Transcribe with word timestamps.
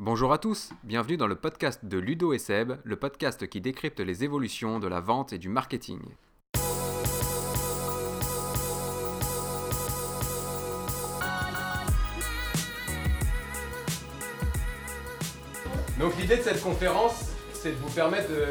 Bonjour 0.00 0.32
à 0.32 0.38
tous, 0.38 0.72
bienvenue 0.82 1.16
dans 1.16 1.28
le 1.28 1.36
podcast 1.36 1.84
de 1.84 1.98
Ludo 1.98 2.32
et 2.32 2.38
Seb, 2.38 2.72
le 2.82 2.96
podcast 2.96 3.46
qui 3.48 3.60
décrypte 3.60 4.00
les 4.00 4.24
évolutions 4.24 4.80
de 4.80 4.88
la 4.88 4.98
vente 4.98 5.32
et 5.32 5.38
du 5.38 5.48
marketing. 5.48 6.00
Donc 16.00 16.16
l'idée 16.18 16.38
de 16.38 16.42
cette 16.42 16.60
conférence, 16.60 17.30
c'est 17.52 17.70
de 17.70 17.76
vous 17.76 17.94
permettre 17.94 18.30
de 18.30 18.46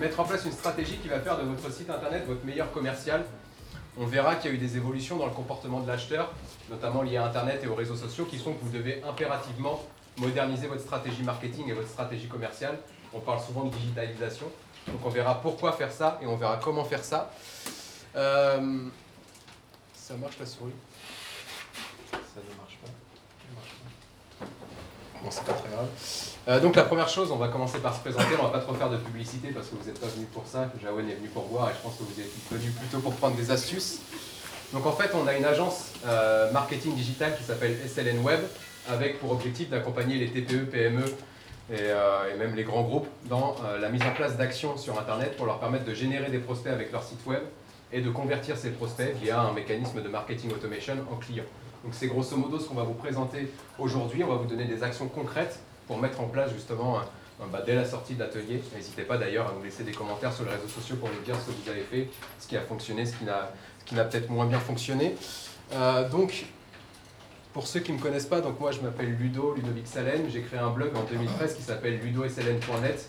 mettre 0.00 0.18
en 0.18 0.24
place 0.24 0.46
une 0.46 0.50
stratégie 0.50 0.96
qui 0.96 1.06
va 1.06 1.20
faire 1.20 1.38
de 1.38 1.44
votre 1.44 1.72
site 1.72 1.90
internet 1.90 2.24
votre 2.26 2.44
meilleur 2.44 2.72
commercial. 2.72 3.24
On 3.96 4.06
verra 4.06 4.34
qu'il 4.34 4.50
y 4.50 4.54
a 4.54 4.56
eu 4.56 4.58
des 4.60 4.76
évolutions 4.76 5.16
dans 5.16 5.26
le 5.26 5.32
comportement 5.32 5.78
de 5.78 5.86
l'acheteur, 5.86 6.32
notamment 6.68 7.02
liées 7.02 7.18
à 7.18 7.26
Internet 7.26 7.60
et 7.62 7.68
aux 7.68 7.76
réseaux 7.76 7.96
sociaux, 7.96 8.24
qui 8.24 8.38
sont 8.38 8.52
que 8.52 8.64
vous 8.64 8.76
devez 8.76 9.00
impérativement 9.04 9.80
moderniser 10.18 10.66
votre 10.66 10.82
stratégie 10.82 11.22
marketing 11.22 11.68
et 11.68 11.72
votre 11.72 11.88
stratégie 11.88 12.28
commerciale. 12.28 12.78
On 13.12 13.20
parle 13.20 13.40
souvent 13.40 13.64
de 13.64 13.70
digitalisation. 13.70 14.46
Donc 14.86 15.00
on 15.04 15.08
verra 15.08 15.40
pourquoi 15.40 15.72
faire 15.72 15.92
ça 15.92 16.18
et 16.22 16.26
on 16.26 16.36
verra 16.36 16.58
comment 16.62 16.84
faire 16.84 17.04
ça. 17.04 17.30
Euh, 18.16 18.88
ça 19.94 20.14
marche 20.14 20.38
la 20.40 20.46
souris? 20.46 20.72
Ça 22.10 22.16
ne 22.36 22.56
marche 22.56 22.78
pas. 22.82 22.90
Bon, 25.22 25.30
c'est 25.30 25.44
pas 25.44 25.52
très 25.52 25.68
grave. 25.68 25.88
Euh, 26.48 26.60
donc 26.60 26.76
la 26.76 26.84
première 26.84 27.08
chose, 27.08 27.30
on 27.30 27.36
va 27.36 27.48
commencer 27.48 27.78
par 27.78 27.94
se 27.94 28.00
présenter. 28.00 28.34
On 28.38 28.44
va 28.44 28.50
pas 28.50 28.60
trop 28.60 28.74
faire 28.74 28.88
de 28.88 28.96
publicité 28.96 29.48
parce 29.48 29.68
que 29.68 29.76
vous 29.76 29.84
n'êtes 29.84 30.00
pas 30.00 30.06
venu 30.06 30.26
pour 30.26 30.46
ça. 30.46 30.70
Jawen 30.82 31.08
est 31.08 31.14
venu 31.14 31.28
pour 31.28 31.44
voir 31.44 31.70
et 31.70 31.72
je 31.74 31.82
pense 31.82 31.96
que 31.96 32.04
vous 32.04 32.20
êtes 32.20 32.30
venu 32.50 32.70
plutôt 32.70 33.00
pour 33.00 33.14
prendre 33.14 33.36
des 33.36 33.50
astuces. 33.50 34.00
Donc 34.72 34.86
en 34.86 34.92
fait, 34.92 35.10
on 35.14 35.26
a 35.26 35.34
une 35.34 35.44
agence 35.44 35.92
euh, 36.06 36.50
marketing 36.52 36.94
digital 36.94 37.36
qui 37.36 37.42
s'appelle 37.42 37.76
SLN 37.88 38.20
Web 38.20 38.40
avec 38.88 39.18
pour 39.20 39.32
objectif 39.32 39.68
d'accompagner 39.70 40.16
les 40.16 40.28
TPE, 40.28 40.70
PME 40.70 41.04
euh, 41.70 42.34
et, 42.34 42.38
même 42.38 42.54
les 42.54 42.64
grands 42.64 42.82
groupes 42.82 43.08
dans 43.26 43.56
euh, 43.64 43.78
la 43.78 43.88
mise 43.88 44.02
en 44.02 44.12
place 44.12 44.36
d'actions 44.36 44.76
sur 44.76 44.98
Internet 44.98 45.36
pour 45.36 45.46
leur 45.46 45.60
permettre 45.60 45.84
de 45.84 45.94
générer 45.94 46.30
des 46.30 46.38
prospects 46.38 46.72
avec 46.72 46.92
leur 46.92 47.02
site 47.02 47.24
web 47.26 47.42
et 47.92 48.00
de 48.00 48.10
convertir 48.10 48.56
ces 48.56 48.70
prospects 48.70 49.14
via 49.22 49.40
un 49.40 49.52
mécanisme 49.52 50.02
de 50.02 50.08
marketing 50.08 50.50
automation 50.50 50.94
en 51.10 51.16
clients. 51.16 51.44
Donc 51.84 51.94
c'est 51.94 52.06
grosso 52.06 52.36
modo 52.36 52.58
ce 52.58 52.68
qu'on 52.68 52.74
va 52.74 52.82
vous 52.82 52.94
présenter 52.94 53.48
aujourd'hui. 53.78 54.24
On 54.24 54.28
va 54.28 54.36
vous 54.36 54.46
donner 54.46 54.64
des 54.64 54.82
actions 54.82 55.08
concrètes 55.08 55.58
pour 55.86 55.98
mettre 55.98 56.20
en 56.20 56.26
place 56.26 56.52
justement 56.52 57.00
bah, 57.52 57.62
dès 57.64 57.74
la 57.74 57.84
sortie 57.84 58.14
de 58.14 58.20
l'atelier. 58.20 58.60
N'hésitez 58.74 59.02
pas 59.02 59.16
d'ailleurs 59.16 59.48
à 59.48 59.52
nous 59.56 59.62
laisser 59.62 59.84
des 59.84 59.92
commentaires 59.92 60.32
sur 60.32 60.44
les 60.44 60.50
réseaux 60.50 60.68
sociaux 60.68 60.96
pour 60.96 61.08
nous 61.08 61.20
dire 61.24 61.36
ce 61.36 61.46
que 61.46 61.52
vous 61.52 61.70
avez 61.70 61.82
fait, 61.82 62.08
ce 62.40 62.46
qui 62.46 62.56
a 62.56 62.60
fonctionné, 62.60 63.06
ce 63.06 63.14
qui 63.16 63.94
n'a 63.94 64.04
peut-être 64.04 64.28
moins 64.28 64.46
bien 64.46 64.58
fonctionné. 64.58 65.14
Euh, 65.72 66.08
donc 66.08 66.46
pour 67.52 67.66
ceux 67.66 67.80
qui 67.80 67.92
ne 67.92 67.98
me 67.98 68.02
connaissent 68.02 68.26
pas, 68.26 68.40
donc 68.40 68.60
moi 68.60 68.72
je 68.72 68.80
m'appelle 68.80 69.14
Ludo, 69.16 69.54
Ludovic 69.54 69.86
Salen. 69.86 70.28
J'ai 70.30 70.42
créé 70.42 70.58
un 70.58 70.70
blog 70.70 70.90
en 70.94 71.02
2013 71.04 71.54
qui 71.54 71.62
s'appelle 71.62 71.98
ludosln.net 72.00 73.08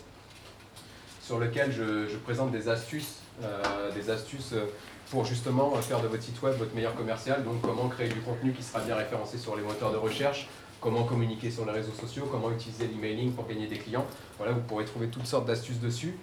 sur 1.21 1.37
lequel 1.37 1.71
je, 1.71 2.15
présente 2.17 2.51
des 2.51 2.69
astuces, 2.69 3.17
euh, 3.43 3.91
euh, 3.95 4.65
pour 5.11 5.25
justement 5.25 5.75
faire 5.75 6.01
de 6.01 6.07
votre 6.07 6.23
site 6.23 6.41
web 6.41 6.55
votre 6.57 6.73
meilleur 6.73 6.95
commercial. 6.95 7.43
Donc 7.43 7.61
comment 7.61 7.87
créer 7.87 8.09
du 8.09 8.19
contenu 8.21 8.51
qui 8.51 8.63
sera 8.63 8.79
bien 8.79 8.95
référencé 8.95 9.37
sur 9.37 9.55
les 9.55 9.61
moteurs 9.61 9.91
de 9.91 9.97
recherche, 9.97 10.47
comment 10.81 11.03
communiquer 11.03 11.51
sur 11.51 11.65
les 11.65 11.71
réseaux 11.71 11.93
sociaux, 11.93 12.27
comment 12.31 12.51
utiliser 12.51 12.87
l'emailing 12.87 13.33
pour 13.33 13.47
gagner 13.47 13.67
des 13.67 13.77
clients. 13.77 14.05
Voilà, 14.37 14.53
vous 14.53 14.61
pourrez 14.61 14.85
trouver 14.85 15.07
toutes 15.09 15.27
sortes 15.27 15.45
d'astuces 15.45 15.79
dessus. 15.79 16.17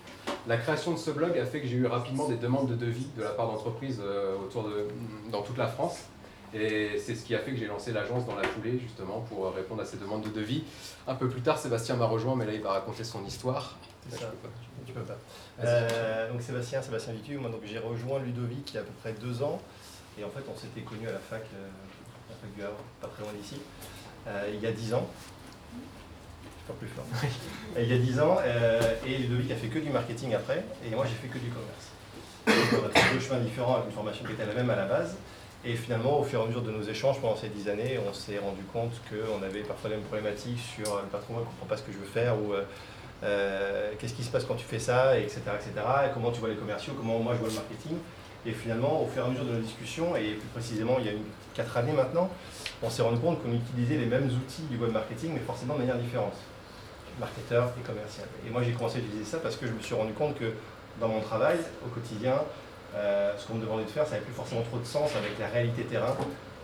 La 0.48 0.56
création 0.56 0.92
de 0.92 0.98
ce 0.98 1.10
blog 1.10 1.38
a 1.38 1.44
fait 1.44 1.60
que 1.60 1.68
j'ai 1.68 1.76
eu 1.76 1.86
rapidement 1.86 2.28
des 2.28 2.36
demandes 2.36 2.68
de 2.68 2.74
devis 2.74 3.06
de 3.16 3.22
la 3.22 3.30
part 3.30 3.46
d'entreprises 3.46 4.00
euh, 4.04 4.36
de, 4.54 4.88
dans 5.30 5.42
toute 5.42 5.58
la 5.58 5.68
France. 5.68 5.98
Et 6.54 6.98
c'est 6.98 7.14
ce 7.14 7.24
qui 7.24 7.34
a 7.34 7.38
fait 7.38 7.50
que 7.52 7.56
j'ai 7.56 7.66
lancé 7.66 7.92
l'agence 7.92 8.26
dans 8.26 8.36
la 8.36 8.44
foulée, 8.44 8.78
justement, 8.78 9.20
pour 9.28 9.52
répondre 9.52 9.82
à 9.82 9.84
ces 9.84 9.96
demandes 9.96 10.22
de 10.22 10.30
devis. 10.30 10.64
Un 11.06 11.14
peu 11.14 11.28
plus 11.28 11.42
tard, 11.42 11.58
Sébastien 11.58 11.96
m'a 11.96 12.06
rejoint, 12.06 12.36
mais 12.36 12.46
là, 12.46 12.52
il 12.52 12.62
va 12.62 12.72
raconter 12.72 13.04
son 13.04 13.24
histoire. 13.24 13.76
C'est 14.10 14.20
ça. 14.20 14.32
Tu 14.86 14.92
peux 14.92 15.00
pas. 15.00 15.18
Euh, 15.64 16.30
donc 16.30 16.42
Sébastien, 16.42 16.82
Sébastien 16.82 17.12
Vitu, 17.12 17.38
moi 17.38 17.50
donc 17.50 17.62
j'ai 17.64 17.78
rejoint 17.78 18.20
Ludovic 18.20 18.70
il 18.70 18.74
y 18.74 18.78
a 18.78 18.82
à 18.82 18.84
peu 18.84 18.92
près 19.00 19.12
deux 19.12 19.42
ans, 19.42 19.60
et 20.18 20.24
en 20.24 20.28
fait 20.28 20.44
on 20.48 20.56
s'était 20.56 20.82
connus 20.82 21.08
à 21.08 21.12
la 21.12 21.18
fac, 21.18 21.42
euh, 21.54 21.68
la 22.28 22.36
fac 22.36 22.54
du 22.54 22.62
Havre, 22.62 22.76
pas 23.00 23.08
très 23.08 23.22
loin 23.22 23.32
d'ici, 23.32 23.56
euh, 24.26 24.50
il 24.52 24.60
y 24.60 24.66
a 24.66 24.72
dix 24.72 24.94
ans. 24.94 25.08
Je 25.72 26.72
peux 26.72 26.78
plus 26.78 26.88
fort. 26.88 27.04
il 27.78 27.88
y 27.88 27.92
a 27.94 27.98
dix 27.98 28.20
ans, 28.20 28.38
et 29.06 29.18
Ludovic 29.18 29.50
a 29.50 29.56
fait 29.56 29.68
que 29.68 29.78
du 29.78 29.90
marketing 29.90 30.34
après, 30.34 30.64
et 30.84 30.90
moi 30.94 31.06
j'ai 31.06 31.14
fait 31.14 31.28
que 31.28 31.38
du 31.38 31.50
commerce. 31.50 31.90
Donc, 32.46 32.82
on 32.82 32.86
a 32.86 33.00
fait 33.00 33.14
deux 33.14 33.20
chemins 33.20 33.40
différents 33.40 33.76
avec 33.76 33.86
une 33.86 33.92
formation 33.92 34.24
qui 34.24 34.32
était 34.32 34.46
la 34.46 34.54
même 34.54 34.70
à 34.70 34.76
la 34.76 34.86
base. 34.86 35.16
Et 35.68 35.74
finalement, 35.74 36.20
au 36.20 36.22
fur 36.22 36.38
et 36.38 36.42
à 36.44 36.46
mesure 36.46 36.62
de 36.62 36.70
nos 36.70 36.82
échanges 36.82 37.20
pendant 37.20 37.34
ces 37.34 37.48
dix 37.48 37.68
années, 37.68 37.98
on 38.08 38.14
s'est 38.14 38.38
rendu 38.38 38.62
compte 38.72 38.92
qu'on 39.10 39.42
avait 39.42 39.62
parfois 39.62 39.90
les 39.90 39.96
mêmes 39.96 40.04
problématiques 40.04 40.60
sur 40.60 40.94
le 40.98 41.08
patron 41.10 41.40
ne 41.40 41.44
comprend 41.44 41.66
pas 41.68 41.76
ce 41.76 41.82
que 41.82 41.90
je 41.90 41.98
veux 41.98 42.06
faire 42.06 42.38
ou 42.38 42.52
euh, 42.52 42.62
euh, 43.24 43.90
qu'est-ce 43.98 44.14
qui 44.14 44.22
se 44.22 44.30
passe 44.30 44.44
quand 44.44 44.54
tu 44.54 44.64
fais 44.64 44.78
ça, 44.78 45.18
etc., 45.18 45.40
etc. 45.56 45.72
Et 46.06 46.14
comment 46.14 46.30
tu 46.30 46.38
vois 46.38 46.50
les 46.50 46.54
commerciaux, 46.54 46.92
comment 46.96 47.18
moi 47.18 47.34
je 47.34 47.40
vois 47.40 47.48
le 47.48 47.54
marketing. 47.56 47.96
Et 48.46 48.52
finalement, 48.52 49.02
au 49.02 49.08
fur 49.08 49.24
et 49.24 49.26
à 49.26 49.28
mesure 49.28 49.44
de 49.44 49.54
nos 49.54 49.60
discussions, 49.60 50.14
et 50.14 50.34
plus 50.34 50.48
précisément 50.54 50.98
il 51.00 51.06
y 51.06 51.08
a 51.08 51.12
une, 51.12 51.24
quatre 51.52 51.76
années 51.76 51.92
maintenant, 51.92 52.30
on 52.80 52.88
s'est 52.88 53.02
rendu 53.02 53.18
compte 53.18 53.42
qu'on 53.42 53.52
utilisait 53.52 53.96
les 53.96 54.06
mêmes 54.06 54.26
outils 54.26 54.62
du 54.70 54.76
web 54.76 54.92
marketing, 54.92 55.32
mais 55.34 55.40
forcément 55.40 55.74
de 55.74 55.80
manière 55.80 55.98
différente. 55.98 56.34
Marketeur 57.18 57.72
et 57.76 57.84
commercial. 57.84 58.28
Et 58.46 58.50
moi 58.50 58.62
j'ai 58.62 58.70
commencé 58.70 58.98
à 58.98 59.00
utiliser 59.00 59.24
ça 59.24 59.38
parce 59.38 59.56
que 59.56 59.66
je 59.66 59.72
me 59.72 59.80
suis 59.80 59.96
rendu 59.96 60.12
compte 60.12 60.38
que 60.38 60.52
dans 61.00 61.08
mon 61.08 61.20
travail, 61.20 61.56
au 61.84 61.88
quotidien, 61.88 62.36
euh, 62.96 63.32
ce 63.36 63.46
qu'on 63.46 63.54
me 63.54 63.60
demandait 63.60 63.84
de 63.84 63.90
faire, 63.90 64.04
ça 64.04 64.12
n'avait 64.12 64.24
plus 64.24 64.34
forcément 64.34 64.62
trop 64.62 64.78
de 64.78 64.84
sens 64.84 65.10
avec 65.16 65.38
la 65.38 65.48
réalité 65.48 65.82
terrain 65.84 66.16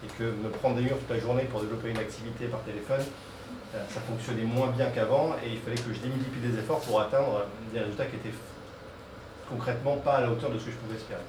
et 0.04 0.08
que 0.18 0.24
me 0.24 0.48
prendre 0.48 0.76
des 0.76 0.82
murs 0.82 0.98
toute 0.98 1.10
la 1.10 1.20
journée 1.20 1.44
pour 1.44 1.60
développer 1.60 1.90
une 1.90 1.98
activité 1.98 2.46
par 2.46 2.62
téléphone, 2.62 3.02
euh, 3.74 3.78
ça 3.88 4.00
fonctionnait 4.00 4.44
moins 4.44 4.68
bien 4.68 4.90
qu'avant 4.90 5.36
et 5.44 5.50
il 5.50 5.58
fallait 5.58 5.76
que 5.76 5.92
je 5.92 6.00
démultiplie 6.00 6.40
des 6.40 6.58
efforts 6.58 6.80
pour 6.80 7.00
atteindre 7.00 7.46
des 7.72 7.80
résultats 7.80 8.06
qui 8.06 8.16
étaient 8.16 8.34
concrètement 9.48 9.96
pas 9.96 10.14
à 10.14 10.20
la 10.22 10.30
hauteur 10.30 10.50
de 10.50 10.58
ce 10.58 10.66
que 10.66 10.70
je 10.70 10.76
pouvais 10.76 10.96
espérer. 10.96 11.20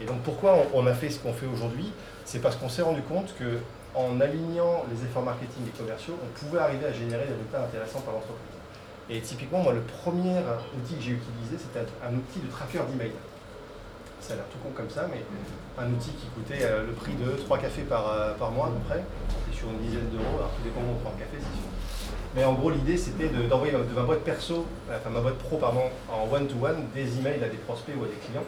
Et 0.00 0.04
donc 0.04 0.20
pourquoi 0.22 0.56
on 0.74 0.86
a 0.86 0.94
fait 0.94 1.10
ce 1.10 1.18
qu'on 1.18 1.32
fait 1.32 1.46
aujourd'hui? 1.46 1.92
C'est 2.24 2.40
parce 2.40 2.56
qu'on 2.56 2.68
s'est 2.68 2.82
rendu 2.82 3.02
compte 3.02 3.34
que 3.38 3.58
en 3.94 4.20
alignant 4.20 4.84
les 4.92 5.04
efforts 5.04 5.22
marketing 5.22 5.66
et 5.66 5.76
commerciaux, 5.76 6.18
on 6.22 6.38
pouvait 6.38 6.60
arriver 6.60 6.86
à 6.86 6.92
générer 6.92 7.24
des 7.24 7.32
résultats 7.32 7.64
intéressants 7.64 8.00
par 8.00 8.14
l'entreprise. 8.14 8.56
Et 9.08 9.20
typiquement, 9.20 9.60
moi, 9.60 9.72
le 9.72 9.80
premier 9.80 10.36
outil 10.76 10.96
que 10.96 11.02
j'ai 11.02 11.12
utilisé, 11.12 11.56
c'était 11.56 11.86
un 12.04 12.14
outil 12.14 12.40
de 12.40 12.50
tracker 12.50 12.80
d'email 12.90 13.12
ça 14.20 14.32
a 14.32 14.36
l'air 14.36 14.44
tout 14.50 14.58
con 14.58 14.70
comme 14.74 14.90
ça, 14.90 15.06
mais 15.10 15.22
un 15.78 15.90
outil 15.92 16.10
qui 16.10 16.26
coûtait 16.28 16.64
euh, 16.64 16.86
le 16.86 16.92
prix 16.92 17.14
de 17.14 17.30
3 17.32 17.58
cafés 17.58 17.82
par, 17.82 18.10
euh, 18.10 18.34
par 18.34 18.50
mois 18.50 18.66
à 18.66 18.70
peu 18.70 18.80
près, 18.88 19.04
et 19.50 19.54
sur 19.54 19.68
une 19.68 19.78
dizaine 19.78 20.08
d'euros, 20.10 20.38
alors 20.38 20.50
tout 20.56 20.62
dépend 20.64 20.80
où 20.80 20.96
on 20.96 21.00
prend 21.00 21.10
un 21.10 21.18
café, 21.18 21.36
c'est 21.38 21.56
sûr. 21.60 21.68
Mais 22.34 22.44
en 22.44 22.54
gros, 22.54 22.70
l'idée 22.70 22.96
c'était 22.96 23.28
d'envoyer 23.28 23.72
de, 23.72 23.94
ma 23.94 24.02
boîte 24.02 24.20
perso, 24.20 24.66
enfin 24.90 25.10
ma 25.10 25.20
boîte 25.20 25.38
pro, 25.38 25.56
pardon, 25.58 25.84
en 26.10 26.32
one-to-one, 26.32 26.88
des 26.94 27.18
emails 27.18 27.42
à 27.42 27.48
des 27.48 27.56
prospects 27.56 27.94
ou 27.98 28.04
à 28.04 28.08
des 28.08 28.20
clients, 28.26 28.44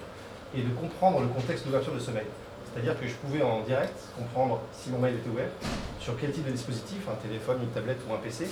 et 0.55 0.63
de 0.63 0.71
comprendre 0.71 1.21
le 1.21 1.29
contexte 1.29 1.65
d'ouverture 1.65 1.95
de 1.95 2.01
ce 2.01 2.11
mail. 2.11 2.27
C'est-à-dire 2.73 2.99
que 3.01 3.07
je 3.07 3.15
pouvais 3.15 3.43
en 3.43 3.63
direct 3.63 3.97
comprendre 4.17 4.61
si 4.73 4.91
mon 4.91 4.99
mail 4.99 5.15
était 5.15 5.31
ouvert, 5.31 5.49
sur 6.01 6.19
quel 6.19 6.33
type 6.33 6.47
de 6.47 6.53
dispositif, 6.53 7.09
un 7.11 7.17
téléphone, 7.27 7.59
une 7.63 7.71
tablette 7.71 7.99
ou 8.09 8.13
un 8.13 8.19
PC, 8.19 8.49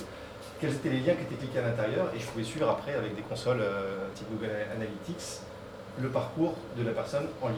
quels 0.59 0.73
étaient 0.73 0.89
les 0.89 1.01
liens 1.01 1.13
qui 1.13 1.23
étaient 1.23 1.35
cliqués 1.35 1.59
à 1.59 1.67
l'intérieur, 1.67 2.07
et 2.15 2.19
je 2.19 2.25
pouvais 2.25 2.43
suivre 2.43 2.69
après 2.69 2.95
avec 2.95 3.15
des 3.15 3.21
consoles 3.21 3.61
euh, 3.61 4.07
type 4.15 4.27
Google 4.31 4.51
Analytics 4.75 5.41
le 6.01 6.09
parcours 6.09 6.55
de 6.77 6.83
la 6.83 6.91
personne 6.91 7.27
en 7.41 7.49
ligne. 7.49 7.57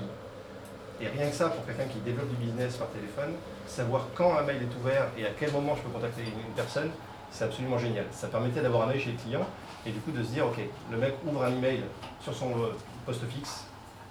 Et 1.02 1.08
rien 1.08 1.30
que 1.30 1.36
ça, 1.36 1.50
pour 1.50 1.66
quelqu'un 1.66 1.86
qui 1.86 2.00
développe 2.00 2.30
du 2.30 2.36
business 2.36 2.76
par 2.76 2.90
téléphone, 2.90 3.34
savoir 3.68 4.08
quand 4.16 4.38
un 4.38 4.44
mail 4.44 4.62
est 4.64 4.80
ouvert 4.82 5.08
et 5.18 5.26
à 5.26 5.30
quel 5.38 5.52
moment 5.52 5.76
je 5.76 5.82
peux 5.82 5.90
contacter 5.90 6.24
une 6.24 6.54
personne, 6.56 6.92
c'est 7.32 7.46
absolument 7.46 7.78
génial. 7.78 8.06
Ça 8.12 8.28
permettait 8.28 8.62
d'avoir 8.62 8.88
un 8.88 8.92
œil 8.92 9.00
chez 9.00 9.12
le 9.12 9.18
client 9.18 9.46
et 9.86 9.92
du 9.92 10.00
coup 10.00 10.12
de 10.12 10.24
se 10.24 10.30
dire, 10.30 10.46
ok, 10.46 10.60
le 10.92 10.98
mec 10.98 11.14
ouvre 11.26 11.44
un 11.44 11.56
email 11.56 11.84
sur 12.22 12.34
son 12.34 12.52
euh, 12.52 12.74
poste 13.06 13.26
fixe, 13.30 13.66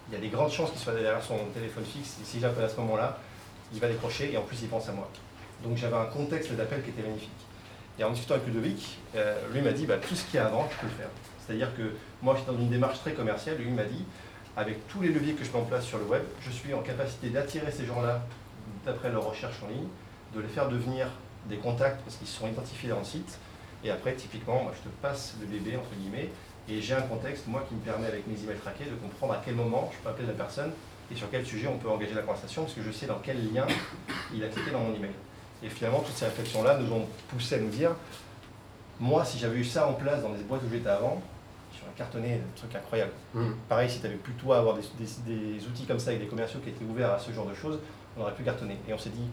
il 0.08 0.14
y 0.14 0.16
a 0.16 0.20
des 0.20 0.28
grandes 0.28 0.50
chances 0.50 0.70
qu'il 0.70 0.80
soit 0.80 0.94
derrière 0.94 1.22
son 1.22 1.36
téléphone 1.52 1.84
fixe, 1.84 2.16
et 2.22 2.24
si 2.24 2.40
j'appelle 2.40 2.64
à 2.64 2.68
ce 2.68 2.76
moment-là, 2.76 3.18
il 3.74 3.80
va 3.80 3.88
décrocher 3.88 4.32
et 4.32 4.38
en 4.38 4.42
plus 4.42 4.62
il 4.62 4.68
pense 4.68 4.88
à 4.88 4.92
moi. 4.92 5.08
Donc 5.62 5.76
j'avais 5.76 5.96
un 5.96 6.06
contexte 6.06 6.52
d'appel 6.52 6.82
qui 6.82 6.90
était 6.90 7.02
magnifique. 7.02 7.30
Et 7.98 8.04
en 8.04 8.10
discutant 8.10 8.34
avec 8.34 8.46
Ludovic, 8.46 8.98
euh, 9.16 9.36
lui 9.52 9.60
m'a 9.60 9.72
dit, 9.72 9.84
bah, 9.84 9.96
tout 9.96 10.14
ce 10.14 10.24
qui 10.24 10.36
est 10.36 10.40
avant, 10.40 10.68
je 10.70 10.76
peux 10.78 10.86
le 10.86 10.92
faire. 10.92 11.10
C'est-à-dire 11.44 11.74
que 11.76 11.92
moi, 12.22 12.34
je 12.34 12.42
suis 12.42 12.50
dans 12.50 12.58
une 12.58 12.70
démarche 12.70 12.98
très 13.00 13.12
commerciale. 13.12 13.56
Lui 13.58 13.70
m'a 13.70 13.84
dit, 13.84 14.04
avec 14.56 14.86
tous 14.88 15.02
les 15.02 15.08
leviers 15.08 15.34
que 15.34 15.44
je 15.44 15.50
mets 15.52 15.58
en 15.58 15.64
place 15.64 15.84
sur 15.84 15.98
le 15.98 16.04
web, 16.04 16.22
je 16.40 16.50
suis 16.50 16.74
en 16.74 16.82
capacité 16.82 17.30
d'attirer 17.30 17.70
ces 17.70 17.86
gens-là 17.86 18.22
d'après 18.84 19.10
leur 19.10 19.28
recherche 19.28 19.56
en 19.64 19.68
ligne, 19.68 19.88
de 20.34 20.40
les 20.40 20.48
faire 20.48 20.68
devenir 20.68 21.08
des 21.48 21.56
contacts 21.56 22.00
parce 22.02 22.16
qu'ils 22.16 22.26
sont 22.26 22.48
identifiés 22.48 22.88
dans 22.88 22.98
le 22.98 23.04
site. 23.04 23.38
Et 23.84 23.90
après, 23.90 24.14
typiquement, 24.14 24.62
moi, 24.64 24.72
je 24.76 24.88
te 24.88 24.94
passe 25.00 25.36
le 25.40 25.46
bébé, 25.46 25.76
entre 25.76 25.94
guillemets, 25.96 26.30
et 26.68 26.80
j'ai 26.82 26.94
un 26.94 27.02
contexte, 27.02 27.46
moi, 27.46 27.64
qui 27.68 27.74
me 27.74 27.80
permet, 27.80 28.06
avec 28.08 28.26
mes 28.26 28.42
emails 28.42 28.58
traqués, 28.58 28.84
de 28.84 28.96
comprendre 28.96 29.34
à 29.34 29.42
quel 29.44 29.54
moment 29.54 29.90
je 29.92 29.98
peux 30.02 30.10
appeler 30.10 30.26
la 30.26 30.34
personne 30.34 30.72
et 31.10 31.16
sur 31.16 31.30
quel 31.30 31.46
sujet 31.46 31.68
on 31.68 31.78
peut 31.78 31.88
engager 31.88 32.14
la 32.14 32.22
conversation, 32.22 32.62
parce 32.62 32.74
que 32.74 32.82
je 32.82 32.90
sais 32.90 33.06
dans 33.06 33.20
quel 33.22 33.52
lien 33.52 33.66
il 34.34 34.44
a 34.44 34.48
cliqué 34.48 34.70
dans 34.70 34.80
mon 34.80 34.94
email. 34.94 35.12
Et 35.62 35.68
finalement, 35.68 36.00
toutes 36.00 36.16
ces 36.16 36.26
réflexions-là 36.26 36.78
nous 36.78 36.92
ont 36.92 37.06
poussé 37.28 37.54
à 37.54 37.58
nous 37.58 37.70
dire, 37.70 37.92
moi, 39.00 39.24
si 39.24 39.38
j'avais 39.38 39.58
eu 39.58 39.64
ça 39.64 39.86
en 39.86 39.94
place 39.94 40.22
dans 40.22 40.32
les 40.32 40.42
boîtes 40.42 40.62
où 40.66 40.70
j'étais 40.70 40.88
avant, 40.88 41.22
cartonné, 41.98 42.34
un 42.34 42.56
truc 42.56 42.74
incroyable. 42.74 43.12
Mm. 43.34 43.50
Pareil, 43.68 43.90
si 43.90 44.00
tu 44.00 44.06
avais 44.06 44.16
pu 44.16 44.32
toi 44.32 44.58
avoir 44.58 44.76
des, 44.76 45.66
outils 45.66 45.84
comme 45.84 45.98
ça 45.98 46.10
avec 46.10 46.22
des 46.22 46.28
commerciaux 46.28 46.60
qui 46.62 46.70
étaient 46.70 46.84
ouverts 46.84 47.12
à 47.12 47.18
ce 47.18 47.32
genre 47.32 47.46
de 47.46 47.54
choses, 47.54 47.78
on 48.16 48.22
aurait 48.22 48.34
pu 48.34 48.44
cartonner. 48.44 48.78
Et 48.88 48.94
on 48.94 48.98
s'est 48.98 49.10
dit, 49.10 49.28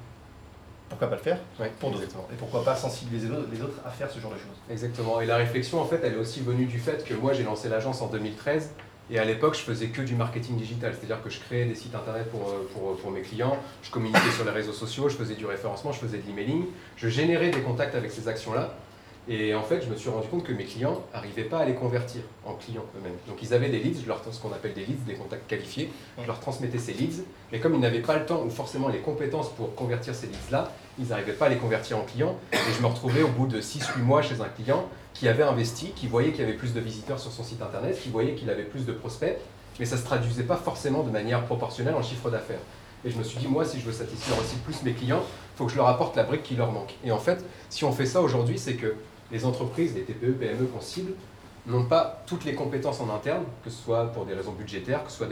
pourquoi 0.90 1.08
pas 1.08 1.16
le 1.16 1.22
faire 1.22 1.40
Ouais, 1.60 1.72
pour 1.80 1.92
d'autres. 1.92 2.04
Et 2.04 2.36
pourquoi 2.38 2.64
pas 2.64 2.76
sensibiliser 2.76 3.30
les 3.52 3.62
autres 3.62 3.80
à 3.86 3.90
faire 3.90 4.10
ce 4.10 4.20
genre 4.20 4.32
de 4.32 4.38
choses 4.38 4.58
Exactement. 4.70 5.22
Et 5.22 5.26
la 5.26 5.38
réflexion, 5.38 5.80
en 5.80 5.86
fait, 5.86 6.02
elle 6.04 6.14
est 6.14 6.18
aussi 6.18 6.42
venue 6.42 6.66
du 6.66 6.80
fait 6.80 7.06
que 7.06 7.14
moi, 7.14 7.34
j'ai 7.34 7.44
lancé 7.44 7.70
l'agence 7.70 8.02
en 8.02 8.08
2013. 8.08 8.72
Et 9.12 9.20
à 9.20 9.26
l'époque, 9.26 9.54
je 9.54 9.62
faisais 9.62 9.90
que 9.90 10.02
du 10.02 10.16
marketing 10.16 10.58
digital, 10.58 10.96
c'est-à-dire 10.98 11.22
que 11.22 11.30
je 11.30 11.40
créais 11.40 11.66
des 11.66 11.76
sites 11.76 11.94
internet 11.94 12.28
pour, 12.32 12.50
euh, 12.50 12.68
pour, 12.74 12.98
pour 12.98 13.12
mes 13.12 13.22
clients, 13.22 13.56
je 13.84 13.92
communiquais 13.92 14.32
sur 14.36 14.46
les 14.46 14.52
réseaux 14.52 14.74
sociaux, 14.74 15.10
je 15.10 15.16
faisais 15.16 15.36
du 15.36 15.46
référencement, 15.46 15.92
je 15.92 16.00
faisais 16.00 16.18
de 16.18 16.26
l'emailing, 16.26 16.66
je 16.98 17.08
générais 17.08 17.52
des 17.52 17.62
contacts 17.62 17.94
avec 17.94 18.10
ces 18.10 18.28
actions-là. 18.28 18.74
Et 19.28 19.56
en 19.56 19.64
fait, 19.64 19.82
je 19.82 19.90
me 19.90 19.96
suis 19.96 20.10
rendu 20.10 20.28
compte 20.28 20.44
que 20.44 20.54
mes 20.54 20.66
clients 20.66 21.02
n'arrivaient 21.12 21.46
pas 21.46 21.60
à 21.60 21.66
les 21.66 21.74
convertir 21.74 22.22
en 22.46 22.54
clients 22.54 22.86
eux-mêmes. 22.96 23.18
Donc 23.28 23.42
ils 23.42 23.56
avaient 23.56 23.70
des 23.70 23.80
leads, 23.80 24.02
je 24.04 24.08
leur, 24.08 24.22
ce 24.30 24.40
qu'on 24.40 24.52
appelle 24.52 24.74
des 24.74 24.86
leads, 24.86 25.04
des 25.08 25.16
contacts 25.16 25.48
qualifiés, 25.48 25.92
je 26.22 26.28
leur 26.28 26.40
transmettais 26.40 26.78
ces 26.78 26.94
leads, 26.94 27.24
mais 27.52 27.60
comme 27.60 27.74
ils 27.74 27.80
n'avaient 27.80 28.02
pas 28.02 28.20
le 28.20 28.26
temps 28.26 28.44
ou 28.46 28.52
forcément 28.52 28.88
les 28.88 29.00
compétences 29.00 29.50
pour 29.50 29.74
convertir 29.74 30.14
ces 30.14 30.28
leads-là, 30.28 30.72
ils 31.00 31.08
n'arrivaient 31.08 31.34
pas 31.34 31.48
à 31.48 31.50
les 31.50 31.58
convertir 31.58 31.98
en 31.98 32.02
clients. 32.02 32.38
Et 32.54 32.74
je 32.78 32.82
me 32.82 32.88
retrouvais 32.88 33.24
au 33.24 33.30
bout 33.30 33.48
de 33.48 33.60
6-8 33.60 34.00
mois 34.04 34.22
chez 34.22 34.42
un 34.42 34.50
client 34.50 34.88
qui 35.16 35.28
avait 35.28 35.44
investi, 35.44 35.92
qui 35.96 36.06
voyait 36.06 36.32
qu'il 36.32 36.42
y 36.42 36.44
avait 36.44 36.54
plus 36.54 36.74
de 36.74 36.80
visiteurs 36.80 37.20
sur 37.20 37.32
son 37.32 37.44
site 37.44 37.62
internet, 37.64 38.00
qui 38.00 38.10
voyait 38.10 38.36
qu'il 38.36 38.50
avait 38.52 38.64
plus 38.64 38.86
de 38.86 38.92
prospects, 38.92 39.38
mais 39.80 39.86
ça 39.86 39.96
ne 39.96 40.02
se 40.02 40.06
traduisait 40.06 40.44
pas 40.44 40.58
forcément 40.58 41.02
de 41.02 41.10
manière 41.10 41.46
proportionnelle 41.46 41.96
en 41.96 42.04
chiffre 42.04 42.30
d'affaires. 42.30 42.60
Et 43.04 43.10
je 43.10 43.18
me 43.18 43.24
suis 43.24 43.40
dit, 43.40 43.48
moi, 43.48 43.66
si 43.66 43.80
je 43.80 43.86
veux 43.86 43.92
satisfaire 43.92 44.38
aussi 44.40 44.56
plus 44.58 44.84
mes 44.84 44.94
clients, 44.94 45.22
il 45.22 45.58
faut 45.58 45.66
que 45.66 45.72
je 45.72 45.78
leur 45.78 45.88
apporte 45.88 46.16
la 46.16 46.24
brique 46.24 46.44
qui 46.44 46.56
leur 46.56 46.72
manque. 46.72 46.96
Et 47.04 47.12
en 47.12 47.20
fait, 47.20 47.44
si 47.70 47.86
on 47.86 47.92
fait 47.92 48.06
ça 48.06 48.22
aujourd'hui, 48.22 48.58
c'est 48.58 48.76
que 48.76 48.96
les 49.32 49.46
entreprises, 49.46 49.94
les 49.96 50.02
TPE, 50.04 50.34
PME 50.34 50.66
qu'on 50.68 50.82
cible, 50.82 51.14
n'ont 51.68 51.86
pas 51.86 52.22
toutes 52.28 52.46
les 52.46 52.54
compétences 52.54 53.00
en 53.02 53.10
interne, 53.14 53.44
que 53.64 53.72
ce 53.72 53.82
soit 53.84 54.06
pour 54.14 54.26
des 54.26 54.36
raisons 54.36 54.52
budgétaires, 54.52 55.04
que 55.04 55.10
ce 55.12 55.18
soit 55.18 55.28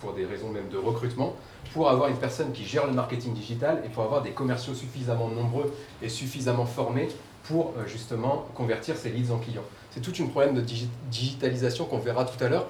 pour 0.00 0.12
des 0.12 0.26
raisons 0.26 0.50
même 0.50 0.68
de 0.68 0.76
recrutement, 0.76 1.34
pour 1.72 1.88
avoir 1.88 2.08
une 2.10 2.16
personne 2.18 2.52
qui 2.52 2.64
gère 2.64 2.86
le 2.86 2.92
marketing 2.92 3.32
digital 3.32 3.82
et 3.86 3.88
pour 3.88 4.02
avoir 4.02 4.20
des 4.22 4.32
commerciaux 4.32 4.74
suffisamment 4.74 5.28
nombreux 5.28 5.72
et 6.02 6.10
suffisamment 6.10 6.66
formés 6.66 7.08
pour 7.44 7.72
euh, 7.78 7.86
justement 7.86 8.44
convertir 8.54 8.96
ces 8.96 9.08
leads 9.08 9.32
en 9.32 9.38
clients. 9.38 9.62
C'est 9.90 10.00
tout 10.02 10.12
un 10.22 10.26
problème 10.26 10.54
de 10.54 10.60
digi- 10.60 10.88
digitalisation 11.10 11.86
qu'on 11.86 11.98
verra 11.98 12.26
tout 12.26 12.42
à 12.44 12.48
l'heure. 12.48 12.66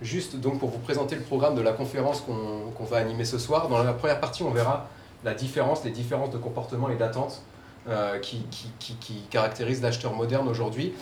Juste 0.00 0.36
donc 0.36 0.58
pour 0.58 0.70
vous 0.70 0.78
présenter 0.78 1.14
le 1.14 1.20
programme 1.22 1.54
de 1.54 1.60
la 1.60 1.72
conférence 1.72 2.22
qu'on 2.22 2.84
va 2.84 2.96
animer 2.96 3.24
ce 3.26 3.38
soir. 3.38 3.68
Dans 3.68 3.82
la 3.82 3.92
première 3.92 4.18
partie, 4.18 4.42
on 4.42 4.50
verra 4.50 4.88
la 5.24 5.34
différence, 5.34 5.84
les 5.84 5.90
différences 5.90 6.30
de 6.30 6.38
comportement 6.38 6.88
et 6.88 6.96
d'attente 6.96 7.42
euh, 7.88 8.18
qui, 8.20 8.42
qui, 8.50 8.68
qui- 8.78 8.94
qui 8.96 9.14
caractérisent 9.30 9.82
l'acheteur 9.82 10.12
moderne 10.14 10.48
aujourd'hui. 10.48 10.92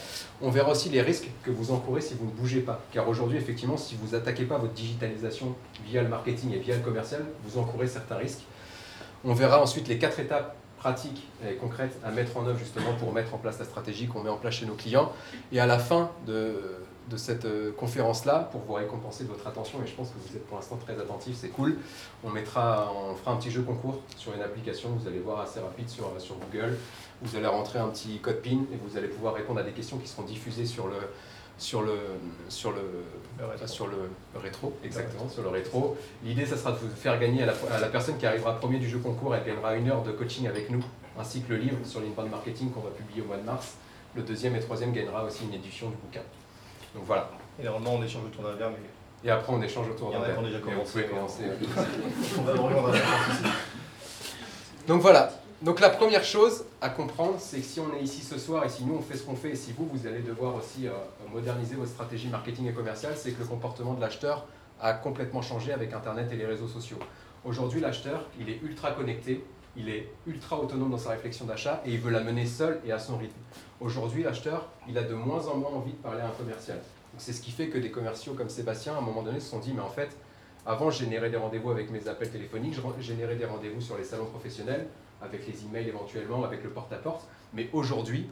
On 0.40 0.50
verra 0.50 0.70
aussi 0.72 0.88
les 0.88 1.02
risques 1.02 1.28
que 1.42 1.50
vous 1.50 1.72
encourez 1.72 2.00
si 2.00 2.14
vous 2.14 2.24
ne 2.26 2.30
bougez 2.30 2.60
pas. 2.60 2.80
Car 2.92 3.08
aujourd'hui, 3.08 3.36
effectivement, 3.36 3.76
si 3.76 3.96
vous 3.96 4.16
n'attaquez 4.16 4.44
pas 4.44 4.56
votre 4.58 4.72
digitalisation 4.72 5.54
via 5.86 6.02
le 6.02 6.08
marketing 6.08 6.52
et 6.54 6.58
via 6.58 6.76
le 6.76 6.82
commercial, 6.82 7.24
vous 7.44 7.58
encourez 7.60 7.86
certains 7.86 8.16
risques. 8.16 8.40
On 9.24 9.34
verra 9.34 9.60
ensuite 9.62 9.88
les 9.88 9.98
quatre 9.98 10.18
étapes 10.20 10.56
pratiques 10.78 11.26
et 11.46 11.56
concrètes 11.56 11.98
à 12.02 12.10
mettre 12.10 12.38
en 12.38 12.46
œuvre 12.46 12.58
justement 12.58 12.94
pour 12.98 13.12
mettre 13.12 13.34
en 13.34 13.38
place 13.38 13.58
la 13.58 13.66
stratégie 13.66 14.06
qu'on 14.06 14.22
met 14.22 14.30
en 14.30 14.38
place 14.38 14.54
chez 14.54 14.64
nos 14.66 14.74
clients. 14.74 15.12
Et 15.52 15.60
à 15.60 15.66
la 15.66 15.78
fin 15.78 16.10
de, 16.26 16.54
de 17.10 17.16
cette 17.16 17.44
euh, 17.44 17.72
conférence-là, 17.72 18.48
pour 18.52 18.60
vous 18.62 18.74
récompenser 18.74 19.24
de 19.24 19.28
votre 19.28 19.46
attention, 19.46 19.82
et 19.82 19.86
je 19.86 19.94
pense 19.94 20.08
que 20.10 20.14
vous 20.16 20.36
êtes 20.36 20.46
pour 20.46 20.56
l'instant 20.56 20.76
très 20.76 20.98
attentifs, 20.98 21.36
c'est 21.36 21.48
cool, 21.48 21.76
on, 22.24 22.30
mettra, 22.30 22.92
on 22.94 23.14
fera 23.16 23.32
un 23.32 23.36
petit 23.36 23.50
jeu 23.50 23.62
concours 23.62 24.00
sur 24.16 24.32
une 24.32 24.40
application, 24.42 24.90
vous 24.90 25.08
allez 25.08 25.18
voir 25.18 25.40
assez 25.40 25.60
rapide 25.60 25.88
sur, 25.88 26.08
sur 26.18 26.36
Google. 26.36 26.78
Vous 27.22 27.36
allez 27.36 27.46
rentrer 27.46 27.78
un 27.78 27.88
petit 27.88 28.18
code 28.18 28.40
PIN 28.40 28.64
et 28.72 28.78
vous 28.82 28.96
allez 28.96 29.08
pouvoir 29.08 29.34
répondre 29.34 29.60
à 29.60 29.62
des 29.62 29.72
questions 29.72 29.98
qui 29.98 30.08
seront 30.08 30.22
diffusées 30.22 30.64
sur 30.64 30.86
le, 30.86 30.96
sur 31.58 31.82
le, 31.82 31.98
sur 32.48 32.70
le, 32.72 32.80
sur 33.66 33.86
le 33.88 34.08
rétro, 34.40 34.72
exactement, 34.82 35.28
sur 35.28 35.42
le 35.42 35.50
rétro. 35.50 35.98
L'idée, 36.24 36.46
ça 36.46 36.56
sera 36.56 36.72
de 36.72 36.78
vous 36.78 36.88
faire 36.88 37.18
gagner 37.18 37.42
à 37.42 37.46
la, 37.46 37.54
à 37.72 37.80
la 37.80 37.88
personne 37.88 38.16
qui 38.16 38.24
arrivera 38.24 38.58
premier 38.58 38.78
du 38.78 38.88
jeu 38.88 38.98
concours, 38.98 39.34
elle 39.34 39.44
gagnera 39.44 39.74
une 39.74 39.90
heure 39.90 40.02
de 40.02 40.12
coaching 40.12 40.46
avec 40.46 40.70
nous, 40.70 40.82
ainsi 41.18 41.42
que 41.42 41.52
le 41.52 41.58
livre 41.58 41.76
sur 41.84 42.00
l'inbound 42.00 42.30
marketing 42.30 42.70
qu'on 42.70 42.80
va 42.80 42.90
publier 42.90 43.20
au 43.20 43.26
mois 43.26 43.36
de 43.36 43.44
mars. 43.44 43.74
Le 44.14 44.22
deuxième 44.22 44.56
et 44.56 44.60
troisième 44.60 44.92
gagnera 44.92 45.24
aussi 45.24 45.44
une 45.44 45.54
édition 45.54 45.90
du 45.90 45.96
bouquin. 45.96 46.22
Donc 46.94 47.04
voilà. 47.06 47.30
Et 47.58 47.64
normalement, 47.64 47.94
on 47.94 48.02
échange 48.02 48.24
autour 48.24 48.44
d'un 48.44 48.54
verre, 48.54 48.70
mais 48.70 49.28
Et 49.28 49.30
après, 49.30 49.52
on 49.52 49.62
échange 49.62 49.88
autour 49.88 50.10
d'un 50.10 50.20
verre. 50.20 50.40
vous 50.40 50.90
pouvez 50.90 51.04
commencer. 51.04 51.44
on 52.38 52.42
va 52.42 52.52
rejoindre. 52.52 52.94
Donc 54.86 55.02
voilà. 55.02 55.30
Donc 55.62 55.78
la 55.80 55.90
première 55.90 56.24
chose 56.24 56.64
à 56.80 56.88
comprendre, 56.88 57.36
c'est 57.38 57.58
que 57.58 57.66
si 57.66 57.80
on 57.80 57.94
est 57.94 58.00
ici 58.02 58.22
ce 58.22 58.38
soir 58.38 58.64
et 58.64 58.70
si 58.70 58.82
nous 58.82 58.94
on 58.94 59.02
fait 59.02 59.18
ce 59.18 59.24
qu'on 59.24 59.36
fait 59.36 59.50
et 59.50 59.56
si 59.56 59.72
vous, 59.72 59.86
vous 59.92 60.06
allez 60.06 60.20
devoir 60.20 60.54
aussi 60.54 60.88
euh, 60.88 60.92
moderniser 61.30 61.74
votre 61.74 61.90
stratégie 61.90 62.28
marketing 62.28 62.66
et 62.68 62.72
commerciale, 62.72 63.12
c'est 63.14 63.32
que 63.32 63.40
le 63.40 63.46
comportement 63.46 63.92
de 63.92 64.00
l'acheteur 64.00 64.46
a 64.80 64.94
complètement 64.94 65.42
changé 65.42 65.74
avec 65.74 65.92
Internet 65.92 66.32
et 66.32 66.36
les 66.36 66.46
réseaux 66.46 66.66
sociaux. 66.66 66.96
Aujourd'hui, 67.44 67.80
l'acheteur, 67.80 68.24
il 68.40 68.48
est 68.48 68.58
ultra 68.62 68.92
connecté, 68.92 69.44
il 69.76 69.90
est 69.90 70.08
ultra 70.26 70.58
autonome 70.58 70.90
dans 70.90 70.98
sa 70.98 71.10
réflexion 71.10 71.44
d'achat 71.44 71.82
et 71.84 71.90
il 71.90 72.00
veut 72.00 72.10
la 72.10 72.20
mener 72.20 72.46
seul 72.46 72.80
et 72.86 72.92
à 72.92 72.98
son 72.98 73.18
rythme. 73.18 73.38
Aujourd'hui, 73.80 74.22
l'acheteur, 74.22 74.68
il 74.86 74.98
a 74.98 75.02
de 75.02 75.14
moins 75.14 75.46
en 75.46 75.56
moins 75.56 75.70
envie 75.70 75.92
de 75.92 75.96
parler 75.96 76.20
à 76.20 76.26
un 76.26 76.32
commercial. 76.32 76.78
C'est 77.16 77.32
ce 77.32 77.40
qui 77.40 77.50
fait 77.50 77.68
que 77.68 77.78
des 77.78 77.90
commerciaux 77.90 78.34
comme 78.34 78.50
Sébastien, 78.50 78.94
à 78.94 78.98
un 78.98 79.00
moment 79.00 79.22
donné, 79.22 79.40
se 79.40 79.48
sont 79.48 79.58
dit, 79.58 79.72
mais 79.72 79.80
en 79.80 79.88
fait, 79.88 80.14
avant, 80.66 80.90
je 80.90 80.98
générais 80.98 81.30
des 81.30 81.38
rendez-vous 81.38 81.70
avec 81.70 81.90
mes 81.90 82.06
appels 82.06 82.30
téléphoniques, 82.30 82.74
je 82.74 83.02
générais 83.02 83.36
des 83.36 83.46
rendez-vous 83.46 83.80
sur 83.80 83.96
les 83.96 84.04
salons 84.04 84.26
professionnels, 84.26 84.86
avec 85.22 85.46
les 85.46 85.64
emails 85.64 85.88
éventuellement, 85.88 86.44
avec 86.44 86.62
le 86.62 86.68
porte-à-porte. 86.68 87.26
Mais 87.54 87.70
aujourd'hui, 87.72 88.28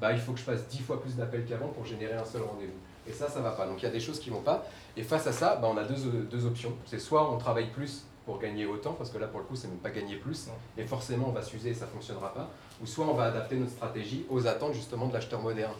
bah, 0.00 0.12
il 0.12 0.18
faut 0.18 0.32
que 0.32 0.38
je 0.38 0.44
fasse 0.44 0.66
10 0.68 0.80
fois 0.80 1.00
plus 1.00 1.14
d'appels 1.16 1.44
qu'avant 1.44 1.68
pour 1.68 1.84
générer 1.84 2.14
un 2.14 2.24
seul 2.24 2.42
rendez-vous. 2.42 2.72
Et 3.06 3.12
ça, 3.12 3.28
ça 3.28 3.40
va 3.40 3.50
pas. 3.50 3.66
Donc 3.66 3.82
il 3.82 3.84
y 3.84 3.88
a 3.88 3.92
des 3.92 4.00
choses 4.00 4.18
qui 4.18 4.30
vont 4.30 4.40
pas. 4.40 4.64
Et 4.96 5.02
face 5.02 5.26
à 5.26 5.32
ça, 5.32 5.56
bah, 5.56 5.68
on 5.70 5.76
a 5.76 5.84
deux, 5.84 6.22
deux 6.22 6.46
options. 6.46 6.74
C'est 6.86 6.98
soit 6.98 7.30
on 7.30 7.36
travaille 7.36 7.68
plus 7.70 8.06
pour 8.26 8.38
gagner 8.38 8.66
autant, 8.66 8.92
parce 8.92 9.08
que 9.10 9.16
là 9.18 9.26
pour 9.28 9.40
le 9.40 9.46
coup, 9.46 9.56
c'est 9.56 9.68
même 9.68 9.78
pas 9.78 9.90
gagner 9.90 10.16
plus, 10.16 10.48
et 10.76 10.84
forcément 10.84 11.28
on 11.28 11.32
va 11.32 11.42
s'user 11.42 11.70
et 11.70 11.74
ça 11.74 11.86
fonctionnera 11.86 12.34
pas. 12.34 12.50
Ou 12.82 12.86
soit 12.86 13.06
on 13.06 13.14
va 13.14 13.24
adapter 13.24 13.54
notre 13.56 13.70
stratégie 13.72 14.26
aux 14.28 14.46
attentes 14.46 14.74
justement 14.74 15.06
de 15.06 15.14
l'acheteur 15.14 15.40
moderne. 15.40 15.72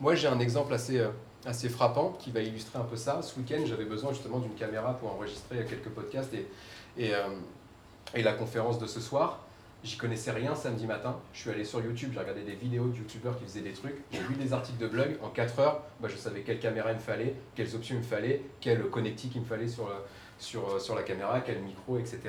Moi, 0.00 0.14
j'ai 0.16 0.26
un 0.26 0.40
exemple 0.40 0.74
assez, 0.74 0.98
euh, 0.98 1.08
assez 1.46 1.68
frappant 1.68 2.16
qui 2.18 2.32
va 2.32 2.40
illustrer 2.40 2.78
un 2.80 2.84
peu 2.84 2.96
ça. 2.96 3.22
Ce 3.22 3.38
week-end, 3.38 3.62
j'avais 3.64 3.84
besoin 3.84 4.12
justement 4.12 4.40
d'une 4.40 4.54
caméra 4.54 4.92
pour 4.94 5.12
enregistrer 5.12 5.64
quelques 5.64 5.88
podcasts 5.88 6.34
et, 6.34 6.46
et, 6.98 7.14
euh, 7.14 7.28
et 8.12 8.22
la 8.22 8.32
conférence 8.32 8.78
de 8.80 8.86
ce 8.86 9.00
soir. 9.00 9.38
J'y 9.84 9.96
connaissais 9.96 10.30
rien 10.32 10.54
samedi 10.56 10.86
matin. 10.86 11.16
Je 11.32 11.40
suis 11.40 11.50
allé 11.50 11.64
sur 11.64 11.80
YouTube, 11.80 12.10
j'ai 12.12 12.18
regardé 12.18 12.42
des 12.42 12.54
vidéos 12.54 12.86
de 12.88 12.96
youtubeurs 12.96 13.38
qui 13.38 13.44
faisaient 13.44 13.60
des 13.60 13.72
trucs. 13.72 13.94
J'ai 14.10 14.20
lu 14.28 14.34
des 14.34 14.52
articles 14.52 14.78
de 14.78 14.88
blog. 14.88 15.16
En 15.22 15.28
4 15.28 15.58
heures, 15.60 15.82
bah, 16.00 16.08
je 16.10 16.16
savais 16.16 16.40
quelle 16.40 16.58
caméra 16.58 16.90
il 16.90 16.96
me 16.96 17.00
fallait, 17.00 17.34
quelles 17.54 17.74
options 17.76 17.94
il 17.94 17.98
me 17.98 18.04
fallait, 18.04 18.42
quel 18.60 18.82
connectique 18.90 19.32
il 19.36 19.42
me 19.42 19.46
fallait 19.46 19.68
sur, 19.68 19.86
le- 19.86 19.94
sur, 20.38 20.68
euh, 20.74 20.78
sur 20.78 20.94
la 20.94 21.02
caméra, 21.02 21.40
quel 21.40 21.60
micro, 21.62 21.98
etc. 21.98 22.20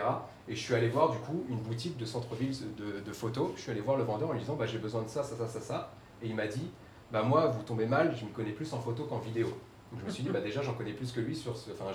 Et 0.47 0.55
je 0.55 0.61
suis 0.61 0.73
allé 0.75 0.87
voir 0.89 1.09
du 1.11 1.17
coup 1.19 1.43
une 1.49 1.57
boutique 1.59 1.97
de 1.97 2.05
centre-ville 2.05 2.53
de, 2.77 2.99
de 2.99 3.13
photos. 3.13 3.51
Je 3.55 3.61
suis 3.61 3.71
allé 3.71 3.81
voir 3.81 3.97
le 3.97 4.03
vendeur 4.03 4.29
en 4.29 4.33
lui 4.33 4.39
disant 4.39 4.55
bah, 4.55 4.65
j'ai 4.65 4.77
besoin 4.77 5.01
de 5.03 5.09
ça, 5.09 5.23
ça, 5.23 5.35
ça, 5.35 5.47
ça, 5.47 5.59
ça. 5.61 5.91
Et 6.21 6.27
il 6.27 6.35
m'a 6.35 6.47
dit 6.47 6.69
bah, 7.11 7.23
moi, 7.23 7.47
vous 7.47 7.63
tombez 7.63 7.85
mal, 7.85 8.15
je 8.19 8.25
m'y 8.25 8.31
connais 8.31 8.51
plus 8.51 8.71
en 8.73 8.79
photo 8.79 9.03
qu'en 9.05 9.19
vidéo. 9.19 9.47
Donc 9.91 10.01
je 10.01 10.05
me 10.05 10.09
suis 10.11 10.23
dit 10.23 10.29
bah, 10.29 10.41
déjà 10.41 10.61
j'en 10.61 10.73
connais 10.73 10.93
plus 10.93 11.11
que 11.11 11.19
lui 11.19 11.35
sur. 11.35 11.51
Enfin, 11.51 11.85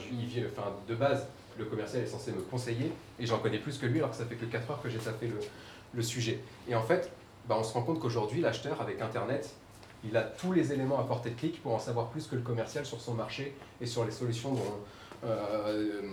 de 0.89 0.95
base, 0.95 1.27
le 1.59 1.65
commercial 1.65 2.03
est 2.03 2.07
censé 2.07 2.33
me 2.33 2.41
conseiller 2.41 2.93
et 3.19 3.27
j'en 3.27 3.39
connais 3.39 3.59
plus 3.59 3.79
que 3.79 3.87
lui 3.87 3.99
alors 3.99 4.11
que 4.11 4.17
ça 4.17 4.25
fait 4.25 4.37
que 4.37 4.47
4 4.47 4.71
heures 4.71 4.83
que 4.83 4.89
j'ai 4.89 4.99
tapé 4.99 5.27
le, 5.27 5.39
le 5.95 6.03
sujet. 6.03 6.41
Et 6.69 6.75
en 6.75 6.83
fait, 6.83 7.11
bah, 7.49 7.57
on 7.59 7.63
se 7.65 7.73
rend 7.75 7.83
compte 7.83 7.99
qu'aujourd'hui, 8.01 8.41
l'acheteur 8.41 8.81
avec 8.81 9.01
Internet, 9.03 9.51
il 10.05 10.17
a 10.17 10.23
tous 10.23 10.53
les 10.53 10.73
éléments 10.73 10.99
à 10.99 11.03
portée 11.05 11.31
de 11.31 11.35
clic 11.35 11.63
pour 11.63 11.75
en 11.75 11.79
savoir 11.79 12.09
plus 12.09 12.27
que 12.27 12.35
le 12.35 12.41
commercial 12.43 12.87
sur 12.87 13.01
son 13.01 13.13
marché 13.15 13.55
et 13.81 13.87
sur 13.87 14.05
les 14.05 14.11
solutions 14.13 14.53
dont- 14.53 14.79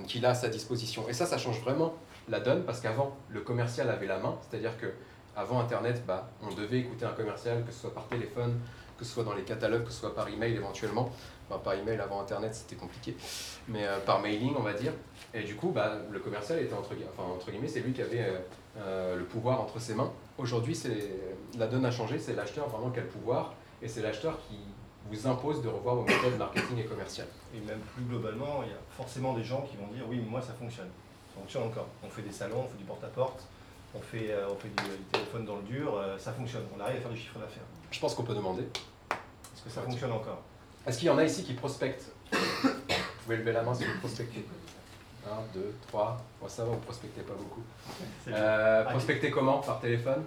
qu'il 0.08 0.26
a 0.26 0.30
à 0.30 0.36
sa 0.36 0.50
disposition. 0.50 1.08
Et 1.08 1.14
ça, 1.14 1.26
ça 1.26 1.38
change 1.38 1.62
vraiment 1.62 1.94
la 2.30 2.40
donne 2.40 2.64
parce 2.64 2.82
qu'avant, 2.82 3.16
le 3.30 3.42
commercial 3.42 3.90
avait 3.90 4.08
la 4.08 4.20
main, 4.20 4.38
c'est-à-dire 4.42 4.78
que 4.78 4.88
avant 5.36 5.60
Internet, 5.60 6.04
bah, 6.06 6.30
on 6.42 6.54
devait 6.54 6.80
écouter 6.80 7.06
un 7.06 7.12
commercial, 7.12 7.64
que 7.64 7.72
ce 7.72 7.82
soit 7.82 7.94
par 7.94 8.08
téléphone, 8.08 8.60
que 8.98 9.06
ce 9.06 9.14
soit 9.14 9.24
dans 9.24 9.36
les 9.36 9.44
catalogues, 9.44 9.84
que 9.84 9.92
ce 9.92 10.00
soit 10.00 10.16
par 10.16 10.28
email 10.28 10.56
éventuellement. 10.56 11.12
Par 11.64 11.76
email 11.76 11.98
avant 12.02 12.20
Internet, 12.20 12.54
c'était 12.54 12.76
compliqué, 12.76 13.16
mais 13.70 13.88
euh, 13.88 14.00
par 14.00 14.20
mailing, 14.20 14.54
on 14.58 14.64
va 14.64 14.74
dire. 14.74 14.92
Et 15.34 15.44
du 15.44 15.56
coup, 15.56 15.70
bah, 15.70 15.94
le 16.12 16.20
commercial 16.20 16.60
était 16.60 16.74
entre, 16.74 16.90
enfin, 17.14 17.30
entre 17.32 17.52
guillemets, 17.52 17.70
c'est 17.70 17.80
lui 17.80 17.94
qui 17.94 18.02
avait 18.02 18.24
euh, 18.24 18.40
euh, 18.80 19.16
le 19.16 19.24
pouvoir 19.24 19.62
entre 19.62 19.80
ses 19.80 19.94
mains. 19.94 20.12
Aujourd'hui, 20.38 20.78
la 21.58 21.68
donne 21.68 21.86
a 21.86 21.92
changé, 21.92 22.20
c'est 22.20 22.34
l'acheteur 22.34 22.68
vraiment 22.68 22.90
qui 22.90 23.00
a 23.00 23.04
le 23.04 23.08
pouvoir, 23.08 23.54
et 23.82 23.88
c'est 23.88 24.02
l'acheteur 24.02 24.38
qui 24.50 24.58
vous 25.10 25.28
impose 25.28 25.62
de 25.62 25.68
revoir 25.70 25.96
vos 25.96 26.04
méthodes 26.04 26.38
marketing 26.38 26.78
et 26.80 26.86
commerciales. 26.86 27.28
Et 27.56 27.60
même 27.62 27.80
plus 27.96 28.04
globalement, 28.04 28.62
il 28.64 28.70
y 28.70 28.74
a 28.74 28.78
forcément 28.96 29.34
des 29.34 29.44
gens 29.44 29.62
qui 29.62 29.78
vont 29.78 29.88
dire 29.88 30.04
oui, 30.10 30.20
mais 30.24 30.30
moi 30.30 30.42
ça 30.42 30.54
fonctionne. 30.54 30.90
Ça 31.34 31.40
fonctionne 31.40 31.64
encore. 31.64 31.88
On 32.04 32.10
fait 32.10 32.22
des 32.24 32.32
salons, 32.32 32.64
on 32.66 32.68
fait 32.70 32.78
du 32.78 32.84
porte-à-porte, 32.84 33.44
on 33.96 34.02
fait, 34.02 34.32
euh, 34.32 34.48
on 34.52 34.56
fait 34.56 34.70
du, 34.70 34.84
du 34.98 35.04
téléphone 35.12 35.46
dans 35.46 35.56
le 35.58 35.64
dur, 35.64 35.96
euh, 35.96 36.18
ça 36.18 36.32
fonctionne. 36.34 36.64
On 36.78 36.80
arrive 36.82 36.98
à 36.98 37.02
faire 37.02 37.12
du 37.12 37.18
chiffre 37.18 37.40
d'affaires. 37.40 37.64
Je 37.92 38.00
pense 38.00 38.14
qu'on 38.16 38.24
peut 38.24 38.36
demander. 38.36 38.64
Est-ce 38.64 39.62
que 39.64 39.70
ça 39.70 39.82
Ouais, 39.82 39.88
fonctionne 39.88 40.12
encore? 40.12 40.42
Est-ce 40.86 41.00
qu'il 41.00 41.08
y 41.08 41.12
en 41.12 41.18
a 41.18 41.24
ici 41.24 41.44
qui 41.44 41.54
prospectent 41.54 42.12
Vous 42.32 42.70
pouvez 43.24 43.38
lever 43.38 43.52
la 43.54 43.64
main 43.64 43.74
si 43.74 43.84
vous 43.86 44.00
prospectez. 44.00 44.46
1, 45.26 45.30
2, 45.54 45.76
3. 45.88 46.18
Bon, 46.42 46.48
ça 46.48 46.64
va, 46.64 46.72
vous 46.72 46.78
prospectez 46.78 47.22
pas 47.22 47.34
beaucoup. 47.34 47.62
Euh, 48.30 48.84
prospectez 48.86 49.30
comment? 49.30 49.58
Par 49.60 49.80
téléphone? 49.82 50.24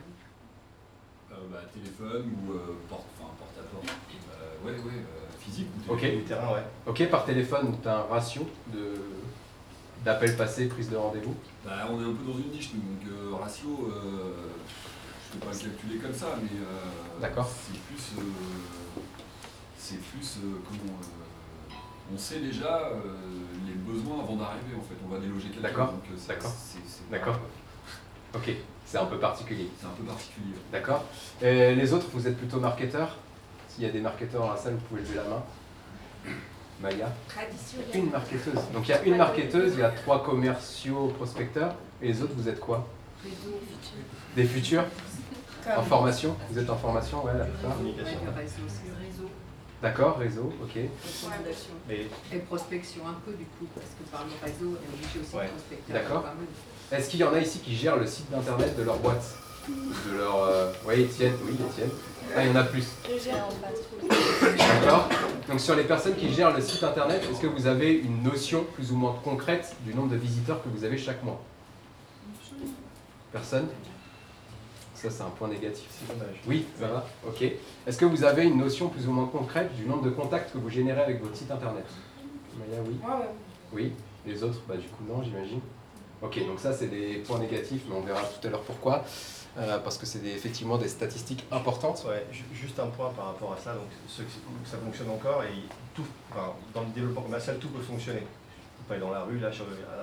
Euh, 1.32 1.36
bah, 1.50 1.60
téléphone 1.72 2.30
ou 2.46 2.52
euh, 2.52 2.76
porte, 2.88 3.04
enfin, 3.18 3.30
porte-à-porte. 3.38 3.86
Euh, 3.88 4.29
ouais, 4.64 4.72
ouais, 4.72 4.78
euh, 4.96 5.28
physique 5.40 5.68
ou 5.88 5.92
Ok. 5.92 6.00
téléphone. 6.00 6.20
du 6.20 6.26
terrain, 6.26 6.52
ouais. 6.54 6.64
Ok, 6.86 7.08
par 7.10 7.24
téléphone, 7.24 7.76
tu 7.82 7.88
as 7.88 7.96
un 7.98 8.02
ratio 8.04 8.48
de 8.72 8.94
d'appels 10.04 10.34
passés, 10.36 10.66
prise 10.66 10.88
de 10.88 10.96
rendez-vous. 10.96 11.34
Bah, 11.64 11.86
on 11.90 12.00
est 12.00 12.04
un 12.04 12.14
peu 12.14 12.24
dans 12.32 12.38
une 12.38 12.50
niche, 12.50 12.70
nous, 12.74 12.80
donc 12.80 13.06
euh, 13.12 13.34
ratio, 13.36 13.90
euh, 13.92 14.32
je 15.30 15.36
ne 15.36 15.40
peux 15.40 15.46
pas 15.46 15.52
le 15.52 15.58
calculer 15.58 15.96
comme 15.98 16.14
ça, 16.14 16.36
mais 16.42 16.58
D'accord. 17.20 17.46
c'est 17.48 17.78
plus. 17.80 18.22
c'est 19.76 19.98
plus. 20.00 20.38
comment. 20.66 20.98
on 22.12 22.18
sait 22.18 22.40
déjà 22.40 22.88
euh, 22.92 22.96
les 23.66 23.74
besoins 23.74 24.20
avant 24.22 24.36
d'arriver 24.36 24.74
en 24.76 24.80
fait. 24.82 24.94
On 25.06 25.12
va 25.12 25.18
déloger 25.20 25.48
quelqu'un. 25.48 25.68
D'accord, 25.68 25.92
donc, 25.92 26.02
euh, 26.10 26.16
d'accord, 26.28 26.50
c'est- 26.50 26.78
c'est 26.86 27.04
pas- 27.10 27.18
d'accord. 27.18 27.38
Ok, 28.34 28.50
c'est 28.86 28.98
un 28.98 29.04
peu 29.06 29.18
particulier. 29.18 29.68
C'est 29.78 29.86
un 29.86 29.90
peu 29.90 30.04
particulier. 30.04 30.54
D'accord. 30.72 31.04
Et 31.42 31.74
les 31.74 31.92
autres, 31.92 32.06
vous 32.12 32.26
êtes 32.26 32.38
plutôt 32.38 32.58
marketeurs? 32.58 33.16
S'il 33.80 33.86
y 33.86 33.90
a 33.92 33.94
des 33.94 34.02
marketeurs 34.02 34.42
dans 34.42 34.50
la 34.50 34.58
salle, 34.58 34.74
vous 34.74 34.80
pouvez 34.90 35.00
lever 35.00 35.14
la 35.16 35.22
main. 35.24 35.42
Maya 36.82 37.10
Traditionnel. 37.26 37.88
Une 37.94 38.10
marketeuse. 38.10 38.60
Donc 38.74 38.86
il 38.86 38.90
y 38.90 38.92
a 38.92 39.02
une 39.04 39.16
marketeuse, 39.16 39.72
il 39.72 39.80
y 39.80 39.82
a 39.82 39.88
trois 39.88 40.22
commerciaux 40.22 41.06
prospecteurs. 41.16 41.74
Et 42.02 42.08
les 42.08 42.20
autres, 42.20 42.34
vous 42.36 42.46
êtes 42.46 42.60
quoi? 42.60 42.86
Réseau 43.24 43.58
futur. 43.66 44.02
Des 44.36 44.44
futurs? 44.44 44.84
En 45.74 45.82
formation? 45.82 46.36
Vous 46.50 46.58
êtes 46.58 46.68
en 46.68 46.76
formation, 46.76 47.24
ouais, 47.24 47.32
la 47.38 47.46
plupart. 47.46 47.74
Communication. 47.74 48.18
le 48.26 48.38
réseau, 48.42 48.62
c'est 48.68 48.86
le 48.86 49.06
réseau. 49.06 49.30
D'accord, 49.80 50.18
réseau, 50.18 50.52
ok. 50.62 50.76
Et 51.90 52.38
prospection 52.40 53.08
un 53.08 53.16
peu 53.24 53.32
du 53.32 53.44
coup, 53.46 53.66
parce 53.74 53.86
que 53.98 54.10
par 54.14 54.26
le 54.26 54.46
réseau, 54.46 54.76
on 54.78 54.92
est 54.92 54.94
obligé 54.94 55.20
aussi 55.26 55.36
Ouais. 55.36 55.46
de 55.46 55.50
prospecter. 55.52 55.92
D'accord. 55.94 56.24
Est-ce 56.92 57.08
qu'il 57.08 57.20
y 57.20 57.24
en 57.24 57.32
a 57.32 57.38
ici 57.38 57.60
qui 57.60 57.74
gèrent 57.74 57.96
le 57.96 58.06
site 58.06 58.30
d'internet 58.30 58.76
de 58.76 58.82
leur 58.82 58.98
boîte? 58.98 59.24
De 59.68 60.16
leur. 60.16 60.42
euh, 60.44 60.72
Oui, 60.86 61.00
Étienne, 61.02 61.34
oui, 61.44 61.54
Étienne. 61.70 61.90
Ah, 62.36 62.44
il 62.44 62.50
y 62.50 62.52
en 62.52 62.56
a 62.56 62.62
plus. 62.64 62.86
D'accord 64.58 65.08
Donc 65.48 65.58
sur 65.60 65.74
les 65.74 65.82
personnes 65.84 66.14
qui 66.14 66.32
gèrent 66.32 66.54
le 66.54 66.62
site 66.62 66.82
internet, 66.84 67.22
est-ce 67.30 67.40
que 67.40 67.46
vous 67.48 67.66
avez 67.66 67.92
une 67.92 68.22
notion 68.22 68.64
plus 68.74 68.92
ou 68.92 68.96
moins 68.96 69.16
concrète 69.24 69.74
du 69.84 69.94
nombre 69.94 70.10
de 70.10 70.16
visiteurs 70.16 70.62
que 70.62 70.68
vous 70.68 70.84
avez 70.84 70.96
chaque 70.96 71.22
mois? 71.24 71.40
Personne? 73.32 73.66
Ça 74.94 75.08
c'est 75.10 75.22
un 75.22 75.30
point 75.30 75.48
négatif. 75.48 75.88
Oui, 76.46 76.66
ça 76.78 76.86
va 76.86 77.06
Ok. 77.26 77.42
Est-ce 77.86 77.98
que 77.98 78.04
vous 78.04 78.22
avez 78.22 78.44
une 78.44 78.58
notion 78.58 78.88
plus 78.88 79.08
ou 79.08 79.12
moins 79.12 79.26
concrète 79.26 79.74
du 79.74 79.86
nombre 79.86 80.02
de 80.02 80.10
contacts 80.10 80.52
que 80.52 80.58
vous 80.58 80.68
générez 80.70 81.00
avec 81.02 81.20
votre 81.22 81.34
site 81.36 81.50
internet? 81.50 81.84
Maya, 82.58 82.80
oui. 82.86 82.96
Oui. 83.72 83.92
Les 84.26 84.42
autres, 84.44 84.60
bah 84.68 84.76
du 84.76 84.86
coup 84.88 85.02
non, 85.08 85.22
j'imagine. 85.22 85.60
Ok, 86.22 86.38
donc 86.46 86.60
ça 86.60 86.72
c'est 86.74 86.88
des 86.88 87.22
points 87.26 87.38
négatifs, 87.38 87.82
mais 87.88 87.96
on 87.96 88.02
verra 88.02 88.20
tout 88.20 88.46
à 88.46 88.50
l'heure 88.50 88.60
pourquoi. 88.62 89.02
Euh, 89.58 89.78
parce 89.78 89.98
que 89.98 90.06
c'est 90.06 90.20
des- 90.20 90.30
effectivement 90.30 90.78
des 90.78 90.88
statistiques 90.88 91.44
importantes. 91.50 92.04
Ouais, 92.08 92.24
ju- 92.30 92.44
juste 92.54 92.78
un 92.78 92.86
point 92.86 93.10
par 93.10 93.26
rapport 93.26 93.52
à 93.52 93.56
ça, 93.56 93.74
donc 93.74 93.88
ça 94.64 94.76
fonctionne 94.78 95.10
encore 95.10 95.42
et 95.42 95.52
tout, 95.94 96.04
enfin, 96.30 96.52
dans 96.72 96.82
le 96.82 96.88
développement 96.88 97.22
commercial, 97.22 97.58
tout 97.58 97.68
peut 97.68 97.82
fonctionner. 97.82 98.20
Vous 98.20 98.84
pouvez 98.84 98.96
aller 98.96 99.04
dans 99.04 99.10
la 99.12 99.24
rue, 99.24 99.38
là, 99.40 99.50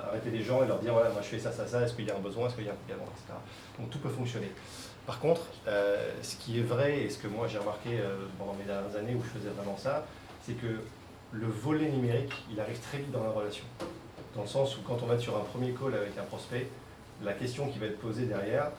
arrêter 0.10 0.32
les 0.32 0.44
gens 0.44 0.64
et 0.64 0.68
leur 0.68 0.80
dire 0.80 0.92
voilà, 0.94 1.10
moi 1.12 1.22
je 1.22 1.28
fais 1.30 1.40
ça, 1.40 1.52
ça, 1.54 1.66
ça, 1.66 1.82
est-ce 1.82 1.94
qu'il 1.94 2.06
y 2.06 2.12
a 2.12 2.16
un 2.18 2.20
besoin, 2.20 2.48
est-ce 2.48 2.56
qu'il 2.56 2.66
y 2.66 2.70
a 2.70 2.74
un 2.74 2.76
également, 2.88 3.06
etc. 3.06 3.34
Donc 3.80 3.90
tout 3.90 4.00
peut 4.00 4.10
fonctionner. 4.10 4.52
Par 5.06 5.20
contre, 5.20 5.42
euh, 5.68 6.12
ce 6.22 6.36
qui 6.36 6.60
est 6.60 6.64
vrai 6.64 7.00
et 7.04 7.10
ce 7.10 7.18
que 7.18 7.28
moi 7.30 7.48
j'ai 7.48 7.58
remarqué 7.58 7.92
euh, 8.02 8.26
pendant 8.38 8.54
mes 8.54 8.66
dernières 8.66 8.96
années 8.98 9.16
où 9.16 9.24
je 9.24 9.40
faisais 9.40 9.50
vraiment 9.50 9.78
ça, 9.78 10.06
c'est 10.46 10.54
que 10.56 10.82
le 11.32 11.48
volet 11.48 11.90
numérique, 11.90 12.34
il 12.52 12.60
arrive 12.60 12.80
très 12.80 12.98
vite 12.98 13.12
dans 13.12 13.24
la 13.24 13.30
relation. 13.30 13.64
Dans 14.36 14.42
le 14.42 14.48
sens 14.48 14.78
où 14.78 14.82
quand 14.82 14.98
on 15.02 15.06
va 15.06 15.14
être 15.16 15.22
sur 15.22 15.38
un 15.38 15.42
premier 15.46 15.72
call 15.72 15.96
avec 15.96 16.18
un 16.18 16.24
prospect, 16.24 16.68
la 17.24 17.32
question 17.34 17.70
qui 17.70 17.80
va 17.80 17.86
être 17.88 18.00
posée 18.00 18.26
derrière, 18.26 18.72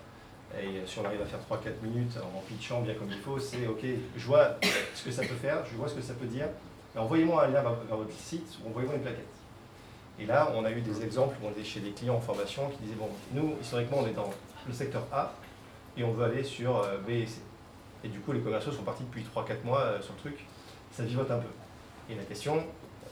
et 0.56 0.86
si 0.86 0.98
on 0.98 1.04
arrive 1.04 1.20
à 1.20 1.26
faire 1.26 1.40
3-4 1.40 1.82
minutes 1.82 2.18
en 2.18 2.40
pitchant 2.40 2.80
bien 2.80 2.94
comme 2.94 3.10
il 3.10 3.18
faut, 3.18 3.38
c'est 3.38 3.66
ok, 3.66 3.84
je 4.16 4.26
vois 4.26 4.56
ce 4.94 5.04
que 5.04 5.10
ça 5.10 5.22
peut 5.22 5.34
faire, 5.34 5.64
je 5.70 5.76
vois 5.76 5.88
ce 5.88 5.94
que 5.94 6.02
ça 6.02 6.14
peut 6.14 6.26
dire, 6.26 6.46
envoyez-moi 6.96 7.44
un 7.44 7.48
lien 7.48 7.62
vers 7.62 7.96
votre 7.96 8.12
site 8.12 8.58
ou 8.64 8.68
envoyez-moi 8.68 8.96
une 8.96 9.02
plaquette. 9.02 9.26
Et 10.20 10.26
là, 10.26 10.52
on 10.54 10.64
a 10.64 10.70
eu 10.70 10.80
des 10.80 11.04
exemples 11.04 11.36
où 11.42 11.46
on 11.46 11.50
était 11.50 11.64
chez 11.64 11.80
des 11.80 11.90
clients 11.90 12.16
en 12.16 12.20
formation 12.20 12.68
qui 12.70 12.78
disaient 12.82 12.96
bon, 12.96 13.08
nous, 13.32 13.54
historiquement, 13.60 13.98
on 14.00 14.06
est 14.06 14.12
dans 14.12 14.30
le 14.66 14.72
secteur 14.72 15.06
A 15.12 15.32
et 15.96 16.02
on 16.02 16.12
veut 16.12 16.24
aller 16.24 16.42
sur 16.42 16.78
euh, 16.78 16.98
B 17.06 17.10
et 17.10 17.26
C. 17.26 17.40
Et 18.02 18.08
du 18.08 18.20
coup, 18.20 18.32
les 18.32 18.40
commerciaux 18.40 18.72
sont 18.72 18.82
partis 18.82 19.04
depuis 19.04 19.24
3-4 19.24 19.64
mois 19.64 19.80
euh, 19.80 20.02
sur 20.02 20.14
le 20.14 20.18
truc, 20.18 20.44
ça 20.92 21.04
vivote 21.04 21.30
un 21.30 21.38
peu. 21.38 21.48
Et 22.10 22.14
la 22.14 22.24
question, 22.24 22.64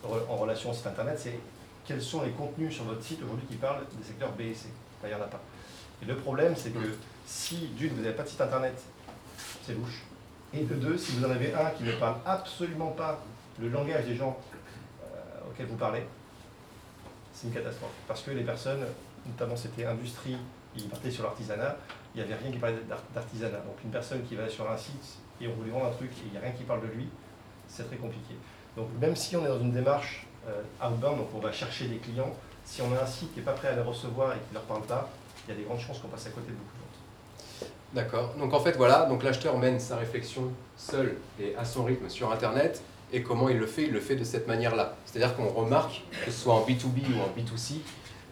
en 0.05 0.37
relation 0.37 0.71
au 0.71 0.75
site 0.75 0.87
internet, 0.87 1.19
c'est 1.19 1.39
quels 1.85 2.03
sont 2.03 2.23
les 2.23 2.31
contenus 2.31 2.75
sur 2.75 2.85
votre 2.85 3.03
site 3.03 3.23
aujourd'hui 3.23 3.47
qui 3.47 3.57
parlent 3.57 3.85
des 3.97 4.05
secteurs 4.05 4.33
B 4.33 4.43
et 4.43 4.55
C? 4.55 4.69
Il 5.05 5.09
n'y 5.09 5.15
en 5.15 5.21
a 5.21 5.29
pas. 5.29 5.41
Et 6.03 6.07
le 6.07 6.17
problème, 6.17 6.55
c'est 6.57 6.71
que 6.71 6.79
si 7.27 7.57
d'une, 7.77 7.91
vous 7.95 8.03
n'avez 8.03 8.15
pas 8.15 8.23
de 8.23 8.29
site 8.29 8.41
internet, 8.41 8.81
c'est 9.65 9.75
louche. 9.75 10.03
Et 10.55 10.63
de 10.63 10.75
deux, 10.75 10.97
si 10.97 11.13
vous 11.13 11.25
en 11.27 11.31
avez 11.31 11.53
un 11.53 11.71
qui 11.71 11.83
ne 11.83 11.93
parle 11.93 12.17
absolument 12.25 12.91
pas 12.91 13.21
le 13.61 13.69
langage 13.69 14.05
des 14.07 14.15
gens 14.17 14.39
euh, 15.03 15.51
auxquels 15.51 15.67
vous 15.67 15.77
parlez, 15.77 16.07
c'est 17.33 17.49
une 17.49 17.53
catastrophe. 17.53 17.91
Parce 18.07 18.23
que 18.23 18.31
les 18.31 18.45
personnes, 18.45 18.87
notamment 19.27 19.57
c'était 19.57 19.85
industrie, 19.85 20.37
ils 20.77 20.89
partaient 20.89 21.11
sur 21.11 21.25
l'artisanat, 21.25 21.77
il 22.15 22.19
n'y 22.19 22.25
avait 22.33 22.41
rien 22.41 22.53
qui 22.53 22.59
parlait 22.59 22.77
d'art- 22.89 23.03
d'artisanat. 23.15 23.59
Donc 23.59 23.77
une 23.85 23.91
personne 23.91 24.23
qui 24.25 24.37
va 24.37 24.49
sur 24.49 24.71
un 24.71 24.77
site 24.77 25.19
et 25.41 25.49
on 25.49 25.55
veut 25.55 25.65
lui 25.65 25.71
vendre 25.71 25.87
un 25.87 25.91
truc 25.91 26.11
et 26.13 26.27
il 26.27 26.31
n'y 26.33 26.39
a 26.39 26.41
rien 26.41 26.53
qui 26.53 26.63
parle 26.65 26.83
de 26.83 26.87
lui, 26.95 27.09
c'est 27.69 27.85
très 27.89 27.97
compliqué. 27.97 28.35
Donc 28.77 28.89
même 29.01 29.17
si 29.17 29.37
on 29.37 29.45
est 29.45 29.49
dans 29.49 29.61
une 29.61 29.73
démarche 29.73 30.27
euh, 30.49 30.63
outbound, 30.83 31.19
donc 31.19 31.29
on 31.35 31.41
va 31.41 31.51
chercher 31.53 31.89
des 31.89 31.97
clients, 31.97 32.33
si 32.65 32.81
on 32.83 32.95
a 32.95 33.03
un 33.03 33.07
site 33.07 33.33
qui 33.33 33.41
n'est 33.41 33.45
pas 33.45 33.53
prêt 33.53 33.69
à 33.69 33.75
les 33.75 33.83
recevoir 33.83 34.33
et 34.33 34.37
qui 34.39 34.49
ne 34.51 34.55
leur 34.55 34.63
parle 34.65 34.83
pas, 34.83 35.11
il 35.47 35.51
y 35.51 35.55
a 35.55 35.57
des 35.57 35.65
grandes 35.65 35.81
chances 35.81 35.99
qu'on 35.99 36.09
passe 36.09 36.27
à 36.27 36.31
côté 36.31 36.49
de 36.49 36.53
beaucoup. 36.57 36.76
D'accord. 37.93 38.35
Donc 38.39 38.53
en 38.53 38.61
fait, 38.61 38.73
voilà, 38.73 39.07
donc 39.07 39.23
l'acheteur 39.23 39.57
mène 39.59 39.81
sa 39.81 39.97
réflexion 39.97 40.51
seul 40.77 41.17
et 41.41 41.55
à 41.57 41.65
son 41.65 41.85
rythme 41.85 42.09
sur 42.09 42.31
Internet. 42.33 42.83
Et 43.13 43.23
comment 43.23 43.49
il 43.49 43.59
le 43.59 43.67
fait? 43.67 43.85
Il 43.85 43.93
le 43.93 44.01
fait 44.01 44.17
de 44.17 44.25
cette 44.25 44.49
manière-là. 44.49 44.97
C'est-à-dire 45.07 45.37
qu'on 45.37 45.49
remarque, 45.49 46.03
que 46.25 46.31
ce 46.31 46.39
soit 46.39 46.55
en 46.55 46.67
B2B 46.67 47.15
ou 47.15 47.21
en 47.21 47.41
B2C, 47.41 47.77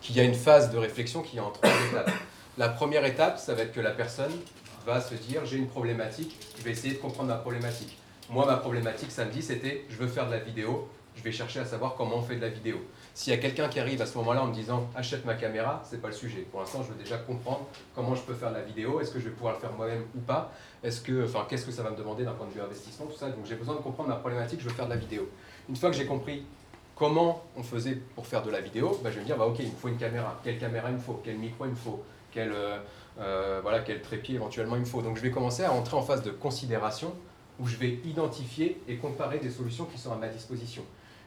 qu'il 0.01 0.17
y 0.17 0.21
a 0.21 0.25
une 0.25 0.35
phase 0.35 0.71
de 0.71 0.79
réflexion 0.79 1.23
qui 1.23 1.37
est 1.37 1.41
en 1.41 1.51
trois 1.51 1.71
étapes. 1.91 2.11
La 2.59 2.69
première 2.69 3.05
étape, 3.05 3.39
ça 3.39 3.55
va 3.55 3.63
être 3.63 3.73
que 3.73 3.81
la 3.81 3.93
personne 3.93 4.33
va 4.85 5.01
se 5.01 5.15
dire 5.15 5.47
j'ai 5.47 5.57
une 5.57 5.69
problématique, 5.69 6.37
je 6.59 6.63
vais 6.63 6.73
essayer 6.73 6.95
de 6.95 6.99
comprendre 6.99 7.29
ma 7.29 7.37
problématique. 7.37 7.97
Moi, 8.31 8.47
ma 8.47 8.57
problématique 8.57 9.11
samedi, 9.11 9.43
c'était 9.43 9.85
je 9.89 9.97
veux 9.97 10.09
faire 10.09 10.27
de 10.27 10.33
la 10.33 10.41
vidéo, 10.41 10.89
je 11.17 11.23
vais 11.23 11.33
chercher 11.33 11.61
à 11.61 11.65
savoir 11.65 11.95
comment 11.95 12.17
on 12.17 12.23
fait 12.23 12.37
de 12.37 12.43
la 12.43 12.49
vidéo. 12.49 12.77
S'il 13.17 13.33
y 13.33 13.37
a 13.37 13.39
quelqu'un 13.39 13.69
qui 13.69 13.79
arrive 13.79 14.03
à 14.03 14.07
ce 14.07 14.19
moment-là 14.19 14.43
en 14.43 14.49
me 14.49 14.53
disant 14.53 14.89
achète 14.97 15.25
ma 15.25 15.35
caméra, 15.35 15.81
c'est 15.89 16.03
pas 16.03 16.09
le 16.09 16.15
sujet. 16.15 16.41
Pour 16.51 16.59
l'instant, 16.59 16.83
je 16.83 16.89
veux 16.93 16.99
déjà 16.99 17.17
comprendre 17.17 17.65
comment 17.95 18.17
je 18.17 18.23
peux 18.23 18.35
faire 18.35 18.51
la 18.51 18.63
vidéo, 18.63 19.01
est-ce 19.01 19.13
que 19.13 19.21
je 19.21 19.27
vais 19.27 19.31
pouvoir 19.31 19.55
le 19.55 19.61
faire 19.61 19.73
moi-même 19.73 20.03
ou 20.17 20.19
pas, 20.19 20.53
est-ce 20.83 21.01
que, 21.01 21.25
enfin, 21.25 21.47
qu'est-ce 21.49 21.65
que 21.65 21.71
ça 21.71 21.85
va 21.85 21.91
me 21.91 21.97
demander 21.97 22.25
d'un 22.25 22.33
point 22.33 22.49
de 22.49 22.53
vue 22.53 22.61
investissement, 22.61 23.07
tout 23.07 23.17
ça? 23.17 23.31
Donc 23.31 23.47
j'ai 23.47 23.55
besoin 23.55 23.77
de 23.77 23.81
comprendre 23.81 24.09
ma 24.09 24.17
problématique, 24.17 24.59
je 24.61 24.69
veux 24.69 24.75
faire 24.75 24.87
de 24.87 24.91
la 24.91 24.97
vidéo. 24.97 25.29
Une 25.69 25.77
fois 25.77 25.91
que 25.91 25.97
j'ai 25.97 26.07
compris 26.07 26.45
comment 26.97 27.45
on 27.57 27.63
faisait 27.63 27.95
pour 28.17 28.27
faire 28.27 28.43
de 28.43 28.51
la 28.51 28.61
vidéo, 28.61 28.99
bah, 29.05 29.11
je 29.11 29.15
vais 29.17 29.21
me 29.21 29.27
dire 29.27 29.37
bah, 29.37 29.47
ok, 29.47 29.61
il 29.61 29.71
me 29.71 29.77
faut 29.77 29.89
une 29.89 29.97
caméra. 29.97 30.41
Quelle 30.43 30.59
caméra 30.59 30.91
il 30.91 30.97
me 30.97 31.01
faut? 31.01 31.21
Quel 31.25 31.39
micro 31.39 31.67
il 31.67 31.71
me 31.71 31.77
faut? 31.77 32.03
Quel 32.33 32.51
euh, 32.51 32.79
euh, 33.21 33.61
voilà, 33.63 33.79
quel 33.79 34.03
trépied 34.03 34.35
éventuellement 34.35 34.75
il 34.75 34.81
me 34.81 34.87
faut? 34.87 35.03
Donc 35.03 35.17
je 35.17 35.23
vais 35.23 35.31
commencer 35.31 35.63
à 35.63 35.73
entrer 35.73 35.97
en 35.97 36.03
phase 36.03 36.25
de 36.25 36.31
considération 36.33 37.15
où 37.61 37.69
je 37.69 37.77
vais 37.77 38.01
identifier 38.05 38.83
et 38.89 38.97
comparer 38.97 39.39
des 39.39 39.51
solutions 39.51 39.85
qui 39.85 39.99
sont 39.99 40.13
à 40.13 40.17
ma 40.17 40.27
disposition. 40.27 40.83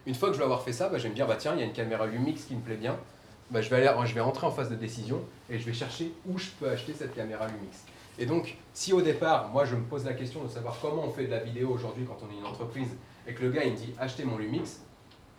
Une 0.08 0.16
fois 0.16 0.30
que 0.30 0.36
je 0.36 0.40
vais 0.40 0.46
avoir 0.46 0.62
fait 0.62 0.72
ça, 0.72 0.88
bah, 0.88 0.98
je 0.98 1.04
vais 1.04 1.10
me 1.10 1.16
dire, 1.16 1.28
bah, 1.28 1.36
tiens, 1.38 1.52
il 1.54 1.60
y 1.60 1.62
a 1.62 1.66
une 1.66 1.74
caméra 1.74 2.08
Lumix 2.08 2.46
qui 2.46 2.56
me 2.56 2.62
plaît 2.62 2.78
bien, 2.78 2.98
bah, 3.52 3.60
je, 3.60 3.70
vais 3.70 3.86
aller, 3.86 4.08
je 4.08 4.16
vais 4.16 4.22
entrer 4.22 4.48
en 4.48 4.52
phase 4.52 4.70
de 4.70 4.76
décision 4.76 5.20
et 5.50 5.60
je 5.60 5.66
vais 5.66 5.74
chercher 5.74 6.14
où 6.26 6.38
je 6.38 6.48
peux 6.58 6.70
acheter 6.70 6.94
cette 6.94 7.14
caméra 7.14 7.46
Lumix. 7.48 7.84
Et 8.18 8.26
donc, 8.26 8.56
si 8.74 8.94
au 8.94 9.02
départ, 9.02 9.50
moi, 9.50 9.66
je 9.66 9.76
me 9.76 9.84
pose 9.84 10.06
la 10.06 10.14
question 10.14 10.46
de 10.46 10.48
savoir 10.48 10.78
comment 10.82 11.04
on 11.06 11.12
fait 11.12 11.26
de 11.26 11.32
la 11.32 11.40
vidéo 11.40 11.70
aujourd'hui 11.70 12.06
quand 12.06 12.18
on 12.26 12.34
est 12.34 12.40
une 12.40 12.46
entreprise 12.46 12.88
et 13.28 13.34
que 13.34 13.44
le 13.44 13.52
gars, 13.52 13.66
il 13.66 13.74
me 13.74 13.78
dit, 13.78 13.94
achetez 14.00 14.24
mon 14.24 14.38
Lumix, 14.38 14.80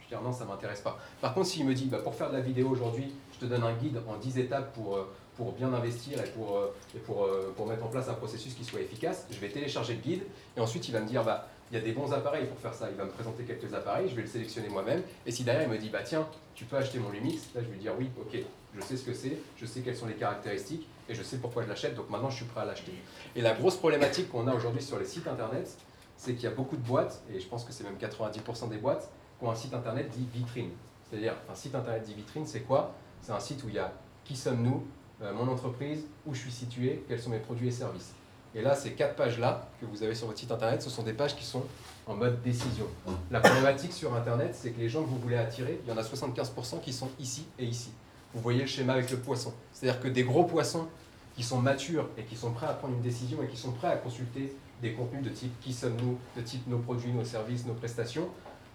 je 0.00 0.04
vais 0.04 0.08
dire, 0.10 0.20
non, 0.20 0.32
ça 0.32 0.44
ne 0.44 0.50
m'intéresse 0.50 0.82
pas. 0.82 0.98
Par 1.22 1.32
contre, 1.32 1.46
s'il 1.46 1.64
me 1.64 1.72
dit, 1.72 1.86
bah, 1.86 2.00
pour 2.04 2.14
faire 2.14 2.28
de 2.28 2.36
la 2.36 2.42
vidéo 2.42 2.68
aujourd'hui, 2.68 3.10
je 3.32 3.46
te 3.46 3.46
donne 3.46 3.64
un 3.64 3.72
guide 3.72 4.02
en 4.06 4.18
10 4.18 4.38
étapes 4.38 4.74
pour, 4.74 4.98
euh, 4.98 5.10
pour 5.38 5.52
bien 5.52 5.72
investir 5.72 6.22
et, 6.22 6.28
pour, 6.28 6.58
euh, 6.58 6.74
et 6.94 6.98
pour, 6.98 7.24
euh, 7.24 7.54
pour 7.56 7.66
mettre 7.66 7.86
en 7.86 7.88
place 7.88 8.10
un 8.10 8.14
processus 8.14 8.52
qui 8.52 8.66
soit 8.66 8.80
efficace, 8.80 9.26
je 9.30 9.38
vais 9.38 9.48
télécharger 9.48 9.94
le 9.94 10.00
guide 10.00 10.22
et 10.58 10.60
ensuite 10.60 10.86
il 10.88 10.92
va 10.92 11.00
me 11.00 11.08
dire, 11.08 11.24
bah, 11.24 11.48
il 11.70 11.78
y 11.78 11.80
a 11.80 11.84
des 11.84 11.92
bons 11.92 12.12
appareils 12.12 12.46
pour 12.46 12.58
faire 12.58 12.74
ça. 12.74 12.88
Il 12.90 12.96
va 12.96 13.04
me 13.04 13.10
présenter 13.10 13.44
quelques 13.44 13.72
appareils, 13.74 14.08
je 14.08 14.14
vais 14.14 14.22
le 14.22 14.28
sélectionner 14.28 14.68
moi-même. 14.68 15.02
Et 15.26 15.32
si 15.32 15.44
derrière 15.44 15.64
il 15.64 15.70
me 15.70 15.78
dit, 15.78 15.90
bah 15.90 16.02
tiens, 16.04 16.26
tu 16.54 16.64
peux 16.64 16.76
acheter 16.76 16.98
mon 16.98 17.10
Lumix, 17.10 17.54
là 17.54 17.60
je 17.62 17.66
vais 17.66 17.72
lui 17.72 17.80
dire, 17.80 17.92
oui, 17.98 18.10
ok, 18.20 18.38
je 18.74 18.80
sais 18.80 18.96
ce 18.96 19.04
que 19.04 19.14
c'est, 19.14 19.38
je 19.56 19.66
sais 19.66 19.80
quelles 19.80 19.96
sont 19.96 20.06
les 20.06 20.14
caractéristiques 20.14 20.86
et 21.08 21.14
je 21.14 21.22
sais 21.22 21.38
pourquoi 21.38 21.62
je 21.62 21.68
l'achète, 21.68 21.94
donc 21.94 22.10
maintenant 22.10 22.30
je 22.30 22.36
suis 22.36 22.44
prêt 22.44 22.60
à 22.60 22.64
l'acheter. 22.64 22.92
Et 23.34 23.40
la 23.40 23.54
grosse 23.54 23.76
problématique 23.76 24.30
qu'on 24.30 24.46
a 24.46 24.54
aujourd'hui 24.54 24.82
sur 24.82 24.98
les 24.98 25.06
sites 25.06 25.26
internet, 25.26 25.76
c'est 26.16 26.34
qu'il 26.34 26.44
y 26.44 26.46
a 26.48 26.50
beaucoup 26.50 26.76
de 26.76 26.82
boîtes, 26.82 27.22
et 27.32 27.40
je 27.40 27.46
pense 27.46 27.64
que 27.64 27.72
c'est 27.72 27.84
même 27.84 27.96
90% 27.96 28.68
des 28.68 28.78
boîtes, 28.78 29.08
qui 29.38 29.44
ont 29.46 29.50
un 29.50 29.54
site 29.54 29.72
internet 29.72 30.10
dit 30.10 30.26
vitrine. 30.34 30.70
C'est-à-dire, 31.08 31.34
un 31.50 31.54
site 31.54 31.74
internet 31.74 32.02
dit 32.02 32.14
vitrine, 32.14 32.44
c'est 32.44 32.60
quoi? 32.60 32.94
C'est 33.22 33.32
un 33.32 33.40
site 33.40 33.62
où 33.64 33.68
il 33.68 33.76
y 33.76 33.78
a 33.78 33.92
qui 34.24 34.36
sommes-nous, 34.36 34.84
euh, 35.22 35.32
mon 35.32 35.48
entreprise, 35.48 36.04
où 36.26 36.34
je 36.34 36.40
suis 36.40 36.50
situé, 36.50 37.04
quels 37.08 37.20
sont 37.20 37.30
mes 37.30 37.38
produits 37.38 37.68
et 37.68 37.72
services. 37.72 38.12
Et 38.54 38.62
là, 38.62 38.74
ces 38.74 38.92
quatre 38.92 39.14
pages-là 39.14 39.68
que 39.80 39.86
vous 39.86 40.02
avez 40.02 40.14
sur 40.14 40.26
votre 40.26 40.38
site 40.38 40.50
internet, 40.50 40.82
ce 40.82 40.90
sont 40.90 41.02
des 41.02 41.12
pages 41.12 41.36
qui 41.36 41.44
sont 41.44 41.64
en 42.06 42.14
mode 42.14 42.40
décision. 42.42 42.86
La 43.30 43.40
problématique 43.40 43.92
sur 43.92 44.14
internet, 44.14 44.54
c'est 44.58 44.70
que 44.70 44.80
les 44.80 44.88
gens 44.88 45.02
que 45.02 45.08
vous 45.08 45.18
voulez 45.18 45.36
attirer, 45.36 45.80
il 45.84 45.90
y 45.90 45.92
en 45.92 45.98
a 45.98 46.02
75% 46.02 46.80
qui 46.80 46.92
sont 46.92 47.10
ici 47.18 47.46
et 47.58 47.64
ici. 47.64 47.90
Vous 48.34 48.40
voyez 48.40 48.60
le 48.60 48.66
schéma 48.66 48.94
avec 48.94 49.10
le 49.10 49.18
poisson. 49.18 49.52
C'est-à-dire 49.72 50.00
que 50.00 50.08
des 50.08 50.24
gros 50.24 50.44
poissons 50.44 50.88
qui 51.36 51.42
sont 51.42 51.58
matures 51.58 52.08
et 52.16 52.24
qui 52.24 52.36
sont 52.36 52.52
prêts 52.52 52.66
à 52.66 52.72
prendre 52.72 52.94
une 52.94 53.02
décision 53.02 53.42
et 53.42 53.46
qui 53.46 53.56
sont 53.56 53.72
prêts 53.72 53.88
à 53.88 53.96
consulter 53.96 54.56
des 54.82 54.92
contenus 54.92 55.22
de 55.22 55.30
type 55.30 55.52
qui 55.60 55.72
sommes-nous, 55.72 56.18
de 56.36 56.42
type 56.42 56.66
nos 56.66 56.78
produits, 56.78 57.12
nos 57.12 57.24
services, 57.24 57.66
nos 57.66 57.74
prestations, 57.74 58.28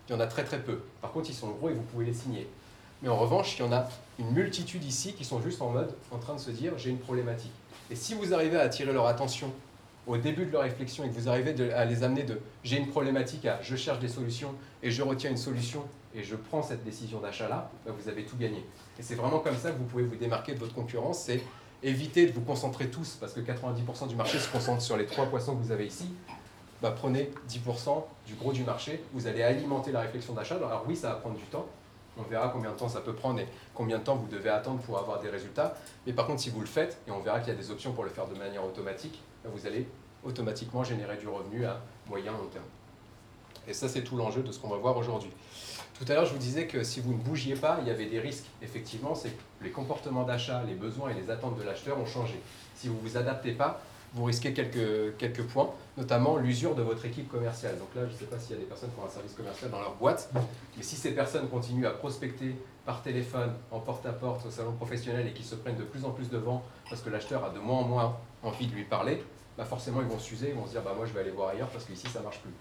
il 0.07 0.13
y 0.13 0.15
en 0.15 0.19
a 0.19 0.27
très 0.27 0.43
très 0.43 0.61
peu. 0.61 0.81
Par 1.01 1.11
contre, 1.11 1.29
ils 1.29 1.35
sont 1.35 1.49
gros 1.49 1.69
et 1.69 1.73
vous 1.73 1.81
pouvez 1.81 2.05
les 2.05 2.13
signer. 2.13 2.47
Mais 3.01 3.09
en 3.09 3.17
revanche, 3.17 3.57
il 3.57 3.65
y 3.65 3.67
en 3.67 3.71
a 3.71 3.87
une 4.19 4.31
multitude 4.31 4.83
ici 4.83 5.13
qui 5.13 5.25
sont 5.25 5.41
juste 5.41 5.61
en 5.61 5.69
mode 5.69 5.93
en 6.11 6.19
train 6.19 6.35
de 6.35 6.39
se 6.39 6.51
dire 6.51 6.77
j'ai 6.77 6.89
une 6.89 6.99
problématique. 6.99 7.51
Et 7.91 7.95
si 7.95 8.13
vous 8.13 8.33
arrivez 8.33 8.57
à 8.57 8.61
attirer 8.61 8.93
leur 8.93 9.07
attention 9.07 9.51
au 10.07 10.17
début 10.17 10.45
de 10.45 10.51
leur 10.51 10.63
réflexion 10.63 11.03
et 11.03 11.09
que 11.09 11.13
vous 11.13 11.29
arrivez 11.29 11.71
à 11.73 11.85
les 11.85 12.03
amener 12.03 12.23
de 12.23 12.39
j'ai 12.63 12.77
une 12.77 12.87
problématique 12.87 13.45
à 13.45 13.61
je 13.61 13.75
cherche 13.75 13.99
des 13.99 14.07
solutions 14.07 14.53
et 14.81 14.91
je 14.91 15.01
retiens 15.01 15.29
une 15.29 15.37
solution 15.37 15.83
et 16.15 16.23
je 16.23 16.35
prends 16.35 16.61
cette 16.61 16.83
décision 16.83 17.19
d'achat-là, 17.19 17.71
bah, 17.85 17.91
vous 17.97 18.09
avez 18.09 18.23
tout 18.23 18.37
gagné. 18.37 18.65
Et 18.99 19.01
c'est 19.01 19.15
vraiment 19.15 19.39
comme 19.39 19.57
ça 19.57 19.71
que 19.71 19.77
vous 19.77 19.85
pouvez 19.85 20.03
vous 20.03 20.15
démarquer 20.15 20.53
de 20.53 20.59
votre 20.59 20.75
concurrence, 20.75 21.23
c'est 21.23 21.41
éviter 21.81 22.27
de 22.27 22.31
vous 22.31 22.41
concentrer 22.41 22.87
tous, 22.87 23.17
parce 23.19 23.33
que 23.33 23.39
90% 23.39 24.07
du 24.07 24.15
marché 24.15 24.37
se 24.37 24.49
concentre 24.49 24.81
sur 24.81 24.95
les 24.95 25.05
trois 25.05 25.25
poissons 25.25 25.55
que 25.55 25.63
vous 25.63 25.71
avez 25.71 25.85
ici. 25.85 26.07
Bah, 26.81 26.93
prenez 26.95 27.31
10% 27.49 28.03
du 28.27 28.35
gros 28.35 28.51
du 28.51 28.63
marché, 28.63 29.01
vous 29.13 29.25
allez 29.25 29.41
alimenter 29.41 29.91
la 29.91 30.01
réflexion 30.01 30.33
d'achat. 30.33 30.55
Alors 30.55 30.85
oui, 30.87 30.95
ça 30.95 31.09
va 31.09 31.15
prendre 31.15 31.37
du 31.37 31.45
temps, 31.45 31.65
on 32.17 32.23
verra 32.23 32.49
combien 32.49 32.71
de 32.71 32.77
temps 32.77 32.89
ça 32.89 33.01
peut 33.01 33.13
prendre 33.13 33.39
et 33.39 33.47
combien 33.73 33.97
de 33.97 34.03
temps 34.03 34.15
vous 34.15 34.27
devez 34.27 34.49
attendre 34.49 34.79
pour 34.81 34.97
avoir 34.97 35.19
des 35.19 35.29
résultats. 35.29 35.75
Mais 36.05 36.13
par 36.13 36.27
contre, 36.27 36.41
si 36.41 36.49
vous 36.49 36.59
le 36.59 36.67
faites, 36.67 36.97
et 37.07 37.11
on 37.11 37.19
verra 37.19 37.39
qu'il 37.39 37.49
y 37.49 37.55
a 37.55 37.59
des 37.59 37.71
options 37.71 37.93
pour 37.93 38.03
le 38.03 38.09
faire 38.09 38.27
de 38.27 38.35
manière 38.35 38.63
automatique, 38.65 39.21
vous 39.45 39.67
allez 39.67 39.87
automatiquement 40.23 40.83
générer 40.83 41.17
du 41.17 41.27
revenu 41.27 41.65
à 41.65 41.81
moyen 42.07 42.31
long 42.31 42.47
terme. 42.51 42.65
Et 43.67 43.73
ça, 43.73 43.87
c'est 43.87 44.03
tout 44.03 44.17
l'enjeu 44.17 44.41
de 44.41 44.51
ce 44.51 44.59
qu'on 44.59 44.69
va 44.69 44.77
voir 44.77 44.97
aujourd'hui. 44.97 45.31
Tout 45.97 46.05
à 46.11 46.15
l'heure, 46.15 46.25
je 46.25 46.33
vous 46.33 46.39
disais 46.39 46.67
que 46.67 46.83
si 46.83 46.99
vous 46.99 47.13
ne 47.13 47.17
bougiez 47.17 47.55
pas, 47.55 47.77
il 47.81 47.87
y 47.87 47.91
avait 47.91 48.07
des 48.07 48.19
risques. 48.19 48.45
Effectivement, 48.61 49.15
c'est 49.15 49.29
que 49.29 49.41
les 49.61 49.69
comportements 49.69 50.23
d'achat, 50.23 50.63
les 50.67 50.73
besoins 50.73 51.09
et 51.09 51.13
les 51.13 51.29
attentes 51.29 51.57
de 51.57 51.63
l'acheteur 51.63 51.97
ont 51.99 52.05
changé. 52.05 52.39
Si 52.75 52.87
vous 52.87 52.95
ne 52.95 52.99
vous 53.01 53.17
adaptez 53.17 53.53
pas, 53.53 53.81
vous 54.13 54.25
risquez 54.25 54.53
quelques, 54.53 55.43
points, 55.43 55.71
notamment 55.97 56.37
l'usure 56.37 56.75
de 56.75 56.83
votre 56.83 57.03
équipe 57.05 57.29
commerciale. 57.29 57.77
Donc 57.79 57.89
là, 57.95 58.07
je 58.07 58.13
ne 58.13 58.17
sais 58.17 58.25
pas 58.25 58.37
s'il 58.37 58.55
y 58.55 58.59
a 58.59 58.61
des 58.61 58.67
personnes 58.67 58.89
qui 58.91 58.99
ont 58.99 59.05
un 59.05 59.09
service 59.09 59.33
commercial 59.33 59.71
dans 59.71 59.79
leur 59.79 59.95
boîte, 59.95 60.29
mais 60.77 60.83
si 60.83 60.95
ces 60.95 61.11
personnes 61.11 61.47
continuent 61.49 61.87
à 61.87 61.91
prospecter 61.91 62.55
par 62.85 63.01
téléphone, 63.01 63.53
en 63.71 63.79
porte-à-porte, 63.79 64.45
au 64.45 64.51
salon 64.51 64.73
professionnel 64.73 65.27
et 65.27 65.31
qui 65.31 65.43
se 65.43 65.55
prennent 65.55 65.77
de 65.77 65.83
plus 65.83 66.05
en 66.05 66.11
plus 66.11 66.29
de 66.29 66.37
vent 66.37 66.63
parce 66.89 67.01
que 67.01 67.09
l'acheteur 67.09 67.43
a 67.43 67.49
de 67.49 67.59
moins 67.59 67.79
en 67.79 67.83
moins 67.83 68.17
envie 68.43 68.67
de 68.67 68.73
lui 68.73 68.83
parler, 68.83 69.23
bah 69.57 69.65
forcément 69.65 70.01
ils 70.01 70.07
vont 70.07 70.19
s'user, 70.19 70.49
ils 70.49 70.55
vont 70.55 70.65
se 70.65 70.71
dire 70.71 70.81
bah 70.81 70.93
moi 70.95 71.05
je 71.05 71.13
vais 71.13 71.21
aller 71.21 71.31
voir 71.31 71.49
ailleurs 71.49 71.69
parce 71.69 71.85
qu'ici 71.85 72.07
ça 72.07 72.19
ne 72.19 72.25
marche 72.25 72.39
plus. 72.39 72.51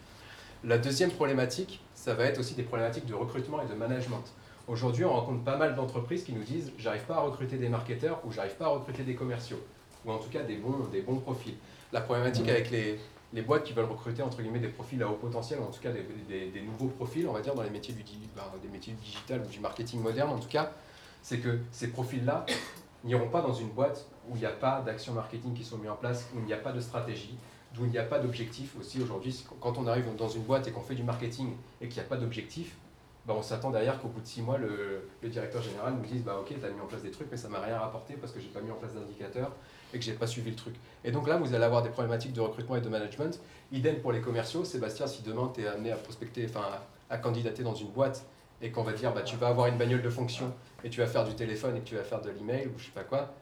La 0.64 0.78
deuxième 0.78 1.10
problématique, 1.10 1.82
ça 1.94 2.14
va 2.14 2.24
être 2.24 2.38
aussi 2.38 2.54
des 2.54 2.62
problématiques 2.62 3.06
de 3.06 3.14
recrutement 3.14 3.60
et 3.60 3.66
de 3.66 3.74
management. 3.74 4.22
Aujourd'hui, 4.68 5.04
on 5.04 5.12
rencontre 5.12 5.42
pas 5.42 5.56
mal 5.56 5.74
d'entreprises 5.74 6.22
qui 6.22 6.32
nous 6.32 6.44
disent 6.44 6.70
j'arrive 6.78 7.02
pas 7.02 7.16
à 7.16 7.20
recruter 7.20 7.56
des 7.56 7.68
marketeurs 7.68 8.20
ou 8.24 8.30
j'arrive 8.30 8.54
pas 8.54 8.66
à 8.66 8.68
recruter 8.68 9.02
des 9.02 9.16
commerciaux, 9.16 9.58
ou 10.04 10.12
en 10.12 10.18
tout 10.18 10.30
cas 10.30 10.42
des 10.42 10.56
bons, 10.56 10.88
des 10.90 11.02
bons 11.02 11.16
profils. 11.16 11.54
La 11.92 12.00
problématique 12.00 12.48
avec 12.48 12.70
les, 12.70 12.98
les 13.32 13.42
boîtes 13.42 13.64
qui 13.64 13.72
veulent 13.72 13.86
recruter 13.86 14.22
entre 14.22 14.42
guillemets 14.42 14.58
des 14.58 14.68
profils 14.68 15.02
à 15.02 15.08
haut 15.08 15.16
potentiel, 15.16 15.60
ou 15.60 15.64
en 15.64 15.70
tout 15.70 15.80
cas 15.80 15.90
des, 15.90 16.50
des, 16.50 16.60
nouveaux 16.62 16.88
profils, 16.88 17.26
on 17.26 17.32
va 17.32 17.40
dire 17.40 17.54
dans 17.54 17.62
les 17.62 17.70
métiers 17.70 17.94
du, 17.94 18.02
ben, 18.34 18.42
des 18.62 18.68
métiers 18.68 18.92
du 18.94 19.00
digital 19.00 19.42
ou 19.42 19.48
du 19.48 19.60
marketing 19.60 20.00
moderne 20.00 20.30
en 20.30 20.38
tout 20.38 20.48
cas, 20.48 20.72
c'est 21.22 21.38
que 21.38 21.60
ces 21.70 21.88
profils-là 21.88 22.46
n'iront 23.04 23.28
pas 23.28 23.40
dans 23.40 23.54
une 23.54 23.70
boîte 23.70 24.06
où 24.28 24.36
il 24.36 24.40
n'y 24.40 24.46
a 24.46 24.50
pas 24.50 24.80
d'action 24.80 25.12
marketing 25.12 25.54
qui 25.54 25.64
sont 25.64 25.78
mis 25.78 25.88
en 25.88 25.96
place, 25.96 26.28
où 26.34 26.38
il 26.38 26.44
n'y 26.44 26.52
a 26.52 26.58
pas 26.58 26.72
de 26.72 26.80
stratégie, 26.80 27.36
d'où 27.74 27.84
il 27.84 27.90
n'y 27.90 27.98
a 27.98 28.04
pas 28.04 28.18
d'objectif 28.18 28.76
aussi 28.78 29.02
aujourd'hui. 29.02 29.44
Quand 29.60 29.78
on 29.78 29.86
arrive 29.86 30.14
dans 30.16 30.28
une 30.28 30.42
boîte 30.42 30.68
et 30.68 30.72
qu'on 30.72 30.82
fait 30.82 30.94
du 30.94 31.02
marketing 31.02 31.54
et 31.80 31.88
qu'il 31.88 32.00
n'y 32.00 32.06
a 32.06 32.08
pas 32.08 32.16
d'objectif, 32.16 32.76
bah 33.26 33.34
on 33.36 33.42
s'attend 33.42 33.70
derrière 33.70 34.00
qu'au 34.00 34.08
bout 34.08 34.20
de 34.20 34.26
six 34.26 34.42
mois, 34.42 34.58
le, 34.58 35.08
directeur 35.28 35.62
général 35.62 35.94
nous 35.94 36.04
dise 36.04 36.24
bah, 36.24 36.38
Ok, 36.40 36.48
tu 36.48 36.64
as 36.64 36.70
mis 36.70 36.80
en 36.80 36.86
place 36.86 37.02
des 37.02 37.10
trucs, 37.10 37.28
mais 37.30 37.36
ça 37.36 37.48
m'a 37.48 37.60
rien 37.60 37.78
rapporté 37.78 38.14
parce 38.14 38.32
que 38.32 38.40
j'ai 38.40 38.48
pas 38.48 38.60
mis 38.60 38.70
en 38.70 38.74
place 38.74 38.94
d'indicateurs 38.94 39.52
et 39.94 39.98
que 39.98 40.04
j'ai 40.04 40.14
pas 40.14 40.26
suivi 40.26 40.50
le 40.50 40.56
truc. 40.56 40.74
Et 41.04 41.12
donc 41.12 41.28
là, 41.28 41.36
vous 41.36 41.54
allez 41.54 41.64
avoir 41.64 41.82
des 41.82 41.90
problématiques 41.90 42.32
de 42.32 42.40
recrutement 42.40 42.76
et 42.76 42.80
de 42.80 42.88
management. 42.88 43.38
Idem 43.70 44.00
pour 44.00 44.10
les 44.10 44.20
commerciaux. 44.20 44.64
Sébastien, 44.64 45.06
si 45.06 45.22
demain 45.22 45.52
tu 45.54 45.62
es 45.62 45.68
amené 45.68 45.92
à 45.92 45.96
prospecter, 45.96 46.46
enfin 46.48 46.66
à, 47.10 47.18
candidater 47.18 47.62
dans 47.62 47.74
une 47.74 47.90
boîte 47.90 48.24
et 48.60 48.70
qu'on 48.70 48.82
va 48.82 48.92
dire 48.92 49.12
bah, 49.12 49.22
tu 49.22 49.36
vas 49.36 49.48
avoir 49.48 49.66
une 49.66 49.76
bagnole 49.76 50.02
de 50.02 50.10
fonction 50.10 50.52
et 50.82 50.90
tu 50.90 51.00
vas 51.00 51.06
faire 51.06 51.24
du 51.24 51.34
téléphone 51.34 51.76
et 51.76 51.80
que 51.80 51.84
tu 51.84 51.94
vas 51.94 52.04
faire 52.04 52.20
de 52.22 52.30
l'email 52.30 52.66
ou 52.66 52.78
je 52.78 52.86
sais 52.86 52.90
pas 52.90 53.04
quoi, 53.04 53.32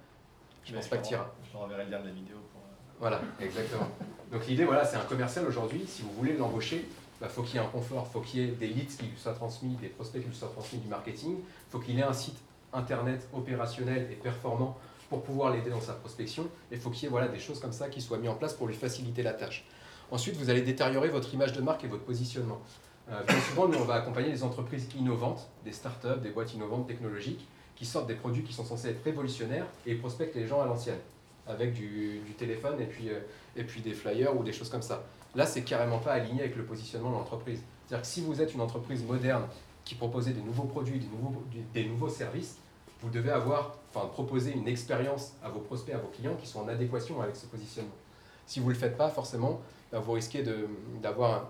je 0.65 0.75
pense 0.75 0.89
pas 0.89 0.99
que 0.99 1.07
tu 1.07 1.15
iras. 1.15 1.27
Je 1.51 1.57
renverrai 1.57 1.85
le 1.85 1.91
lien 1.91 2.01
de 2.01 2.07
la 2.07 2.13
vidéo. 2.13 2.37
Pour... 2.53 2.61
Voilà, 2.99 3.21
exactement. 3.41 3.89
Donc 4.31 4.47
l'idée, 4.47 4.65
voilà, 4.65 4.85
c'est 4.85 4.97
un 4.97 5.05
commercial 5.05 5.47
aujourd'hui, 5.47 5.85
si 5.87 6.03
vous 6.03 6.13
voulez 6.13 6.37
l'embaucher, 6.37 6.87
bah, 7.21 7.29
faut 7.29 7.43
qu'il 7.43 7.57
y 7.57 7.59
ait 7.59 7.67
un 7.67 7.69
confort, 7.69 8.07
faut 8.07 8.21
qu'il 8.21 8.41
y 8.41 8.45
ait 8.45 8.53
des 8.53 8.69
leads 8.69 8.97
qui 8.97 9.07
lui 9.07 9.19
soient 9.19 9.35
transmis, 9.35 9.77
des 9.77 9.89
prospects 9.89 10.23
qui 10.23 10.29
lui 10.29 10.35
soient 10.35 10.49
transmis 10.49 10.79
du 10.79 10.89
marketing, 10.89 11.37
il 11.39 11.71
faut 11.71 11.79
qu'il 11.79 11.99
ait 11.99 12.03
un 12.03 12.13
site 12.13 12.39
internet 12.73 13.29
opérationnel 13.35 14.09
et 14.11 14.15
performant 14.15 14.77
pour 15.09 15.23
pouvoir 15.23 15.53
l'aider 15.53 15.71
dans 15.71 15.81
sa 15.81 15.93
prospection, 15.93 16.49
et 16.71 16.77
faut 16.77 16.91
qu'il 16.91 17.05
y 17.05 17.07
ait 17.07 17.11
voilà, 17.11 17.29
des 17.29 17.41
choses 17.41 17.61
comme 17.61 17.73
ça 17.73 17.89
qui 17.89 18.01
soient 18.01 18.19
mises 18.19 18.31
en 18.31 18.37
place 18.37 18.55
pour 18.55 18.69
lui 18.69 18.75
faciliter 18.75 19.23
la 19.23 19.33
tâche. 19.33 19.67
Ensuite, 20.11 20.37
vous 20.37 20.51
allez 20.51 20.63
détériorer 20.63 21.09
votre 21.09 21.33
image 21.35 21.53
de 21.53 21.61
marque 21.61 21.85
et 21.85 21.89
votre 21.89 22.05
positionnement. 22.05 22.61
Euh, 23.11 23.23
bien 23.25 23.41
souvent, 23.41 23.69
nous, 23.69 23.79
on 23.79 23.85
va 23.85 23.95
accompagner 23.95 24.31
des 24.31 24.43
entreprises 24.43 24.89
innovantes, 24.97 25.49
des 25.65 25.73
startups, 25.73 26.21
des 26.23 26.31
boîtes 26.31 26.55
innovantes 26.55 26.87
technologiques, 26.87 27.47
qui 27.77 27.85
sortent 27.85 28.07
des 28.07 28.15
produits 28.15 28.43
qui 28.43 28.53
sont 28.53 28.65
censés 28.65 28.89
être 28.89 29.03
révolutionnaires 29.05 29.67
et 29.87 29.95
prospectent 29.95 30.37
les 30.37 30.47
gens 30.47 30.61
à 30.61 30.67
l'ancienne 30.67 30.99
avec 31.47 31.73
du, 31.73 32.21
téléphone 32.39 32.81
et 32.81 32.87
puis, 32.87 33.09
euh, 33.09 33.21
et 33.57 33.65
puis 33.65 33.81
des 33.81 33.93
flyers 33.93 34.37
ou 34.37 34.45
des 34.45 34.53
choses 34.53 34.69
comme 34.69 34.83
ça. 34.83 35.03
Là, 35.35 35.47
c'est 35.47 35.63
carrément 35.63 35.99
pas 35.99 36.13
aligné 36.13 36.41
avec 36.41 36.57
le 36.57 36.65
positionnement 36.65 37.11
de 37.11 37.17
l'entreprise. 37.17 37.61
C'est-à-dire 37.87 38.03
que 38.03 38.09
si 38.13 38.21
vous 38.21 38.41
êtes 38.41 38.55
une 38.55 38.61
entreprise 38.61 39.05
moderne 39.05 39.45
qui 39.85 39.95
propose 39.95 40.27
des 40.27 40.35
nouveaux 40.41 40.65
produits, 40.65 40.99
des 40.99 41.07
nouveaux, 41.07 41.43
des 41.73 41.85
nouveaux 41.85 42.09
services, 42.09 42.57
vous 43.03 43.11
devez 43.11 43.31
avoir, 43.31 43.77
enfin, 43.95 44.07
proposer 44.09 44.53
une 44.53 44.69
expérience 44.69 45.33
à 45.43 45.49
vos 45.49 45.61
prospects, 45.61 45.95
à 45.95 45.99
vos 45.99 46.09
clients 46.09 46.35
qui 46.35 46.47
sont 46.47 46.61
en 46.61 46.69
adéquation 46.69 47.21
avec 47.21 47.37
ce 47.37 47.47
positionnement. 47.47 47.95
Si 48.47 48.61
vous 48.61 48.69
ne 48.69 48.75
le 48.75 48.79
faites 48.79 48.97
pas, 48.97 49.09
forcément, 49.09 49.61
bah, 49.91 50.01
vous 50.01 50.13
risquez 50.13 50.45
d'avoir 51.03 51.49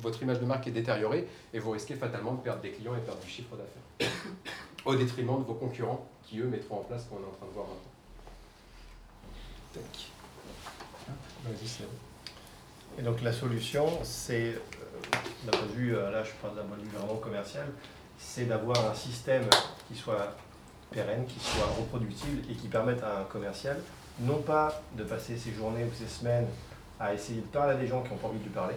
votre 0.00 0.22
image 0.22 0.40
de 0.40 0.44
marque 0.44 0.66
est 0.66 0.72
détériorée 0.72 1.28
et 1.52 1.58
vous 1.58 1.70
risquez 1.70 1.94
fatalement 1.94 2.34
de 2.34 2.40
perdre 2.40 2.62
des 2.62 2.70
clients 2.70 2.94
et 2.94 3.00
de 3.00 3.04
perdre 3.04 3.20
du 3.20 3.28
chiffre 3.28 3.54
d'affaires 3.56 4.10
au 4.84 4.94
détriment 4.94 5.38
de 5.38 5.44
vos 5.44 5.54
concurrents 5.54 6.06
qui, 6.24 6.40
eux, 6.40 6.46
mettront 6.46 6.80
en 6.80 6.84
place 6.84 7.04
ce 7.04 7.08
qu'on 7.08 7.16
est 7.16 7.26
en 7.26 7.36
train 7.36 7.46
de 7.46 7.52
voir 7.52 7.66
maintenant. 7.66 7.92
Et 12.98 13.02
donc 13.02 13.22
la 13.22 13.32
solution, 13.32 13.86
c'est, 14.02 14.54
euh, 14.54 15.16
d'un 15.44 15.56
point 15.56 15.66
de 15.66 15.72
vue, 15.72 15.96
euh, 15.96 16.10
là 16.10 16.24
je 16.24 16.32
parle 16.42 16.56
d'un 16.56 16.64
point 16.64 16.76
de 16.76 16.82
vue 16.82 16.96
vraiment 16.96 17.14
commercial, 17.16 17.66
c'est 18.18 18.46
d'avoir 18.46 18.90
un 18.90 18.94
système 18.94 19.44
qui 19.86 19.96
soit 19.96 20.34
pérenne, 20.90 21.24
qui 21.26 21.38
soit 21.38 21.66
reproductible 21.78 22.42
et 22.50 22.54
qui 22.54 22.66
permette 22.66 23.02
à 23.04 23.20
un 23.20 23.24
commercial 23.24 23.78
non 24.20 24.38
pas 24.38 24.82
de 24.96 25.04
passer 25.04 25.36
ses 25.36 25.52
journées 25.52 25.84
ou 25.84 25.94
ses 25.94 26.08
semaines 26.08 26.46
à 26.98 27.14
essayer 27.14 27.40
de 27.40 27.46
parler 27.46 27.74
à 27.74 27.76
des 27.76 27.86
gens 27.86 28.02
qui 28.02 28.10
n'ont 28.10 28.16
pas 28.16 28.26
envie 28.26 28.40
de 28.40 28.44
lui 28.44 28.50
parler, 28.50 28.74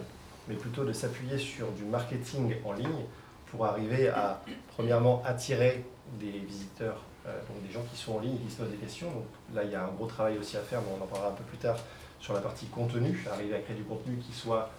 mais 0.47 0.53
plutôt 0.53 0.85
de 0.85 0.93
s'appuyer 0.93 1.39
sur 1.39 1.71
du 1.71 1.83
marketing 1.83 2.53
en 2.63 2.73
ligne 2.73 3.05
pour 3.47 3.65
arriver 3.65 4.09
à, 4.09 4.39
premièrement, 4.75 5.23
attirer 5.25 5.83
des 6.19 6.29
visiteurs 6.31 7.01
euh, 7.27 7.39
donc 7.47 7.61
des 7.65 7.71
gens 7.71 7.83
qui 7.91 7.97
sont 7.97 8.13
en 8.13 8.19
ligne 8.19 8.35
et 8.35 8.39
qui 8.39 8.51
se 8.51 8.57
posent 8.57 8.71
des 8.71 8.77
questions. 8.77 9.07
Donc 9.07 9.25
là, 9.53 9.63
il 9.63 9.71
y 9.71 9.75
a 9.75 9.83
un 9.83 9.91
gros 9.91 10.05
travail 10.05 10.37
aussi 10.37 10.57
à 10.57 10.61
faire, 10.61 10.81
mais 10.81 10.87
on 10.99 11.03
en 11.03 11.07
parlera 11.07 11.29
un 11.29 11.35
peu 11.35 11.43
plus 11.43 11.57
tard 11.57 11.77
sur 12.21 12.33
la 12.33 12.39
partie 12.39 12.67
contenu, 12.67 13.25
arriver 13.31 13.55
à 13.55 13.59
créer 13.59 13.75
du 13.75 13.83
contenu 13.83 14.17
qui 14.17 14.31
soit 14.31 14.69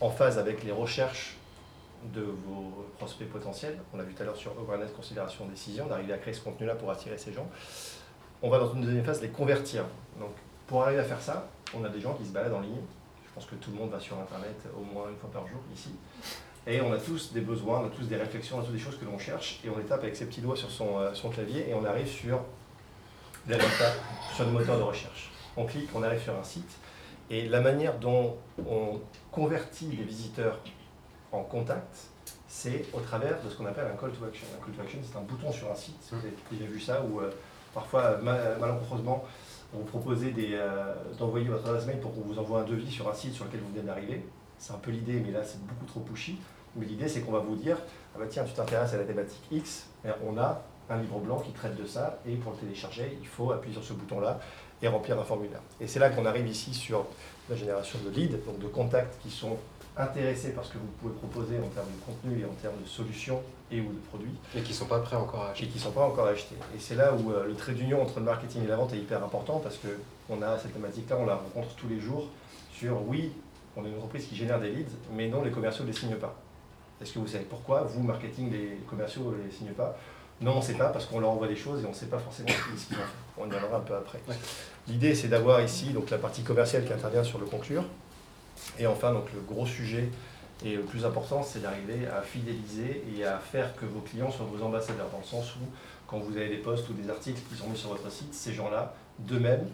en 0.00 0.10
phase 0.10 0.38
avec 0.38 0.64
les 0.64 0.72
recherches 0.72 1.36
de 2.12 2.22
vos 2.22 2.86
prospects 2.98 3.28
potentiels. 3.28 3.78
On 3.94 3.96
l'a 3.96 4.04
vu 4.04 4.12
tout 4.12 4.22
à 4.22 4.26
l'heure 4.26 4.36
sur 4.36 4.52
awareness, 4.58 4.90
considération, 4.92 5.46
décision, 5.46 5.86
d'arriver 5.86 6.12
à 6.12 6.18
créer 6.18 6.34
ce 6.34 6.40
contenu-là 6.40 6.74
pour 6.74 6.90
attirer 6.90 7.16
ces 7.16 7.32
gens. 7.32 7.48
On 8.42 8.50
va 8.50 8.58
dans 8.58 8.74
une 8.74 8.80
deuxième 8.80 9.04
phase 9.04 9.22
les 9.22 9.28
convertir. 9.28 9.84
Donc 10.18 10.30
pour 10.66 10.82
arriver 10.82 11.00
à 11.00 11.04
faire 11.04 11.20
ça, 11.20 11.48
on 11.74 11.84
a 11.84 11.88
des 11.88 12.00
gens 12.00 12.14
qui 12.14 12.26
se 12.26 12.32
baladent 12.32 12.54
en 12.54 12.60
ligne. 12.60 12.82
Je 13.24 13.34
pense 13.34 13.46
que 13.46 13.54
tout 13.54 13.70
le 13.70 13.76
monde 13.76 13.90
va 13.90 14.00
sur 14.00 14.18
Internet 14.18 14.56
au 14.76 14.82
moins 14.82 15.08
une 15.08 15.16
fois 15.16 15.30
par 15.30 15.46
jour 15.46 15.60
ici. 15.74 15.90
Et 16.66 16.80
on 16.80 16.92
a 16.92 16.98
tous 16.98 17.32
des 17.32 17.40
besoins, 17.40 17.80
on 17.80 17.86
a 17.86 17.90
tous 17.90 18.06
des 18.06 18.16
réflexions, 18.16 18.58
on 18.58 18.60
a 18.60 18.64
tous 18.64 18.72
des 18.72 18.78
choses 18.78 18.98
que 18.98 19.04
l'on 19.04 19.18
cherche, 19.18 19.60
et 19.64 19.70
on 19.70 19.78
les 19.78 19.84
tape 19.84 20.02
avec 20.02 20.14
ses 20.14 20.26
petits 20.26 20.42
doigts 20.42 20.56
sur 20.56 20.70
son, 20.70 20.98
euh, 20.98 21.14
son 21.14 21.30
clavier, 21.30 21.70
et 21.70 21.74
on 21.74 21.84
arrive 21.84 22.06
sur 22.06 22.40
des 23.46 23.54
résultats, 23.54 23.94
sur 24.34 24.44
le 24.44 24.50
moteur 24.50 24.76
de 24.76 24.82
recherche. 24.82 25.29
On 25.56 25.64
clique, 25.64 25.88
on 25.94 26.02
arrive 26.02 26.20
sur 26.20 26.36
un 26.38 26.44
site, 26.44 26.70
et 27.28 27.48
la 27.48 27.60
manière 27.60 27.98
dont 27.98 28.36
on 28.68 29.00
convertit 29.32 29.86
les 29.86 30.04
visiteurs 30.04 30.58
en 31.32 31.42
contact, 31.42 32.08
c'est 32.48 32.86
au 32.92 33.00
travers 33.00 33.42
de 33.42 33.48
ce 33.48 33.56
qu'on 33.56 33.66
appelle 33.66 33.86
un 33.86 33.96
call 33.96 34.10
to 34.12 34.24
action. 34.24 34.46
Un 34.56 34.64
call 34.64 34.74
to 34.74 34.82
action, 34.82 34.98
c'est 35.02 35.16
un 35.16 35.22
bouton 35.22 35.52
sur 35.52 35.70
un 35.70 35.74
site, 35.74 35.96
vous 36.10 36.18
avez 36.18 36.34
déjà 36.50 36.64
vu 36.64 36.80
ça, 36.80 37.02
où 37.02 37.20
euh, 37.20 37.30
parfois, 37.74 38.18
malencontreusement, 38.18 39.24
vous 39.72 39.84
proposez 39.84 40.34
euh, 40.38 40.94
d'envoyer 41.18 41.46
votre 41.46 41.68
adresse 41.68 41.86
mail 41.86 42.00
pour 42.00 42.14
qu'on 42.14 42.22
vous 42.22 42.38
envoie 42.38 42.60
un 42.60 42.64
devis 42.64 42.90
sur 42.90 43.08
un 43.08 43.14
site 43.14 43.34
sur 43.34 43.44
lequel 43.44 43.60
vous 43.60 43.72
venez 43.72 43.86
d'arriver. 43.86 44.24
C'est 44.58 44.72
un 44.72 44.78
peu 44.78 44.90
l'idée, 44.90 45.22
mais 45.24 45.30
là 45.30 45.42
c'est 45.44 45.64
beaucoup 45.64 45.86
trop 45.86 46.00
pushy. 46.00 46.38
Mais 46.76 46.86
l'idée 46.86 47.08
c'est 47.08 47.20
qu'on 47.20 47.32
va 47.32 47.38
vous 47.38 47.56
dire, 47.56 47.76
ah 48.14 48.18
bah 48.18 48.26
tiens, 48.28 48.44
tu 48.44 48.52
t'intéresses 48.52 48.94
à 48.94 48.98
la 48.98 49.04
thématique 49.04 49.42
X, 49.50 49.86
on 50.26 50.38
a 50.38 50.62
un 50.88 50.98
livre 50.98 51.18
blanc 51.20 51.38
qui 51.38 51.52
traite 51.52 51.76
de 51.76 51.86
ça, 51.86 52.18
et 52.26 52.34
pour 52.34 52.52
le 52.52 52.58
télécharger, 52.58 53.16
il 53.20 53.26
faut 53.26 53.52
appuyer 53.52 53.74
sur 53.74 53.84
ce 53.84 53.92
bouton-là 53.92 54.40
et 54.82 54.88
remplir 54.88 55.18
un 55.18 55.24
formulaire. 55.24 55.60
Et 55.80 55.86
c'est 55.86 55.98
là 55.98 56.10
qu'on 56.10 56.26
arrive 56.26 56.46
ici 56.46 56.72
sur 56.74 57.06
la 57.48 57.56
génération 57.56 57.98
de 58.04 58.10
leads, 58.10 58.38
donc 58.46 58.58
de 58.58 58.66
contacts 58.66 59.20
qui 59.22 59.30
sont 59.30 59.56
intéressés 59.96 60.50
par 60.50 60.64
ce 60.64 60.72
que 60.72 60.78
vous 60.78 60.86
pouvez 61.00 61.14
proposer 61.14 61.58
en 61.58 61.68
termes 61.68 61.88
de 61.88 62.04
contenu 62.06 62.40
et 62.40 62.44
en 62.44 62.54
termes 62.62 62.80
de 62.82 62.88
solutions 62.88 63.42
et 63.70 63.80
ou 63.80 63.92
de 63.92 63.98
produits. 64.08 64.34
Et 64.56 64.62
qui 64.62 64.70
ne 64.70 64.76
sont 64.76 64.86
pas 64.86 65.00
prêts 65.00 65.16
encore 65.16 65.44
à 65.44 65.50
acheter. 65.50 65.64
Et 65.64 65.68
qui 65.68 65.78
ne 65.78 65.82
sont 65.82 65.92
pas 65.92 66.06
encore 66.06 66.26
achetés. 66.26 66.54
Et 66.74 66.78
c'est 66.78 66.94
là 66.94 67.12
où 67.14 67.32
euh, 67.32 67.46
le 67.46 67.54
trait 67.54 67.72
d'union 67.72 68.02
entre 68.02 68.18
le 68.18 68.24
marketing 68.24 68.64
et 68.64 68.66
la 68.66 68.76
vente 68.76 68.92
est 68.92 68.98
hyper 68.98 69.22
important 69.22 69.58
parce 69.58 69.78
qu'on 69.78 70.42
a 70.42 70.58
cette 70.58 70.72
thématique-là, 70.72 71.16
on 71.20 71.26
la 71.26 71.36
rencontre 71.36 71.74
tous 71.76 71.88
les 71.88 72.00
jours 72.00 72.28
sur 72.72 73.06
oui, 73.06 73.32
on 73.76 73.84
est 73.84 73.88
une 73.88 73.96
entreprise 73.96 74.26
qui 74.26 74.36
génère 74.36 74.60
des 74.60 74.70
leads, 74.70 74.92
mais 75.12 75.28
non, 75.28 75.42
les 75.42 75.50
commerciaux 75.50 75.84
ne 75.84 75.90
les 75.90 75.96
signent 75.96 76.16
pas. 76.16 76.34
Est-ce 77.00 77.12
que 77.12 77.18
vous 77.18 77.26
savez 77.26 77.44
pourquoi? 77.44 77.82
Vous, 77.82 78.02
marketing, 78.02 78.50
les 78.50 78.78
commerciaux 78.88 79.34
ne 79.36 79.44
les 79.44 79.50
signent 79.50 79.72
pas? 79.72 79.96
Non, 80.40 80.54
on 80.54 80.56
ne 80.58 80.62
sait 80.62 80.74
pas 80.74 80.88
parce 80.88 81.04
qu'on 81.06 81.20
leur 81.20 81.30
envoie 81.30 81.48
des 81.48 81.56
choses 81.56 81.82
et 81.82 81.86
on 81.86 81.90
ne 81.90 81.94
sait 81.94 82.06
pas 82.06 82.18
forcément 82.18 82.48
ce 82.48 82.86
qu'ils 82.86 82.96
ont 82.96 83.00
fait. 83.00 83.04
On 83.36 83.46
y 83.46 83.52
reviendra 83.52 83.78
un 83.78 83.80
peu 83.80 83.94
après. 83.94 84.20
L'idée, 84.88 85.14
c'est 85.14 85.28
d'avoir 85.28 85.60
ici 85.60 85.90
donc, 85.90 86.08
la 86.10 86.18
partie 86.18 86.42
commerciale 86.42 86.84
qui 86.84 86.92
intervient 86.92 87.24
sur 87.24 87.38
le 87.38 87.46
conclure. 87.46 87.84
Et 88.78 88.86
enfin, 88.86 89.12
donc, 89.12 89.26
le 89.34 89.40
gros 89.40 89.66
sujet 89.66 90.08
et 90.64 90.76
le 90.76 90.82
plus 90.82 91.04
important, 91.04 91.42
c'est 91.42 91.60
d'arriver 91.60 92.06
à 92.06 92.22
fidéliser 92.22 93.04
et 93.16 93.24
à 93.24 93.38
faire 93.38 93.74
que 93.76 93.84
vos 93.84 94.00
clients 94.00 94.30
soient 94.30 94.46
vos 94.46 94.62
ambassadeurs, 94.62 95.08
dans 95.10 95.18
le 95.18 95.24
sens 95.24 95.56
où, 95.56 95.60
quand 96.06 96.18
vous 96.18 96.36
avez 96.36 96.48
des 96.48 96.58
posts 96.58 96.88
ou 96.88 96.92
des 96.94 97.08
articles 97.08 97.40
qui 97.48 97.56
sont 97.56 97.68
mis 97.68 97.76
sur 97.76 97.90
votre 97.90 98.10
site, 98.10 98.32
ces 98.34 98.52
gens-là, 98.52 98.94
d'eux-mêmes, 99.18 99.66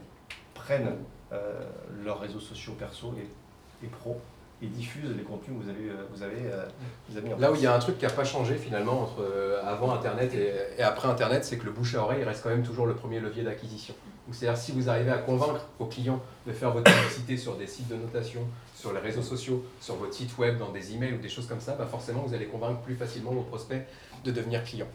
prennent 0.54 0.96
euh, 1.32 1.60
leurs 2.04 2.20
réseaux 2.20 2.40
sociaux 2.40 2.74
perso 2.78 3.14
et, 3.18 3.84
et 3.84 3.88
pro 3.88 4.20
et 4.62 4.66
diffusent 4.68 5.14
les 5.16 5.22
contenus 5.22 5.58
que 5.58 5.64
vous 5.64 5.68
avez, 5.70 5.90
euh, 5.90 6.06
vous 6.14 6.22
avez, 6.22 6.50
euh, 6.50 6.64
vous 7.08 7.16
avez 7.18 7.28
mis 7.28 7.34
en 7.34 7.38
Là 7.38 7.52
où 7.52 7.54
il 7.56 7.60
y 7.62 7.66
a 7.66 7.74
un 7.74 7.78
truc 7.78 7.98
qui 7.98 8.04
n'a 8.06 8.10
pas 8.10 8.24
changé 8.24 8.56
finalement 8.56 9.02
entre 9.02 9.20
euh, 9.22 9.60
avant 9.64 9.92
Internet 9.92 10.32
et, 10.34 10.52
et 10.78 10.82
après 10.82 11.08
Internet, 11.08 11.44
c'est 11.44 11.58
que 11.58 11.66
le 11.66 11.72
bouche 11.72 11.94
à 11.94 12.02
oreille 12.02 12.24
reste 12.24 12.42
quand 12.42 12.48
même 12.48 12.62
toujours 12.64 12.86
le 12.86 12.94
premier 12.94 13.20
levier 13.20 13.42
d'acquisition. 13.42 13.94
C'est-à-dire 14.32 14.58
si 14.58 14.72
vous 14.72 14.88
arrivez 14.88 15.10
à 15.12 15.18
convaincre 15.18 15.66
vos 15.78 15.86
clients 15.86 16.20
de 16.46 16.52
faire 16.52 16.72
votre 16.72 16.90
publicité 16.90 17.36
sur 17.36 17.56
des 17.56 17.66
sites 17.66 17.86
de 17.88 17.94
notation, 17.96 18.40
sur 18.74 18.92
les 18.92 18.98
réseaux 18.98 19.22
sociaux, 19.22 19.64
sur 19.80 19.94
votre 19.96 20.14
site 20.14 20.36
web, 20.38 20.58
dans 20.58 20.70
des 20.70 20.94
emails 20.94 21.12
ou 21.14 21.18
des 21.18 21.28
choses 21.28 21.46
comme 21.46 21.60
ça, 21.60 21.74
bah 21.76 21.86
forcément 21.88 22.22
vous 22.26 22.34
allez 22.34 22.46
convaincre 22.46 22.80
plus 22.80 22.96
facilement 22.96 23.30
vos 23.32 23.42
prospects 23.42 23.86
de 24.24 24.30
devenir 24.32 24.64
clients. 24.64 24.88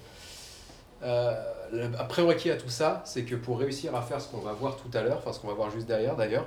Euh, 1.03 1.33
le- 1.71 1.85
un 1.97 2.03
prérequis 2.05 2.51
à 2.51 2.57
tout 2.57 2.69
ça, 2.69 3.01
c'est 3.05 3.23
que 3.23 3.35
pour 3.35 3.59
réussir 3.59 3.95
à 3.95 4.01
faire 4.01 4.19
ce 4.19 4.27
qu'on 4.29 4.39
va 4.41 4.53
voir 4.53 4.75
tout 4.75 4.89
à 4.95 5.01
l'heure, 5.01 5.17
enfin 5.19 5.31
ce 5.33 5.39
qu'on 5.39 5.47
va 5.47 5.53
voir 5.53 5.71
juste 5.71 5.87
derrière 5.87 6.15
d'ailleurs, 6.15 6.45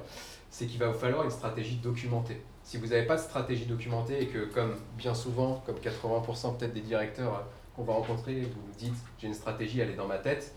c'est 0.50 0.66
qu'il 0.66 0.78
va 0.78 0.88
vous 0.88 0.98
falloir 0.98 1.24
une 1.24 1.30
stratégie 1.30 1.76
documentée. 1.76 2.40
Si 2.64 2.78
vous 2.78 2.86
n'avez 2.88 3.04
pas 3.04 3.16
de 3.16 3.20
stratégie 3.20 3.66
documentée 3.66 4.22
et 4.22 4.26
que, 4.26 4.46
comme 4.46 4.76
bien 4.96 5.14
souvent, 5.14 5.62
comme 5.66 5.76
80% 5.76 6.56
peut-être 6.56 6.72
des 6.72 6.80
directeurs 6.80 7.34
euh, 7.34 7.42
qu'on 7.76 7.84
va 7.84 7.92
rencontrer, 7.92 8.40
vous 8.40 8.60
vous 8.66 8.78
dites 8.78 8.94
j'ai 9.20 9.26
une 9.26 9.34
stratégie, 9.34 9.80
elle 9.80 9.90
est 9.90 9.96
dans 9.96 10.06
ma 10.06 10.16
tête, 10.16 10.54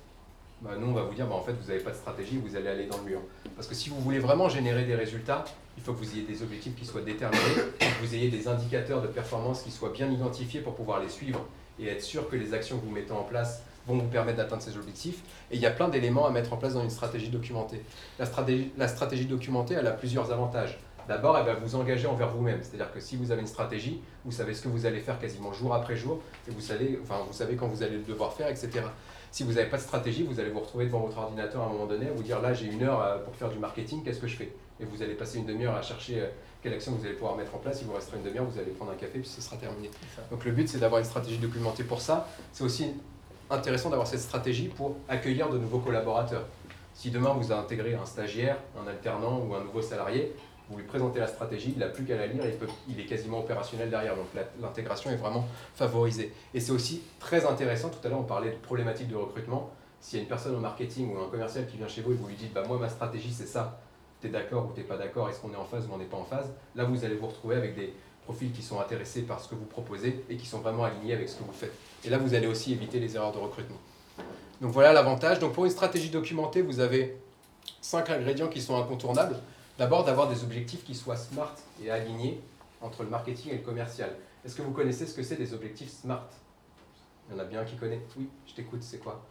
bah, 0.61 0.71
nous 0.79 0.87
on 0.87 0.93
va 0.93 1.03
vous 1.03 1.13
dire 1.13 1.27
bah, 1.27 1.35
en 1.35 1.43
fait 1.43 1.51
vous 1.51 1.67
n'avez 1.67 1.83
pas 1.83 1.91
de 1.91 1.97
stratégie, 1.97 2.37
vous 2.37 2.55
allez 2.55 2.69
aller 2.69 2.85
dans 2.85 2.97
le 2.99 3.03
mur. 3.03 3.19
Parce 3.55 3.67
que 3.67 3.75
si 3.75 3.89
vous 3.89 3.99
voulez 3.99 4.19
vraiment 4.19 4.47
générer 4.47 4.85
des 4.85 4.95
résultats, 4.95 5.43
il 5.75 5.83
faut 5.83 5.93
que 5.93 5.99
vous 5.99 6.13
ayez 6.13 6.23
des 6.23 6.41
objectifs 6.41 6.75
qui 6.75 6.85
soient 6.85 7.01
déterminés, 7.01 7.41
que 7.77 8.05
vous 8.05 8.15
ayez 8.15 8.29
des 8.29 8.47
indicateurs 8.47 9.01
de 9.01 9.07
performance 9.07 9.61
qui 9.63 9.71
soient 9.71 9.91
bien 9.91 10.09
identifiés 10.09 10.61
pour 10.61 10.75
pouvoir 10.75 11.01
les 11.01 11.09
suivre 11.09 11.45
et 11.77 11.87
être 11.87 12.01
sûr 12.01 12.29
que 12.29 12.37
les 12.37 12.53
actions 12.53 12.79
que 12.79 12.85
vous 12.85 12.91
mettez 12.91 13.11
en 13.11 13.23
place 13.23 13.63
vont 13.85 13.97
vous 13.97 14.07
permettre 14.07 14.37
d'atteindre 14.37 14.61
ces 14.61 14.77
objectifs. 14.77 15.19
Et 15.51 15.55
il 15.55 15.61
y 15.61 15.65
a 15.65 15.71
plein 15.71 15.89
d'éléments 15.89 16.25
à 16.25 16.31
mettre 16.31 16.53
en 16.53 16.57
place 16.57 16.73
dans 16.73 16.83
une 16.83 16.89
stratégie 16.89 17.29
documentée. 17.29 17.81
La 18.17 18.25
stratégie, 18.25 18.71
la 18.77 18.87
stratégie 18.87 19.25
documentée, 19.25 19.75
elle 19.75 19.87
a 19.87 19.91
plusieurs 19.91 20.31
avantages. 20.31 20.79
D'abord, 21.07 21.37
elle 21.37 21.45
va 21.45 21.53
vous 21.53 21.75
engager 21.75 22.07
envers 22.07 22.29
vous-même. 22.29 22.59
C'est-à-dire 22.61 22.91
que 22.91 22.99
si 22.99 23.15
vous 23.15 23.31
avez 23.31 23.41
une 23.41 23.47
stratégie, 23.47 24.01
vous 24.25 24.31
savez 24.31 24.53
ce 24.53 24.61
que 24.61 24.67
vous 24.67 24.85
allez 24.85 24.99
faire 24.99 25.19
quasiment 25.19 25.53
jour 25.53 25.73
après 25.73 25.95
jour, 25.95 26.19
et 26.47 26.51
vous 26.51 26.61
savez, 26.61 26.99
enfin, 27.01 27.19
vous 27.25 27.33
savez 27.33 27.55
quand 27.55 27.67
vous 27.67 27.83
allez 27.83 27.97
le 27.97 28.03
devoir 28.03 28.33
faire, 28.33 28.49
etc. 28.49 28.69
Si 29.31 29.43
vous 29.43 29.53
n'avez 29.53 29.69
pas 29.69 29.77
de 29.77 29.81
stratégie, 29.81 30.23
vous 30.23 30.39
allez 30.39 30.49
vous 30.49 30.59
retrouver 30.59 30.85
devant 30.85 30.99
votre 30.99 31.17
ordinateur 31.17 31.61
à 31.61 31.65
un 31.65 31.69
moment 31.69 31.85
donné, 31.85 32.07
à 32.07 32.11
vous 32.11 32.23
dire 32.23 32.41
là 32.41 32.53
j'ai 32.53 32.65
une 32.67 32.83
heure 32.83 33.01
euh, 33.01 33.17
pour 33.19 33.35
faire 33.35 33.49
du 33.49 33.59
marketing, 33.59 34.03
qu'est-ce 34.03 34.19
que 34.19 34.27
je 34.27 34.35
fais? 34.35 34.51
Et 34.79 34.85
vous 34.85 35.01
allez 35.01 35.15
passer 35.15 35.39
une 35.39 35.45
demi-heure 35.45 35.75
à 35.75 35.81
chercher 35.81 36.21
euh, 36.21 36.27
quelle 36.61 36.73
action 36.73 36.93
vous 36.93 37.05
allez 37.05 37.13
pouvoir 37.13 37.35
mettre 37.35 37.53
en 37.55 37.59
place. 37.59 37.79
Il 37.81 37.87
vous 37.87 37.93
restera 37.93 38.17
une 38.17 38.23
demi-heure, 38.23 38.45
vous 38.45 38.59
allez 38.59 38.71
prendre 38.71 38.91
un 38.91 38.95
café, 38.95 39.19
puis 39.19 39.27
ce 39.27 39.41
sera 39.41 39.57
terminé. 39.57 39.89
Donc 40.31 40.43
le 40.45 40.51
but 40.51 40.67
c'est 40.67 40.79
d'avoir 40.79 40.99
une 40.99 41.05
stratégie 41.05 41.37
documentée 41.37 41.83
pour 41.83 42.01
ça. 42.01 42.27
C'est 42.51 42.63
aussi 42.63 42.93
intéressant 43.49 43.89
d'avoir 43.89 44.07
cette 44.07 44.19
stratégie 44.19 44.67
pour 44.67 44.97
accueillir 45.07 45.49
de 45.49 45.57
nouveaux 45.57 45.79
collaborateurs. 45.79 46.45
Si 46.93 47.11
demain 47.11 47.33
vous 47.33 47.51
intégrez 47.51 47.93
un 47.93 48.05
stagiaire, 48.05 48.57
un 48.81 48.87
alternant 48.87 49.39
ou 49.39 49.53
un 49.53 49.63
nouveau 49.63 49.81
salarié, 49.81 50.33
vous 50.69 50.77
lui 50.77 50.85
présentez 50.85 51.19
la 51.19 51.27
stratégie, 51.27 51.73
il 51.75 51.79
n'a 51.79 51.87
plus 51.87 52.03
qu'à 52.03 52.17
la 52.17 52.27
lire, 52.27 52.43
il, 52.89 52.99
est 52.99 53.05
quasiment 53.05 53.39
opérationnel 53.39 53.89
derrière, 53.89 54.15
donc 54.15 54.27
l'intégration 54.61 55.09
est 55.11 55.15
vraiment 55.15 55.47
favorisée. 55.75 56.33
Et 56.53 56.59
c'est 56.59 56.71
aussi 56.71 57.01
très 57.19 57.45
intéressant, 57.45 57.89
tout 57.89 58.05
à 58.05 58.09
l'heure 58.09 58.19
on 58.19 58.23
parlait 58.23 58.51
de 58.51 58.57
problématiques 58.57 59.07
de 59.07 59.15
recrutement, 59.15 59.71
s'il 59.99 60.17
y 60.17 60.19
a 60.19 60.23
une 60.23 60.29
personne 60.29 60.55
au 60.55 60.59
marketing 60.59 61.13
ou 61.13 61.19
un 61.19 61.29
commercial 61.29 61.65
qui 61.67 61.77
vient 61.77 61.87
chez 61.87 62.01
vous 62.01 62.11
et 62.11 62.15
vous 62.15 62.27
lui 62.27 62.35
dites, 62.35 62.53
bah 62.53 62.63
moi 62.67 62.77
ma 62.77 62.89
stratégie 62.89 63.31
c'est 63.31 63.47
ça, 63.47 63.79
tu 64.21 64.27
es 64.27 64.29
d'accord 64.29 64.67
ou 64.69 64.73
tu 64.73 64.81
n'es 64.81 64.85
pas 64.85 64.97
d'accord, 64.97 65.29
est-ce 65.29 65.39
qu'on 65.39 65.53
est 65.53 65.57
en 65.57 65.65
phase 65.65 65.87
ou 65.87 65.93
on 65.93 65.97
n'est 65.97 66.05
pas 66.05 66.17
en 66.17 66.25
phase, 66.25 66.51
là 66.75 66.83
vous 66.83 67.05
allez 67.05 67.15
vous 67.15 67.27
retrouver 67.27 67.55
avec 67.55 67.75
des 67.75 67.93
profils 68.25 68.51
qui 68.51 68.61
sont 68.61 68.79
intéressés 68.81 69.21
par 69.21 69.39
ce 69.39 69.47
que 69.47 69.55
vous 69.55 69.65
proposez 69.65 70.25
et 70.29 70.35
qui 70.35 70.45
sont 70.45 70.59
vraiment 70.59 70.83
alignés 70.83 71.13
avec 71.13 71.29
ce 71.29 71.37
que 71.37 71.43
vous 71.43 71.53
faites. 71.53 71.73
Et 72.03 72.09
là 72.09 72.17
vous 72.17 72.33
allez 72.33 72.47
aussi 72.47 72.73
éviter 72.73 72.99
les 72.99 73.15
erreurs 73.15 73.31
de 73.31 73.37
recrutement. 73.37 73.77
Donc 74.61 74.71
voilà 74.71 74.91
l'avantage. 74.91 75.39
Donc 75.39 75.53
pour 75.53 75.65
une 75.65 75.71
stratégie 75.71 76.09
documentée, 76.09 76.61
vous 76.61 76.79
avez 76.81 77.17
cinq 77.81 78.09
ingrédients 78.09 78.47
qui 78.47 78.61
sont 78.61 78.75
incontournables. 78.75 79.37
D'abord, 79.77 80.03
d'avoir 80.03 80.27
des 80.27 80.43
objectifs 80.43 80.83
qui 80.83 80.95
soient 80.95 81.15
smart 81.17 81.53
et 81.83 81.91
alignés 81.91 82.41
entre 82.81 83.03
le 83.03 83.09
marketing 83.09 83.51
et 83.51 83.57
le 83.57 83.63
commercial. 83.63 84.09
Est-ce 84.45 84.55
que 84.55 84.61
vous 84.61 84.71
connaissez 84.71 85.05
ce 85.05 85.13
que 85.13 85.23
c'est 85.23 85.35
des 85.35 85.53
objectifs 85.53 85.91
smart? 86.01 86.27
Il 87.29 87.35
y 87.35 87.39
en 87.39 87.41
a 87.41 87.45
bien 87.45 87.63
qui 87.63 87.75
connaît 87.75 88.01
Oui, 88.17 88.27
je 88.47 88.53
t'écoute, 88.53 88.81
c'est 88.81 88.97
quoi? 88.99 89.23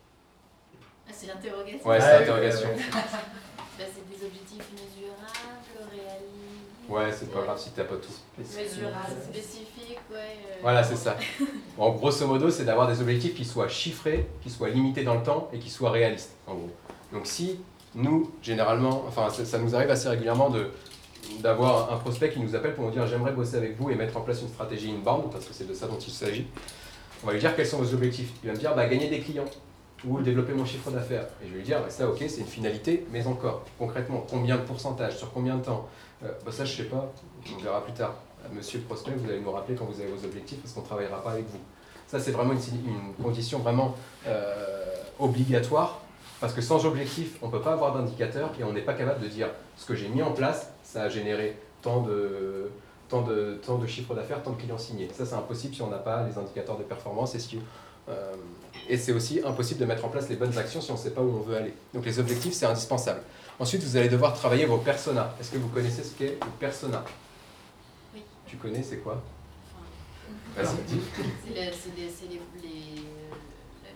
Ah, 1.09 1.13
c'est 1.13 1.27
l'interrogation. 1.27 1.89
Ouais, 1.89 2.01
c'est 2.01 2.21
l'interrogation. 2.21 2.69
Bah, 3.79 3.85
c'est 3.95 4.09
des 4.09 4.25
objectifs 4.25 4.65
mesurables, 4.73 5.91
réalistes. 5.93 6.89
Ouais, 6.89 7.13
c'est 7.13 7.31
pas 7.31 7.43
grave 7.43 7.59
si 7.61 7.71
t'as 7.73 7.85
pas 7.85 7.97
tout. 7.97 8.09
Mesurables, 8.39 9.23
spécifiques, 9.31 9.99
ouais. 10.11 10.17
euh, 10.17 10.55
Voilà, 10.63 10.83
c'est 10.83 10.97
ça. 10.97 11.15
Bon, 11.77 11.91
grosso 11.93 12.27
modo, 12.27 12.49
c'est 12.51 12.65
d'avoir 12.65 12.89
des 12.89 12.99
objectifs 13.03 13.35
qui 13.35 13.45
soient 13.45 13.69
chiffrés, 13.69 14.27
qui 14.43 14.49
soient 14.49 14.71
limités 14.71 15.05
dans 15.05 15.17
le 15.17 15.23
temps 15.23 15.51
et 15.53 15.59
qui 15.59 15.69
soient 15.69 15.91
réalistes, 15.91 16.31
en 16.47 16.55
gros. 16.55 16.71
Donc 17.13 17.27
si 17.27 17.61
nous, 17.97 18.31
généralement, 18.43 19.05
enfin 19.09 19.29
ça, 19.31 19.59
nous 19.59 19.75
arrive 19.75 19.91
assez 19.91 20.09
régulièrement 20.09 20.51
de 20.51 20.69
d'avoir 21.43 21.93
un 21.93 21.97
prospect 21.97 22.31
qui 22.31 22.39
nous 22.39 22.55
appelle 22.55 22.75
pour 22.77 22.85
nous 22.85 22.93
dire 22.93 23.05
j'aimerais 23.09 23.33
bosser 23.33 23.57
avec 23.57 23.77
vous 23.77 23.91
et 23.91 23.97
mettre 23.97 24.17
en 24.17 24.21
place 24.21 24.43
une 24.43 24.49
stratégie 24.49 24.93
inbound, 24.93 25.33
parce 25.33 25.45
que 25.45 25.53
c'est 25.53 25.67
de 25.69 25.75
ça 25.75 25.89
dont 25.89 25.99
il 25.99 26.13
s'agit. 26.13 26.47
On 27.25 27.27
va 27.27 27.33
lui 27.33 27.41
dire 27.41 27.57
quels 27.57 27.67
sont 27.67 27.79
vos 27.79 27.95
objectifs. 27.95 28.31
Il 28.45 28.47
va 28.47 28.53
me 28.53 28.59
dire 28.59 28.75
bah, 28.77 28.87
gagner 28.87 29.09
des 29.09 29.19
clients 29.19 29.45
ou 30.07 30.21
développer 30.21 30.53
mon 30.53 30.65
chiffre 30.65 30.91
d'affaires. 30.91 31.27
Et 31.43 31.47
je 31.49 31.53
vais 31.53 31.59
lui 31.59 31.65
dire 31.65 31.81
bah, 31.81 31.91
ça 31.91 32.09
ok, 32.09 32.19
c'est 32.29 32.43
une 32.43 32.47
finalité, 32.47 33.05
mais 33.11 33.27
encore, 33.27 33.65
concrètement, 33.79 34.25
combien 34.31 34.57
de 34.57 34.63
pourcentage, 34.63 35.17
sur 35.17 35.33
combien 35.33 35.57
de 35.57 35.65
temps? 35.65 35.89
Euh, 36.25 36.29
bah, 36.45 36.53
Ça 36.53 36.65
je 36.65 36.77
sais 36.77 36.85
pas, 36.85 37.13
on 37.53 37.63
verra 37.63 37.83
plus 37.83 37.95
tard. 37.95 38.15
Monsieur 38.53 38.79
le 38.79 38.85
prospect, 38.85 39.11
vous 39.17 39.29
allez 39.29 39.41
nous 39.41 39.51
rappeler 39.51 39.75
quand 39.75 39.87
vous 39.87 40.01
avez 40.01 40.11
vos 40.11 40.25
objectifs 40.25 40.61
parce 40.61 40.73
qu'on 40.75 40.83
ne 40.83 40.87
travaillera 40.87 41.21
pas 41.23 41.33
avec 41.33 41.47
vous. 41.51 41.59
Ça, 42.07 42.21
c'est 42.21 42.31
vraiment 42.31 42.53
une, 42.53 42.61
une 42.89 43.25
condition 43.25 43.59
vraiment 43.59 43.97
euh, 44.29 44.85
obligatoire 45.19 46.03
parce 46.41 46.53
que 46.53 46.61
sans 46.61 46.85
objectif, 46.87 47.37
on 47.43 47.47
ne 47.47 47.53
peut 47.53 47.61
pas 47.63 47.73
avoir 47.73 47.95
d'indicateur 47.95 48.51
et 48.61 48.65
on 48.65 48.73
n'est 48.73 48.83
pas 48.83 48.95
capable 48.95 49.23
de 49.23 49.29
dire 49.29 49.49
ce 49.77 49.87
que 49.87 49.95
j'ai 49.95 50.09
mis 50.09 50.23
en 50.23 50.33
place, 50.33 50.71
ça 50.83 51.03
a 51.03 51.09
généré 51.09 51.57
tant 51.83 52.03
de, 52.03 52.71
tant 53.09 53.23
de, 53.23 53.59
tant 53.65 53.79
de 53.79 53.87
chiffre 53.87 54.15
d'affaires, 54.15 54.43
tant 54.43 54.51
de 54.53 54.61
clients 54.61 54.79
signés. 54.79 55.09
Ça, 55.15 55.25
c'est 55.25 55.35
impossible 55.35 55.75
si 55.75 55.83
on 55.83 55.89
n'a 55.91 55.99
pas 55.99 56.27
les 56.27 56.37
indicateurs 56.37 56.77
de 56.79 56.83
performance 56.85 57.35
et 57.35 57.39
si- 57.39 57.59
euh, 58.09 58.35
et 58.89 58.97
c'est 58.99 59.13
aussi 59.13 59.41
impossible 59.45 59.81
de 59.81 59.85
mettre 59.87 60.05
en 60.05 60.09
place 60.09 60.29
les 60.29 60.37
bonnes 60.37 60.57
actions 60.59 60.81
si 60.81 60.91
on 60.91 60.95
ne 60.95 60.99
sait 60.99 61.11
pas 61.11 61.23
où 61.23 61.37
on 61.39 61.41
veut 61.41 61.57
aller. 61.57 61.75
Donc 61.95 62.05
les 62.05 62.19
objectifs, 62.19 62.53
c'est 62.55 62.67
indispensable. 62.67 63.21
Ensuite, 63.59 63.83
vous 63.83 63.97
allez 63.97 64.09
devoir 64.11 64.35
travailler 64.35 64.67
vos 64.67 64.79
personas. 64.79 65.35
Est-ce 65.41 65.51
que 65.53 65.57
vous 65.59 65.69
connaissez 65.69 66.05
ce 66.05 66.15
qu'est 66.15 66.39
le 66.41 66.51
persona? 66.61 67.03
Oui. 68.15 68.23
Tu 68.47 68.57
connais, 68.59 68.83
c'est 68.83 68.99
quoi? 68.99 69.23
Enfin. 70.59 70.77
C'est 70.87 71.55
le- 71.55 71.57
les- 71.57 72.63
les- 72.63 73.03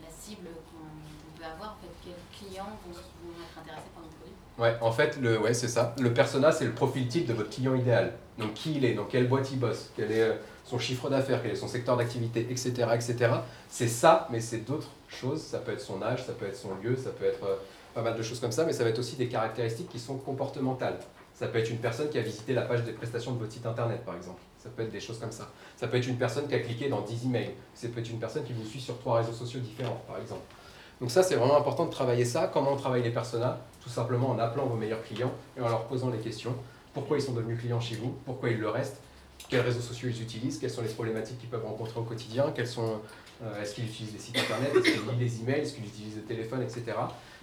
la 0.02 0.10
cible 0.18 0.48
qu'on 0.70 0.86
on 0.86 1.38
peut 1.38 1.44
avoir, 1.44 1.72
en 1.72 1.80
fait, 1.80 2.10
clients 2.50 2.64
vont, 2.86 2.92
être 2.92 3.58
intéressés 3.58 3.90
par 3.94 4.02
nos 4.02 4.08
produits. 4.08 4.34
Ouais, 4.58 4.76
en 4.80 4.92
fait, 4.92 5.20
le, 5.20 5.38
ouais, 5.38 5.54
c'est 5.54 5.68
ça. 5.68 5.94
Le 6.00 6.12
persona, 6.12 6.52
c'est 6.52 6.64
le 6.64 6.72
profil 6.72 7.06
type 7.08 7.26
de 7.26 7.32
votre 7.32 7.50
client 7.50 7.74
idéal. 7.74 8.12
Donc, 8.38 8.54
qui 8.54 8.74
il 8.76 8.84
est, 8.84 8.94
dans 8.94 9.04
quelle 9.04 9.28
boîte 9.28 9.50
il 9.52 9.58
bosse, 9.58 9.90
quel 9.96 10.10
est 10.10 10.22
euh, 10.22 10.34
son 10.64 10.78
chiffre 10.78 11.08
d'affaires, 11.10 11.42
quel 11.42 11.52
est 11.52 11.56
son 11.56 11.68
secteur 11.68 11.96
d'activité, 11.96 12.46
etc., 12.50 12.70
etc. 12.94 13.34
C'est 13.68 13.88
ça, 13.88 14.28
mais 14.30 14.40
c'est 14.40 14.58
d'autres 14.58 14.90
choses. 15.08 15.42
Ça 15.42 15.58
peut 15.58 15.72
être 15.72 15.80
son 15.80 16.02
âge, 16.02 16.24
ça 16.24 16.32
peut 16.32 16.46
être 16.46 16.56
son 16.56 16.74
lieu, 16.82 16.96
ça 16.96 17.10
peut 17.10 17.24
être 17.24 17.44
euh, 17.44 17.56
pas 17.94 18.02
mal 18.02 18.16
de 18.16 18.22
choses 18.22 18.40
comme 18.40 18.52
ça, 18.52 18.64
mais 18.64 18.72
ça 18.72 18.84
va 18.84 18.90
être 18.90 18.98
aussi 18.98 19.16
des 19.16 19.28
caractéristiques 19.28 19.88
qui 19.88 19.98
sont 19.98 20.16
comportementales. 20.16 20.98
Ça 21.34 21.46
peut 21.46 21.58
être 21.58 21.70
une 21.70 21.78
personne 21.78 22.10
qui 22.10 22.18
a 22.18 22.22
visité 22.22 22.52
la 22.52 22.62
page 22.62 22.84
des 22.84 22.92
prestations 22.92 23.32
de 23.32 23.38
votre 23.38 23.52
site 23.52 23.64
internet, 23.64 24.04
par 24.04 24.14
exemple. 24.14 24.40
Ça 24.62 24.68
peut 24.68 24.82
être 24.82 24.90
des 24.90 25.00
choses 25.00 25.18
comme 25.18 25.32
ça. 25.32 25.50
Ça 25.76 25.88
peut 25.88 25.96
être 25.96 26.06
une 26.06 26.18
personne 26.18 26.46
qui 26.46 26.54
a 26.54 26.58
cliqué 26.58 26.90
dans 26.90 27.00
10 27.00 27.24
emails. 27.24 27.52
Ça 27.74 27.88
peut 27.88 28.00
être 28.00 28.10
une 28.10 28.18
personne 28.18 28.44
qui 28.44 28.52
vous 28.52 28.64
suit 28.64 28.80
sur 28.80 28.98
trois 28.98 29.18
réseaux 29.18 29.32
sociaux 29.32 29.60
différents, 29.60 30.02
par 30.06 30.18
exemple. 30.18 30.42
Donc 31.00 31.10
ça, 31.10 31.22
c'est 31.22 31.34
vraiment 31.34 31.56
important 31.56 31.86
de 31.86 31.90
travailler 31.90 32.24
ça. 32.24 32.50
Comment 32.52 32.72
on 32.72 32.76
travaille 32.76 33.02
les 33.02 33.10
personas 33.10 33.58
Tout 33.82 33.88
simplement 33.88 34.30
en 34.30 34.38
appelant 34.38 34.66
vos 34.66 34.76
meilleurs 34.76 35.02
clients 35.02 35.32
et 35.56 35.60
en 35.60 35.68
leur 35.68 35.84
posant 35.84 36.10
les 36.10 36.18
questions. 36.18 36.54
Pourquoi 36.92 37.16
ils 37.16 37.22
sont 37.22 37.32
devenus 37.32 37.58
clients 37.58 37.80
chez 37.80 37.96
vous? 37.96 38.14
Pourquoi 38.26 38.50
ils 38.50 38.58
le 38.58 38.68
restent? 38.68 39.00
Quels 39.48 39.60
réseaux 39.60 39.80
sociaux 39.80 40.08
ils 40.10 40.22
utilisent? 40.22 40.58
Quelles 40.58 40.70
sont 40.70 40.82
les 40.82 40.88
problématiques 40.88 41.38
qu'ils 41.38 41.48
peuvent 41.48 41.64
rencontrer 41.64 41.98
au 41.98 42.02
quotidien? 42.02 42.52
Quels 42.54 42.66
sont, 42.66 43.00
euh, 43.42 43.62
Est-ce 43.62 43.74
qu'ils 43.74 43.86
utilisent 43.86 44.12
les 44.12 44.18
sites 44.18 44.36
internet? 44.36 44.70
Est-ce 44.74 44.92
qu'ils 44.92 45.18
lisent 45.18 45.18
les 45.18 45.40
emails? 45.42 45.60
Est-ce 45.62 45.74
qu'ils 45.74 45.86
utilisent 45.86 46.16
le 46.16 46.22
téléphone, 46.22 46.62
etc. 46.62 46.82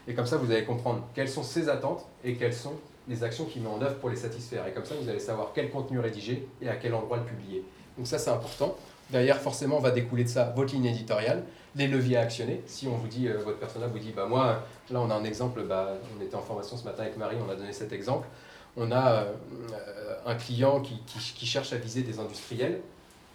Et 0.07 0.13
comme 0.13 0.27
ça, 0.27 0.37
vous 0.37 0.51
allez 0.51 0.63
comprendre 0.63 1.07
quelles 1.15 1.29
sont 1.29 1.43
ses 1.43 1.67
attentes 1.67 2.05
et 2.23 2.35
quelles 2.35 2.53
sont 2.53 2.73
les 3.07 3.23
actions 3.23 3.45
qu'il 3.45 3.61
met 3.61 3.69
en 3.69 3.81
œuvre 3.81 3.95
pour 3.95 4.09
les 4.09 4.15
satisfaire. 4.15 4.67
Et 4.67 4.71
comme 4.71 4.85
ça, 4.85 4.95
vous 5.01 5.09
allez 5.09 5.19
savoir 5.19 5.51
quel 5.55 5.69
contenu 5.69 5.99
rédiger 5.99 6.47
et 6.61 6.69
à 6.69 6.75
quel 6.75 6.93
endroit 6.93 7.17
le 7.17 7.23
publier. 7.23 7.63
Donc 7.97 8.05
ça, 8.07 8.19
c'est 8.19 8.29
important. 8.29 8.75
Derrière, 9.09 9.39
forcément, 9.39 9.79
va 9.79 9.91
découler 9.91 10.25
de 10.25 10.29
ça 10.29 10.53
votre 10.55 10.73
ligne 10.73 10.85
éditoriale, 10.85 11.43
les 11.77 11.87
leviers 11.87 12.17
à 12.17 12.21
actionner. 12.21 12.61
Si 12.65 12.87
on 12.87 12.95
vous 12.95 13.07
dit, 13.07 13.27
euh, 13.27 13.37
votre 13.43 13.59
persona 13.59 13.87
vous 13.87 13.99
dit, 13.99 14.11
bah 14.15 14.25
moi, 14.25 14.63
là 14.89 14.99
on 14.99 15.09
a 15.09 15.13
un 15.15 15.23
exemple, 15.23 15.61
bah, 15.63 15.93
on 16.17 16.23
était 16.23 16.35
en 16.35 16.41
formation 16.41 16.75
ce 16.77 16.83
matin 16.85 17.03
avec 17.03 17.17
Marie, 17.17 17.37
on 17.45 17.49
a 17.51 17.55
donné 17.55 17.73
cet 17.73 17.91
exemple. 17.93 18.27
On 18.75 18.91
a 18.91 19.23
euh, 19.23 20.15
un 20.25 20.35
client 20.35 20.81
qui, 20.81 20.99
qui- 21.05 21.33
qui 21.35 21.45
cherche 21.45 21.73
à 21.73 21.77
viser 21.77 22.01
des 22.03 22.19
industriels. 22.19 22.81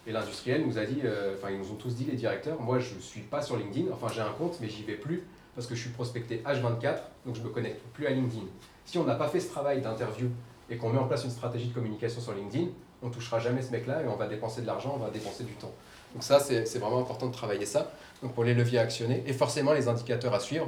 Et 0.05 0.11
l'industriel 0.11 0.65
nous 0.67 0.77
a 0.77 0.85
dit, 0.85 0.99
euh, 1.05 1.35
enfin 1.37 1.49
ils 1.51 1.57
nous 1.57 1.71
ont 1.71 1.75
tous 1.75 1.95
dit 1.95 2.03
les 2.03 2.17
directeurs, 2.17 2.59
moi 2.59 2.77
je 2.79 2.93
ne 2.93 2.99
suis 2.99 3.21
pas 3.21 3.41
sur 3.41 3.55
LinkedIn, 3.55 3.89
enfin 3.93 4.07
j'ai 4.13 4.19
un 4.19 4.33
compte 4.37 4.57
mais 4.59 4.67
j'y 4.67 4.83
vais 4.83 4.95
plus 4.95 5.23
parce 5.55 5.65
que 5.65 5.75
je 5.75 5.81
suis 5.81 5.91
prospecté 5.91 6.43
H24, 6.45 6.97
donc 7.25 7.35
je 7.35 7.41
me 7.41 7.47
connecte 7.47 7.79
plus 7.93 8.05
à 8.05 8.09
LinkedIn. 8.09 8.43
Si 8.83 8.97
on 8.97 9.05
n'a 9.05 9.15
pas 9.15 9.29
fait 9.29 9.39
ce 9.39 9.47
travail 9.49 9.79
d'interview 9.79 10.27
et 10.69 10.75
qu'on 10.75 10.89
met 10.89 10.99
en 10.99 11.07
place 11.07 11.23
une 11.23 11.29
stratégie 11.29 11.67
de 11.67 11.73
communication 11.73 12.19
sur 12.19 12.33
LinkedIn, 12.33 12.67
on 13.01 13.09
touchera 13.11 13.39
jamais 13.39 13.61
ce 13.61 13.71
mec-là 13.71 14.01
et 14.03 14.07
on 14.07 14.17
va 14.17 14.27
dépenser 14.27 14.61
de 14.61 14.67
l'argent, 14.67 14.91
on 14.95 14.99
va 14.99 15.09
dépenser 15.09 15.45
du 15.45 15.53
temps. 15.53 15.71
Donc 16.13 16.23
ça, 16.23 16.39
c'est 16.39 16.77
vraiment 16.77 16.99
important 16.99 17.27
de 17.27 17.33
travailler 17.33 17.65
ça. 17.65 17.91
Donc 18.21 18.33
pour 18.33 18.43
les 18.43 18.53
leviers 18.53 18.79
actionnés 18.79 19.23
et 19.25 19.33
forcément 19.33 19.73
les 19.73 19.87
indicateurs 19.87 20.33
à 20.33 20.39
suivre. 20.39 20.67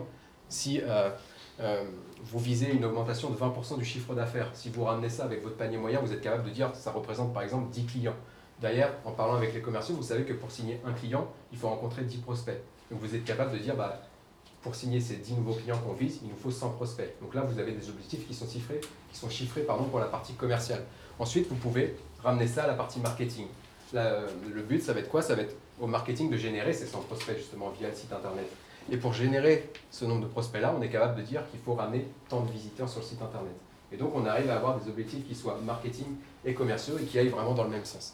Si 0.49 0.81
euh, 0.81 1.09
euh, 1.59 1.83
vous 2.23 2.39
visez 2.39 2.71
une 2.71 2.83
augmentation 2.85 3.29
de 3.29 3.37
20% 3.37 3.77
du 3.77 3.85
chiffre 3.85 4.13
d'affaires, 4.13 4.49
si 4.53 4.69
vous 4.69 4.83
ramenez 4.83 5.09
ça 5.09 5.23
avec 5.23 5.41
votre 5.43 5.55
panier 5.55 5.77
moyen, 5.77 5.99
vous 5.99 6.11
êtes 6.11 6.21
capable 6.21 6.43
de 6.43 6.49
dire 6.49 6.71
que 6.71 6.77
ça 6.77 6.91
représente 6.91 7.33
par 7.33 7.43
exemple 7.43 7.71
10 7.71 7.85
clients. 7.85 8.15
D'ailleurs, 8.61 8.91
en 9.05 9.11
parlant 9.11 9.35
avec 9.35 9.53
les 9.53 9.61
commerciaux, 9.61 9.95
vous 9.95 10.03
savez 10.03 10.23
que 10.23 10.33
pour 10.33 10.51
signer 10.51 10.79
un 10.85 10.93
client, 10.93 11.27
il 11.51 11.57
faut 11.57 11.67
rencontrer 11.67 12.03
10 12.03 12.17
prospects. 12.17 12.59
Donc 12.89 12.99
vous 13.01 13.15
êtes 13.15 13.25
capable 13.25 13.51
de 13.51 13.57
dire, 13.57 13.75
bah, 13.75 14.01
pour 14.61 14.75
signer 14.75 14.99
ces 14.99 15.17
10 15.17 15.33
nouveaux 15.35 15.53
clients 15.53 15.77
qu'on 15.77 15.93
vise, 15.93 16.19
il 16.23 16.29
nous 16.29 16.35
faut 16.35 16.51
100 16.51 16.71
prospects. 16.71 17.13
Donc 17.21 17.35
là, 17.35 17.41
vous 17.41 17.59
avez 17.59 17.71
des 17.71 17.89
objectifs 17.89 18.27
qui 18.27 18.33
sont 18.33 18.47
chiffrés, 18.47 18.81
qui 19.11 19.17
sont 19.17 19.29
chiffrés 19.29 19.61
pardon, 19.61 19.85
pour 19.85 19.99
la 19.99 20.07
partie 20.07 20.33
commerciale. 20.33 20.83
Ensuite, 21.19 21.47
vous 21.47 21.55
pouvez 21.55 21.95
ramener 22.23 22.47
ça 22.47 22.63
à 22.63 22.67
la 22.67 22.73
partie 22.73 22.99
marketing. 22.99 23.45
Le 23.95 24.61
but, 24.61 24.81
ça 24.81 24.93
va 24.93 24.99
être 24.99 25.09
quoi? 25.09 25.21
Ça 25.21 25.35
va 25.35 25.43
être 25.43 25.55
au 25.79 25.87
marketing 25.87 26.29
de 26.29 26.37
générer 26.37 26.73
ces 26.73 26.85
100 26.85 27.01
prospects 27.01 27.37
justement 27.37 27.69
via 27.71 27.89
le 27.89 27.95
site 27.95 28.11
internet. 28.11 28.45
Et 28.91 28.97
pour 28.97 29.13
générer 29.13 29.71
ce 29.89 30.05
nombre 30.05 30.21
de 30.21 30.27
prospects-là, 30.27 30.75
on 30.77 30.81
est 30.81 30.89
capable 30.89 31.17
de 31.17 31.23
dire 31.23 31.41
qu'il 31.49 31.59
faut 31.59 31.73
ramener 31.73 32.07
tant 32.29 32.41
de 32.41 32.51
visiteurs 32.51 32.87
sur 32.87 32.99
le 32.99 33.05
site 33.05 33.21
internet. 33.21 33.53
Et 33.91 33.97
donc 33.97 34.11
on 34.15 34.25
arrive 34.25 34.49
à 34.49 34.57
avoir 34.57 34.79
des 34.79 34.89
objectifs 34.89 35.27
qui 35.27 35.35
soient 35.35 35.57
marketing 35.63 36.07
et 36.43 36.53
commerciaux 36.53 36.97
et 36.99 37.03
qui 37.03 37.17
aillent 37.17 37.29
vraiment 37.29 37.53
dans 37.53 37.63
le 37.63 37.69
même 37.69 37.85
sens. 37.85 38.13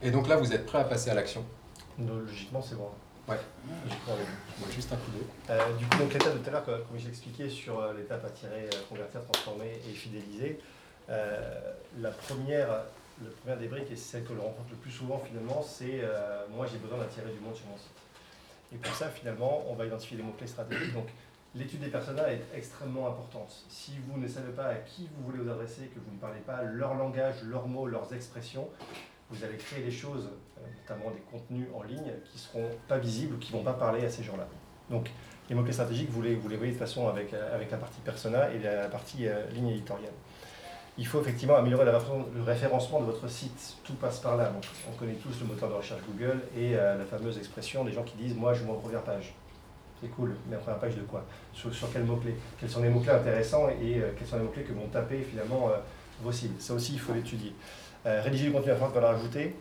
Et 0.00 0.10
donc 0.10 0.28
là, 0.28 0.36
vous 0.36 0.52
êtes 0.52 0.64
prêt 0.64 0.78
à 0.78 0.84
passer 0.84 1.10
à 1.10 1.14
l'action? 1.14 1.44
Logiquement, 1.98 2.62
c'est 2.62 2.76
bon. 2.76 2.88
Ouais. 3.28 3.36
juste 4.74 4.90
un 4.92 4.96
coup 4.96 5.10
d'œil. 5.10 5.26
Euh, 5.50 5.76
du 5.76 5.84
coup, 5.84 5.98
donc 5.98 6.12
l'étape 6.14 6.34
de 6.34 6.38
tout 6.38 6.48
à 6.48 6.52
l'heure, 6.52 6.64
comme 6.64 6.98
je 6.98 7.06
l'expliquais 7.06 7.48
sur 7.48 7.78
euh, 7.78 7.92
l'étape 7.94 8.24
attirer, 8.24 8.70
euh, 8.72 8.80
convertir, 8.88 9.20
transformer 9.30 9.72
et 9.86 9.92
fidéliser, 9.92 10.60
la 11.08 12.10
première, 12.10 12.68
la 12.68 13.30
première 13.40 13.58
des 13.58 13.68
briques, 13.68 13.90
et 13.90 13.96
celle 13.96 14.24
que 14.24 14.34
je 14.34 14.40
rencontre 14.40 14.70
le 14.70 14.76
plus 14.76 14.90
souvent 14.90 15.18
finalement, 15.18 15.62
c'est 15.62 16.02
moi 16.54 16.66
j'ai 16.70 16.78
besoin 16.78 16.98
d'attirer 16.98 17.32
du 17.32 17.40
monde 17.40 17.54
sur 17.54 17.66
mon 17.66 17.76
site. 17.76 17.90
Et 18.72 18.76
pour 18.76 18.94
ça, 18.94 19.08
finalement, 19.08 19.64
on 19.68 19.74
va 19.74 19.86
identifier 19.86 20.16
les 20.16 20.22
mots-clés 20.22 20.46
stratégiques. 20.46 20.92
Donc, 20.92 21.08
l'étude 21.54 21.80
des 21.80 21.88
personnages 21.88 22.34
est 22.34 22.56
extrêmement 22.56 23.08
importante. 23.08 23.64
Si 23.68 23.92
vous 24.06 24.18
ne 24.18 24.28
savez 24.28 24.52
pas 24.52 24.66
à 24.66 24.74
qui 24.74 25.08
vous 25.14 25.30
voulez 25.30 25.42
vous 25.42 25.50
adresser, 25.50 25.86
que 25.86 25.98
vous 25.98 26.14
ne 26.14 26.20
parlez 26.20 26.40
pas 26.40 26.62
leur 26.62 26.94
langage, 26.94 27.36
leurs 27.44 27.66
mots, 27.66 27.86
leurs 27.86 28.12
expressions, 28.12 28.68
vous 29.30 29.44
allez 29.44 29.56
créer 29.56 29.84
des 29.84 29.90
choses, 29.90 30.28
euh, 30.58 30.60
notamment 30.80 31.10
des 31.10 31.20
contenus 31.30 31.66
en 31.74 31.82
ligne, 31.82 32.12
qui 32.24 32.36
ne 32.36 32.40
seront 32.40 32.70
pas 32.86 32.98
visibles 32.98 33.34
ou 33.34 33.38
qui 33.38 33.52
ne 33.52 33.58
vont 33.58 33.64
pas 33.64 33.74
parler 33.74 34.04
à 34.04 34.10
ces 34.10 34.22
gens-là. 34.22 34.46
Donc, 34.90 35.10
les 35.48 35.54
mots-clés 35.54 35.72
stratégiques, 35.72 36.10
vous 36.10 36.22
les, 36.22 36.34
voyez 36.34 36.72
de 36.72 36.78
façon 36.78 37.08
avec, 37.08 37.32
euh, 37.32 37.54
avec 37.54 37.70
la 37.70 37.78
partie 37.78 38.00
persona 38.00 38.50
et 38.52 38.58
la 38.58 38.88
partie 38.88 39.26
euh, 39.26 39.46
ligne 39.50 39.68
éditoriale. 39.68 40.12
Il 40.98 41.06
faut 41.06 41.20
effectivement 41.20 41.56
améliorer 41.56 41.84
le 41.84 42.42
référencement 42.42 43.00
de 43.00 43.04
votre 43.04 43.28
site. 43.28 43.76
Tout 43.84 43.94
passe 43.94 44.18
par 44.18 44.36
là. 44.36 44.52
on 44.88 44.96
connaît 44.98 45.14
tous 45.14 45.40
le 45.40 45.46
moteur 45.46 45.68
de 45.68 45.74
recherche 45.74 46.00
Google 46.10 46.40
et 46.56 46.72
la 46.72 47.04
fameuse 47.04 47.38
expression 47.38 47.84
des 47.84 47.92
gens 47.92 48.02
qui 48.02 48.16
disent 48.16 48.34
Moi, 48.34 48.52
je 48.52 48.64
veux 48.64 48.70
en 48.70 48.74
première 48.74 49.02
page. 49.02 49.32
C'est 50.00 50.08
cool, 50.08 50.34
mais 50.50 50.56
en 50.56 50.58
première 50.58 50.80
page 50.80 50.96
de 50.96 51.02
quoi? 51.02 51.24
Sur, 51.52 51.70
quels 51.92 52.02
mots-clés 52.02 52.34
Quels 52.58 52.68
sont 52.68 52.82
les 52.82 52.88
mots-clés 52.88 53.12
intéressants 53.12 53.68
et 53.68 54.02
quels 54.18 54.26
sont 54.26 54.38
les 54.38 54.42
mots-clés 54.42 54.64
que 54.64 54.72
vont 54.72 54.88
taper 54.88 55.18
finalement 55.18 55.70
vos 56.20 56.32
cibles? 56.32 56.60
Ça 56.60 56.74
aussi, 56.74 56.94
il 56.94 57.00
faut 57.00 57.12
l'étudier. 57.12 57.54
Euh, 58.06 58.22
rédiger 58.22 58.46
du 58.46 58.52
contenu 58.52 58.70
à 58.70 58.74
de 58.74 58.80
valeur 58.80 59.10
ajoutée, 59.10 59.56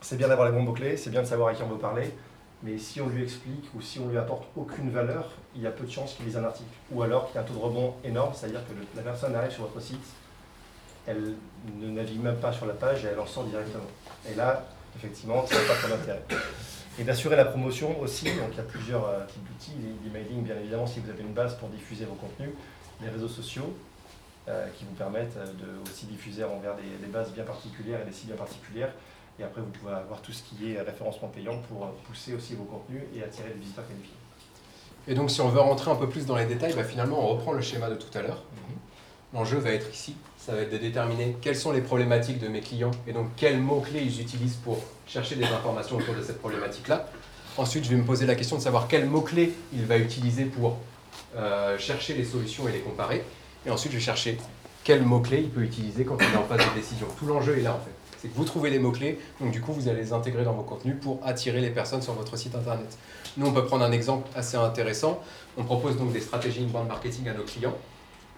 c'est 0.00 0.16
bien 0.16 0.28
d'avoir 0.28 0.48
les 0.48 0.54
bons 0.54 0.62
mots-clés, 0.62 0.96
c'est 0.96 1.10
bien 1.10 1.22
de 1.22 1.26
savoir 1.26 1.48
à 1.48 1.54
qui 1.54 1.62
on 1.62 1.68
veut 1.68 1.78
parler, 1.78 2.14
mais 2.62 2.78
si 2.78 3.00
on 3.00 3.08
lui 3.08 3.24
explique 3.24 3.68
ou 3.74 3.80
si 3.80 3.98
on 3.98 4.08
lui 4.08 4.16
apporte 4.16 4.44
aucune 4.56 4.90
valeur, 4.90 5.32
il 5.54 5.62
y 5.62 5.66
a 5.66 5.70
peu 5.72 5.84
de 5.84 5.90
chances 5.90 6.14
qu'il 6.14 6.26
lise 6.26 6.36
un 6.36 6.44
article. 6.44 6.70
Ou 6.92 7.02
alors 7.02 7.26
qu'il 7.26 7.34
y 7.34 7.38
a 7.38 7.40
un 7.40 7.44
taux 7.44 7.54
de 7.54 7.58
rebond 7.58 7.94
énorme, 8.04 8.32
c'est-à-dire 8.34 8.60
que 8.66 8.72
la 8.96 9.02
personne 9.02 9.34
arrive 9.34 9.50
sur 9.50 9.64
votre 9.64 9.80
site, 9.80 10.04
elle 11.06 11.34
ne 11.78 11.88
navigue 11.88 12.22
même 12.22 12.36
pas 12.36 12.52
sur 12.52 12.66
la 12.66 12.74
page 12.74 13.04
et 13.04 13.08
elle 13.08 13.18
en 13.18 13.26
sort 13.26 13.44
directement. 13.44 13.84
Et 14.30 14.34
là, 14.34 14.64
effectivement, 14.96 15.46
ça 15.46 15.54
n'a 15.54 15.60
pas 15.62 15.74
trop 15.74 15.88
d'intérêt. 15.88 16.22
Et 16.98 17.04
d'assurer 17.04 17.36
la 17.36 17.44
promotion 17.44 18.00
aussi, 18.00 18.24
donc 18.24 18.48
il 18.52 18.56
y 18.56 18.60
a 18.60 18.64
plusieurs 18.64 19.06
euh, 19.06 19.26
types 19.26 19.44
d'outils, 19.44 19.72
l'emailing 20.04 20.42
bien 20.42 20.56
évidemment 20.56 20.86
si 20.86 21.00
vous 21.00 21.10
avez 21.10 21.22
une 21.22 21.34
base 21.34 21.56
pour 21.58 21.68
diffuser 21.68 22.06
vos 22.06 22.14
contenus, 22.14 22.50
les 23.02 23.10
réseaux 23.10 23.28
sociaux, 23.28 23.76
euh, 24.48 24.66
qui 24.78 24.84
vous 24.84 24.94
permettent 24.94 25.36
euh, 25.36 25.44
de 25.46 25.90
aussi 25.90 26.06
diffuser 26.06 26.44
envers 26.44 26.74
des, 26.74 27.06
bases 27.08 27.32
bien 27.32 27.44
particulières 27.44 28.00
et 28.00 28.04
des 28.06 28.12
sites 28.12 28.28
bien 28.28 28.36
particulières. 28.36 28.92
Et 29.38 29.42
après, 29.42 29.60
vous 29.60 29.68
pouvez 29.68 29.92
avoir 29.92 30.22
tout 30.22 30.32
ce 30.32 30.42
qui 30.42 30.72
est 30.72 30.80
référencement 30.80 31.28
payant 31.28 31.58
pour 31.68 31.90
pousser 32.08 32.32
aussi 32.32 32.54
vos 32.54 32.64
contenus 32.64 33.02
et 33.14 33.22
attirer 33.22 33.50
des 33.50 33.60
visiteurs 33.60 33.86
qualifiés. 33.86 34.14
Et 35.08 35.14
donc, 35.14 35.30
si 35.30 35.42
on 35.42 35.48
veut 35.48 35.60
rentrer 35.60 35.90
un 35.90 35.96
peu 35.96 36.08
plus 36.08 36.24
dans 36.24 36.36
les 36.36 36.46
détails, 36.46 36.72
bah, 36.72 36.84
finalement, 36.84 37.20
on 37.22 37.34
reprend 37.34 37.52
le 37.52 37.60
schéma 37.60 37.90
de 37.90 37.96
tout 37.96 38.16
à 38.16 38.22
l'heure. 38.22 38.42
Mhm. 38.52 38.76
L'enjeu 39.34 39.58
va 39.58 39.70
être 39.70 39.92
ici, 39.92 40.16
ça 40.46 40.54
va 40.54 40.60
être 40.60 40.70
de 40.70 40.78
déterminer 40.78 41.36
quelles 41.40 41.56
sont 41.56 41.72
les 41.72 41.80
problématiques 41.80 42.38
de 42.38 42.46
mes 42.46 42.60
clients 42.60 42.92
et 43.08 43.12
donc 43.12 43.26
quels 43.36 43.58
mots-clés 43.58 44.02
ils 44.02 44.20
utilisent 44.20 44.54
pour 44.62 44.78
chercher 45.04 45.34
des 45.34 45.44
informations 45.44 45.96
autour 45.96 46.14
de 46.14 46.22
cette 46.22 46.38
problématique-là. 46.38 47.08
Ensuite, 47.56 47.84
je 47.84 47.90
vais 47.90 47.96
me 47.96 48.04
poser 48.04 48.26
la 48.26 48.36
question 48.36 48.56
de 48.56 48.62
savoir 48.62 48.86
quels 48.86 49.06
mots-clés 49.06 49.52
il 49.72 49.86
va 49.86 49.98
utiliser 49.98 50.44
pour 50.44 50.78
chercher 51.78 52.14
les 52.14 52.24
solutions 52.24 52.68
et 52.68 52.72
les 52.72 52.78
comparer. 52.78 53.24
Et 53.66 53.70
ensuite, 53.70 53.90
je 53.90 53.96
vais 53.96 54.02
chercher 54.04 54.38
quels 54.84 55.02
mots-clés 55.02 55.40
il 55.40 55.50
peut 55.50 55.62
utiliser 55.62 56.04
quand 56.04 56.16
il 56.20 56.32
est 56.32 56.36
en 56.36 56.44
phase 56.44 56.60
de 56.60 56.74
décision. 56.80 57.08
Tout 57.18 57.26
l'enjeu 57.26 57.58
est 57.58 57.62
là 57.62 57.72
en 57.72 57.80
fait. 57.80 57.90
C'est 58.22 58.28
que 58.28 58.36
vous 58.36 58.44
trouvez 58.44 58.70
les 58.70 58.78
mots-clés, 58.78 59.18
donc 59.40 59.50
du 59.50 59.60
coup 59.60 59.72
vous 59.72 59.88
allez 59.88 60.00
les 60.00 60.12
intégrer 60.12 60.44
dans 60.44 60.52
vos 60.52 60.62
contenus 60.62 60.94
pour 61.02 61.18
attirer 61.24 61.60
les 61.60 61.70
personnes 61.70 62.02
sur 62.02 62.12
votre 62.12 62.36
site 62.36 62.54
internet. 62.54 62.96
Nous 63.36 63.48
on 63.48 63.52
peut 63.52 63.64
prendre 63.64 63.84
un 63.84 63.90
exemple 63.90 64.28
assez 64.36 64.56
intéressant. 64.56 65.20
On 65.58 65.64
propose 65.64 65.96
donc 65.96 66.12
des 66.12 66.20
stratégies 66.20 66.62
inbound 66.62 66.86
marketing 66.86 67.28
à 67.28 67.34
nos 67.34 67.42
clients. 67.42 67.76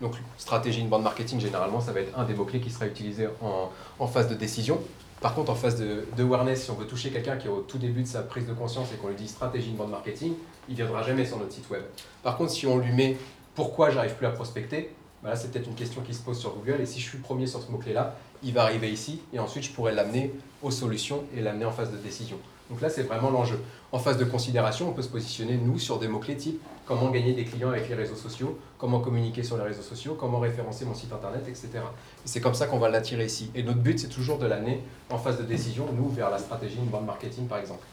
Donc 0.00 0.14
stratégie 0.36 0.82
inbound 0.82 1.02
marketing 1.02 1.40
généralement 1.40 1.80
ça 1.80 1.92
va 1.92 2.00
être 2.00 2.16
un 2.18 2.24
des 2.24 2.34
mots-clés 2.34 2.60
qui 2.60 2.70
sera 2.70 2.86
utilisé 2.86 3.28
en, 3.40 4.06
phase 4.06 4.28
de 4.28 4.34
décision. 4.34 4.80
Par 5.20 5.34
contre 5.34 5.50
en 5.50 5.56
phase 5.56 5.76
de, 5.76 6.06
de 6.16 6.22
awareness, 6.22 6.64
si 6.64 6.70
on 6.70 6.74
veut 6.74 6.86
toucher 6.86 7.10
quelqu'un 7.10 7.36
qui 7.36 7.48
est 7.48 7.50
au 7.50 7.60
tout 7.60 7.78
début 7.78 8.02
de 8.02 8.06
sa 8.06 8.22
prise 8.22 8.46
de 8.46 8.52
conscience 8.52 8.88
et 8.94 8.96
qu'on 8.96 9.08
lui 9.08 9.16
dit 9.16 9.28
stratégie 9.28 9.70
inbound 9.70 9.90
marketing, 9.90 10.34
il 10.68 10.72
ne 10.72 10.76
viendra 10.76 11.02
jamais 11.02 11.24
sur 11.24 11.38
notre 11.38 11.52
site 11.52 11.68
web. 11.70 11.82
Par 12.22 12.36
contre 12.36 12.52
si 12.52 12.66
on 12.66 12.78
lui 12.78 12.92
met 12.92 13.16
pourquoi 13.54 13.90
j'arrive 13.90 14.14
plus 14.14 14.26
à 14.26 14.30
prospecter, 14.30 14.94
voilà, 15.22 15.34
c'est 15.34 15.50
peut-être 15.50 15.66
une 15.66 15.74
question 15.74 16.02
qui 16.02 16.14
se 16.14 16.22
pose 16.22 16.38
sur 16.38 16.54
Google. 16.54 16.80
Et 16.80 16.86
si 16.86 17.00
je 17.00 17.08
suis 17.08 17.18
premier 17.18 17.46
sur 17.46 17.60
ce 17.60 17.70
mot-clé-là, 17.70 18.14
il 18.42 18.52
va 18.52 18.62
arriver 18.62 18.90
ici. 18.90 19.20
Et 19.32 19.38
ensuite, 19.38 19.64
je 19.64 19.70
pourrais 19.70 19.92
l'amener 19.92 20.32
aux 20.62 20.70
solutions 20.70 21.24
et 21.36 21.40
l'amener 21.40 21.64
en 21.64 21.72
phase 21.72 21.90
de 21.90 21.96
décision. 21.96 22.36
Donc 22.70 22.80
là, 22.80 22.88
c'est 22.88 23.02
vraiment 23.02 23.30
l'enjeu. 23.30 23.60
En 23.90 23.98
phase 23.98 24.18
de 24.18 24.24
considération, 24.24 24.88
on 24.88 24.92
peut 24.92 25.02
se 25.02 25.08
positionner, 25.08 25.56
nous, 25.56 25.78
sur 25.78 25.98
des 25.98 26.06
mots-clés 26.06 26.36
type 26.36 26.60
comment 26.88 27.10
gagner 27.10 27.34
des 27.34 27.44
clients 27.44 27.68
avec 27.68 27.86
les 27.88 27.94
réseaux 27.94 28.16
sociaux, 28.16 28.58
comment 28.78 29.00
communiquer 29.00 29.42
sur 29.42 29.58
les 29.58 29.62
réseaux 29.62 29.82
sociaux, 29.82 30.16
comment 30.18 30.40
référencer 30.40 30.86
mon 30.86 30.94
site 30.94 31.12
internet, 31.12 31.46
etc. 31.46 31.68
Et 31.74 31.80
c'est 32.24 32.40
comme 32.40 32.54
ça 32.54 32.66
qu'on 32.66 32.78
va 32.78 32.88
l'attirer 32.88 33.26
ici. 33.26 33.50
Et 33.54 33.62
notre 33.62 33.80
but, 33.80 33.98
c'est 33.98 34.08
toujours 34.08 34.38
de 34.38 34.46
l'amener 34.46 34.82
en 35.10 35.18
phase 35.18 35.38
de 35.38 35.44
décision, 35.44 35.86
nous, 35.92 36.08
vers 36.08 36.30
la 36.30 36.38
stratégie 36.38 36.78
inbound 36.80 37.04
marketing, 37.04 37.46
par 37.46 37.58
exemple. 37.58 37.84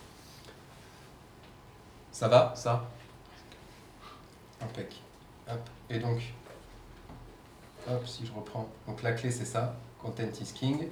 Ça 2.14 2.30
va, 2.30 2.54
ça? 2.56 2.86
Impec. 4.62 4.96
Hop. 5.52 5.60
Et 5.90 6.00
donc, 6.00 6.22
Hop, 7.88 8.08
si 8.08 8.26
je 8.26 8.32
reprends. 8.32 8.68
Donc 8.88 9.04
la 9.04 9.12
clé, 9.12 9.30
c'est 9.30 9.46
ça, 9.46 9.76
content 10.02 10.24
is 10.42 10.54
king. 10.54 10.88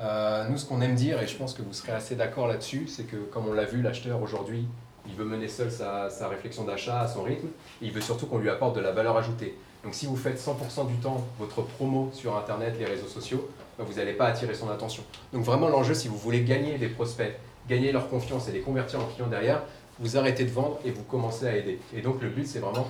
Euh, 0.00 0.48
nous, 0.48 0.56
ce 0.56 0.64
qu'on 0.64 0.80
aime 0.80 0.94
dire, 0.94 1.20
et 1.20 1.26
je 1.26 1.36
pense 1.36 1.52
que 1.52 1.62
vous 1.62 1.74
serez 1.74 1.92
assez 1.92 2.16
d'accord 2.16 2.46
là-dessus, 2.46 2.86
c'est 2.88 3.04
que 3.04 3.16
comme 3.16 3.46
on 3.46 3.52
l'a 3.52 3.64
vu, 3.64 3.82
l'acheteur 3.82 4.22
aujourd'hui, 4.22 4.66
il 5.06 5.14
veut 5.14 5.24
mener 5.24 5.48
seul 5.48 5.70
sa, 5.70 6.08
réflexion 6.28 6.64
d'achat 6.64 7.00
à 7.00 7.08
son 7.08 7.22
rythme, 7.22 7.48
et 7.82 7.86
il 7.86 7.92
veut 7.92 8.00
surtout 8.00 8.26
qu'on 8.26 8.38
lui 8.38 8.50
apporte 8.50 8.76
de 8.76 8.80
la 8.80 8.92
valeur 8.92 9.16
ajoutée. 9.16 9.56
Donc 9.82 9.94
si 9.94 10.06
vous 10.06 10.16
faites 10.16 10.38
100% 10.38 10.86
du 10.86 10.94
temps 10.96 11.26
votre 11.38 11.62
promo 11.62 12.10
sur 12.12 12.36
Internet, 12.36 12.76
les 12.78 12.86
réseaux 12.86 13.06
sociaux, 13.06 13.48
bah, 13.78 13.84
vous 13.86 13.94
n'allez 13.94 14.14
pas 14.14 14.26
attirer 14.26 14.54
son 14.54 14.70
attention. 14.70 15.02
Donc 15.32 15.44
vraiment 15.44 15.68
l'enjeu, 15.68 15.94
si 15.94 16.08
vous 16.08 16.16
voulez 16.16 16.42
gagner 16.42 16.78
des 16.78 16.88
prospects, 16.88 17.38
gagner 17.68 17.92
leur 17.92 18.08
confiance 18.08 18.48
et 18.48 18.52
les 18.52 18.60
convertir 18.60 19.00
en 19.00 19.04
clients 19.04 19.28
derrière, 19.28 19.62
vous 19.98 20.16
arrêtez 20.16 20.44
de 20.44 20.50
vendre 20.50 20.78
et 20.84 20.90
vous 20.90 21.02
commencez 21.02 21.46
à 21.46 21.56
aider. 21.56 21.78
Et 21.94 22.00
donc 22.00 22.22
le 22.22 22.30
but, 22.30 22.46
c'est 22.46 22.58
vraiment 22.58 22.88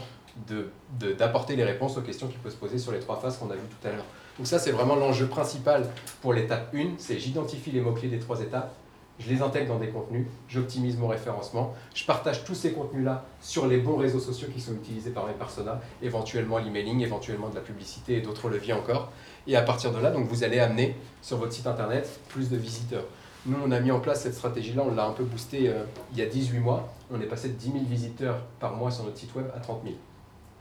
d'apporter 1.18 1.56
les 1.56 1.64
réponses 1.64 1.96
aux 1.96 2.02
questions 2.02 2.26
qui 2.28 2.36
peuvent 2.38 2.52
se 2.52 2.56
poser 2.56 2.78
sur 2.78 2.92
les 2.92 2.98
trois 2.98 3.16
phases 3.16 3.38
qu'on 3.38 3.50
a 3.50 3.54
vues 3.54 3.60
tout 3.68 3.88
à 3.88 3.90
l'heure. 3.90 4.04
Donc 4.38 4.46
ça, 4.46 4.58
c'est 4.58 4.72
vraiment 4.72 4.96
l'enjeu 4.96 5.26
principal 5.26 5.86
pour 6.20 6.32
l'étape 6.32 6.74
1, 6.74 6.94
c'est 6.98 7.18
j'identifie 7.18 7.70
les 7.70 7.80
mots-clés 7.80 8.08
des 8.08 8.18
trois 8.18 8.40
étapes, 8.40 8.74
je 9.18 9.30
les 9.30 9.42
intègre 9.42 9.74
dans 9.74 9.78
des 9.78 9.88
contenus, 9.88 10.26
j'optimise 10.48 10.96
mon 10.96 11.08
référencement, 11.08 11.74
je 11.94 12.04
partage 12.04 12.44
tous 12.44 12.54
ces 12.54 12.72
contenus-là 12.72 13.24
sur 13.40 13.66
les 13.66 13.78
bons 13.78 13.96
réseaux 13.96 14.20
sociaux 14.20 14.48
qui 14.52 14.60
sont 14.60 14.74
utilisés 14.74 15.10
par 15.10 15.26
mes 15.26 15.32
personas, 15.32 15.80
éventuellement 16.02 16.58
l'emailing, 16.58 17.00
éventuellement 17.00 17.48
de 17.48 17.54
la 17.54 17.60
publicité 17.60 18.16
et 18.16 18.20
d'autres 18.20 18.48
leviers 18.48 18.72
encore. 18.72 19.10
Et 19.46 19.56
à 19.56 19.62
partir 19.62 19.92
de 19.92 20.00
là, 20.00 20.10
donc 20.10 20.26
vous 20.26 20.42
allez 20.44 20.58
amener 20.58 20.96
sur 21.22 21.36
votre 21.36 21.52
site 21.52 21.66
internet 21.66 22.20
plus 22.28 22.50
de 22.50 22.56
visiteurs. 22.56 23.04
Nous, 23.46 23.58
on 23.62 23.70
a 23.70 23.80
mis 23.80 23.90
en 23.90 24.00
place 24.00 24.22
cette 24.22 24.34
stratégie-là, 24.34 24.82
on 24.86 24.94
l'a 24.94 25.04
un 25.04 25.12
peu 25.12 25.24
boosté 25.24 25.68
euh, 25.68 25.84
il 26.12 26.18
y 26.18 26.22
a 26.22 26.26
18 26.26 26.58
mois. 26.60 26.92
On 27.10 27.20
est 27.20 27.26
passé 27.26 27.48
de 27.48 27.54
10 27.54 27.72
000 27.72 27.84
visiteurs 27.84 28.40
par 28.58 28.74
mois 28.74 28.90
sur 28.90 29.04
notre 29.04 29.18
site 29.18 29.34
web 29.34 29.46
à 29.54 29.60
30 29.60 29.82
000 29.84 29.94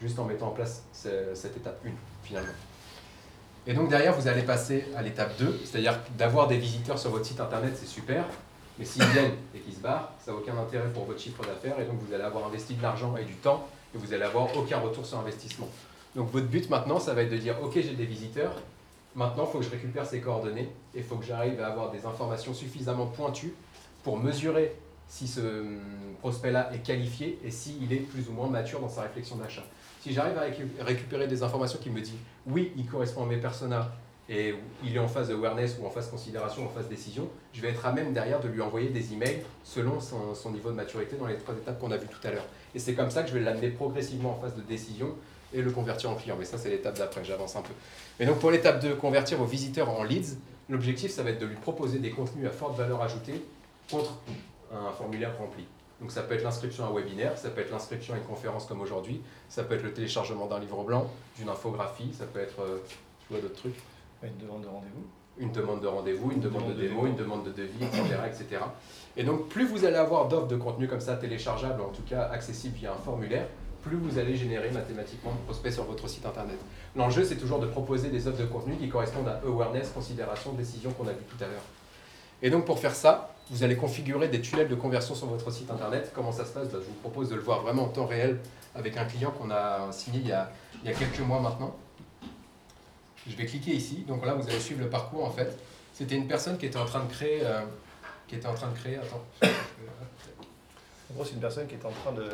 juste 0.04 0.20
en 0.20 0.26
mettant 0.26 0.48
en 0.48 0.52
place 0.52 0.84
cette 0.94 1.58
étape 1.58 1.80
1 1.86 1.90
finalement. 2.24 2.52
Et 3.66 3.74
donc 3.74 3.90
derrière, 3.90 4.14
vous 4.14 4.28
allez 4.28 4.42
passer 4.42 4.86
à 4.96 5.02
l'étape 5.02 5.38
2, 5.40 5.62
c'est-à-dire 5.64 5.98
d'avoir 6.18 6.48
des 6.48 6.58
visiteurs 6.58 7.00
sur 7.00 7.12
votre 7.12 7.26
site 7.26 7.40
internet, 7.40 7.74
c'est 7.80 7.88
super, 7.88 8.26
mais 8.78 8.86
s'ils 8.86 9.06
viennent 9.06 9.34
et 9.56 9.60
qu'ils 9.60 9.74
se 9.74 9.80
barrent, 9.80 10.12
ça 10.24 10.32
n'a 10.32 10.38
aucun 10.38 10.58
intérêt 10.58 10.90
pour 10.94 11.06
votre 11.06 11.20
chiffre 11.20 11.42
d'affaires, 11.44 11.80
et 11.80 11.86
donc 11.86 11.96
vous 12.06 12.14
allez 12.14 12.24
avoir 12.24 12.46
investi 12.48 12.74
de 12.74 12.82
l'argent 12.82 13.16
et 13.16 13.24
du 13.24 13.36
temps, 13.36 13.68
et 13.96 13.98
vous 13.98 14.14
allez 14.14 14.24
avoir 14.24 14.56
aucun 14.58 14.80
retour 14.80 15.06
sur 15.06 15.18
investissement. 15.20 15.70
Donc 16.16 16.30
votre 16.32 16.48
but 16.48 16.70
maintenant, 16.70 17.00
ça 17.00 17.14
va 17.14 17.24
être 17.24 17.32
de 17.32 17.38
dire, 17.38 17.56
ok, 17.64 17.74
j'ai 17.76 17.94
des 17.94 18.06
visiteurs, 18.06 18.54
maintenant 19.16 19.46
il 19.48 19.52
faut 19.52 19.60
que 19.60 19.66
je 19.66 19.70
récupère 19.70 20.06
ces 20.06 20.20
coordonnées, 20.20 20.70
et 20.94 20.98
il 20.98 21.04
faut 21.04 21.16
que 21.16 21.26
j'arrive 21.26 21.62
à 21.62 21.68
avoir 21.68 21.90
des 21.92 22.06
informations 22.06 22.54
suffisamment 22.54 23.06
pointues 23.06 23.54
pour 24.04 24.18
mesurer 24.18 24.76
si 25.08 25.28
ce 25.28 25.40
hum, 25.40 25.80
prospect-là 26.20 26.72
est 26.74 26.80
qualifié 26.80 27.40
et 27.46 27.52
s'il 27.52 27.94
est 27.94 27.98
plus 27.98 28.28
ou 28.30 28.34
moins 28.34 28.50
mature 28.50 28.80
dans 28.80 28.90
sa 28.90 29.04
réflexion 29.04 29.38
d'achat. 29.38 29.64
Si 30.04 30.12
j'arrive 30.12 30.38
à 30.38 30.84
récupérer 30.84 31.28
des 31.28 31.44
informations 31.44 31.80
qui 31.82 31.90
me 31.90 32.02
disent 32.02 32.12
oui, 32.46 32.74
il 32.76 32.86
correspond 32.86 33.24
à 33.24 33.26
mes 33.26 33.38
personas 33.38 33.90
et 34.28 34.54
il 34.84 34.94
est 34.94 35.00
en 35.00 35.08
phase 35.08 35.32
awareness 35.32 35.78
ou 35.80 35.86
en 35.86 35.90
phase 35.90 36.10
considération, 36.10 36.66
en 36.66 36.68
phase 36.68 36.90
décision, 36.90 37.30
je 37.54 37.62
vais 37.62 37.70
être 37.70 37.86
à 37.86 37.94
même 37.94 38.12
derrière 38.12 38.42
de 38.42 38.50
lui 38.50 38.60
envoyer 38.60 38.90
des 38.90 39.14
emails 39.14 39.40
selon 39.64 40.02
son, 40.02 40.52
niveau 40.52 40.72
de 40.72 40.76
maturité 40.76 41.16
dans 41.16 41.28
les 41.28 41.38
trois 41.38 41.56
étapes 41.56 41.80
qu'on 41.80 41.90
a 41.92 41.96
vues 41.96 42.10
tout 42.10 42.28
à 42.28 42.32
l'heure. 42.32 42.46
Et 42.76 42.80
c'est 42.80 42.96
comme 42.96 43.12
ça 43.12 43.24
que 43.24 43.30
je 43.30 43.34
vais 43.34 43.40
l'amener 43.40 43.70
progressivement 43.70 44.32
en 44.32 44.42
phase 44.42 44.58
de 44.58 44.62
décision 44.62 45.16
et 45.54 45.62
le 45.62 45.72
convertir 45.72 46.10
en 46.10 46.16
client. 46.16 46.36
Mais 46.38 46.44
ça, 46.44 46.58
c'est 46.58 46.70
l'étape 46.70 46.98
d'après, 46.98 47.24
j'avance 47.24 47.56
un 47.56 47.62
peu. 47.62 47.74
Mais 48.20 48.26
donc 48.26 48.40
pour 48.40 48.52
l'étape 48.52 48.82
2, 48.82 48.96
convertir 48.96 49.38
vos 49.38 49.46
visiteurs 49.46 49.90
en 49.90 50.04
leads, 50.04 50.36
l'objectif, 50.68 51.12
ça 51.12 51.24
va 51.24 51.30
être 51.30 51.40
de 51.40 51.46
lui 51.46 51.56
proposer 51.56 52.00
des 52.00 52.12
contenus 52.12 52.46
à 52.46 52.52
forte 52.52 52.78
valeur 52.78 53.02
ajoutée 53.02 53.42
contre 53.90 54.18
un 54.70 54.92
formulaire 54.92 55.38
rempli. 55.38 55.64
Donc 56.04 56.12
ça 56.12 56.22
peut 56.22 56.34
être 56.34 56.44
l'inscription 56.44 56.84
à 56.84 56.90
un 56.90 56.94
webinaire, 56.94 57.38
ça 57.38 57.50
peut 57.50 57.62
être 57.62 57.72
l'inscription 57.72 58.14
à 58.14 58.18
une 58.18 58.26
conférence 58.26 58.66
comme 58.66 58.82
aujourd'hui, 58.82 59.22
ça 59.48 59.64
peut 59.64 59.76
être 59.76 59.84
le 59.84 59.94
téléchargement 59.94 60.48
d'un 60.48 60.60
livre 60.60 60.84
blanc, 60.84 61.10
d'une 61.38 61.48
infographie, 61.48 62.12
ça 62.12 62.26
peut 62.26 62.42
être 62.42 62.60
euh, 62.60 62.80
d'autres 63.32 63.56
trucs. 63.56 63.80
Une 64.22 64.36
demande 64.36 64.64
de 64.64 64.68
rendez-vous. 64.68 65.06
Une 65.38 65.54
demande 65.54 65.80
de 65.80 65.88
rendez-vous, 65.88 66.32
une, 66.32 66.42
demande, 66.42 66.68
de, 66.68 66.74
démo, 66.74 67.08
une 67.08 67.16
demande 67.16 67.46
de 67.46 67.52
devis, 67.52 67.86
etc., 67.86 68.04
etc. 68.28 68.62
Et 69.16 69.24
donc 69.24 69.48
plus 69.48 69.66
vous 69.66 69.86
allez 69.86 69.96
avoir 69.96 70.28
d'offres 70.28 70.48
de 70.48 70.58
contenu 70.58 70.90
comme 70.90 71.00
ça 71.00 71.16
téléchargeables, 71.16 71.82
en 71.82 71.88
tout 71.92 72.04
cas 72.04 72.24
accessibles 72.24 72.76
via 72.76 72.92
un 72.92 72.98
formulaire, 72.98 73.48
plus 73.82 73.96
vous 73.96 74.20
allez 74.20 74.36
générer 74.36 74.72
mathématiquement 74.72 75.32
de 75.32 75.38
prospects 75.46 75.72
sur 75.72 75.86
votre 75.86 76.10
site 76.10 76.26
internet. 76.26 76.58
L'enjeu, 76.98 77.24
c'est 77.24 77.38
toujours 77.38 77.60
de 77.60 77.68
proposer 77.68 78.10
des 78.10 78.28
offres 78.28 78.42
de 78.42 78.46
contenu 78.46 78.76
qui 78.76 78.90
correspondent 78.90 79.30
à 79.30 79.40
awareness, 79.46 79.90
considération, 79.92 80.52
décision 80.52 80.92
qu'on 80.92 81.08
a 81.08 81.14
vu 81.14 81.24
tout 81.30 81.42
à 81.42 81.48
l'heure. 81.48 81.64
Et 82.44 82.50
donc 82.50 82.66
pour 82.66 82.78
faire 82.78 82.94
ça, 82.94 83.34
vous 83.50 83.64
allez 83.64 83.78
configurer 83.78 84.28
des 84.28 84.42
tunnels 84.42 84.68
de 84.68 84.76
conversion 84.76 85.16
sur 85.16 85.28
votre 85.28 85.50
site 85.50 85.72
internet. 85.72 86.12
Comment 86.14 86.34
ça 86.34 86.44
se 86.46 86.52
passe? 86.52 86.68
Bah, 86.68 86.80
Je 86.82 86.88
vous 86.88 87.00
propose 87.00 87.30
de 87.30 87.36
le 87.36 87.42
voir 87.42 87.62
vraiment 87.62 87.84
en 87.84 87.88
temps 87.88 88.06
réel 88.06 88.40
avec 88.76 88.98
un 88.98 89.06
client 89.06 89.32
qu'on 89.32 89.50
a 89.50 89.90
signé 89.94 90.20
il 90.20 90.28
y 90.28 90.32
a, 90.34 90.52
il 90.84 90.90
y 90.90 90.94
a, 90.94 90.96
quelques 90.96 91.22
mois 91.22 91.40
maintenant. 91.40 91.74
Je 93.26 93.36
vais 93.38 93.46
cliquer 93.46 93.72
ici. 93.72 94.04
Donc 94.06 94.26
là, 94.26 94.34
vous 94.34 94.46
allez 94.48 94.60
suivre 94.60 94.82
le 94.82 94.90
parcours 94.90 95.24
en 95.24 95.32
fait. 95.32 95.58
C'était 95.94 96.16
une 96.16 96.28
personne 96.28 96.58
qui 96.58 96.66
était 96.66 96.78
en 96.78 96.86
train 96.86 97.06
de 97.06 97.10
créer. 97.10 97.46
Euh, 97.46 97.62
qui 98.28 98.36
était 98.36 98.48
en 98.48 98.54
train 98.54 98.68
de 98.68 98.78
créer. 98.78 98.98
Attends. 98.98 99.24
En 99.42 101.14
gros, 101.14 101.24
c'est 101.24 101.36
une 101.36 101.40
personne 101.40 101.68
qui 101.68 101.76
est 101.76 101.86
en 101.86 101.92
train 101.92 102.12
de, 102.12 102.28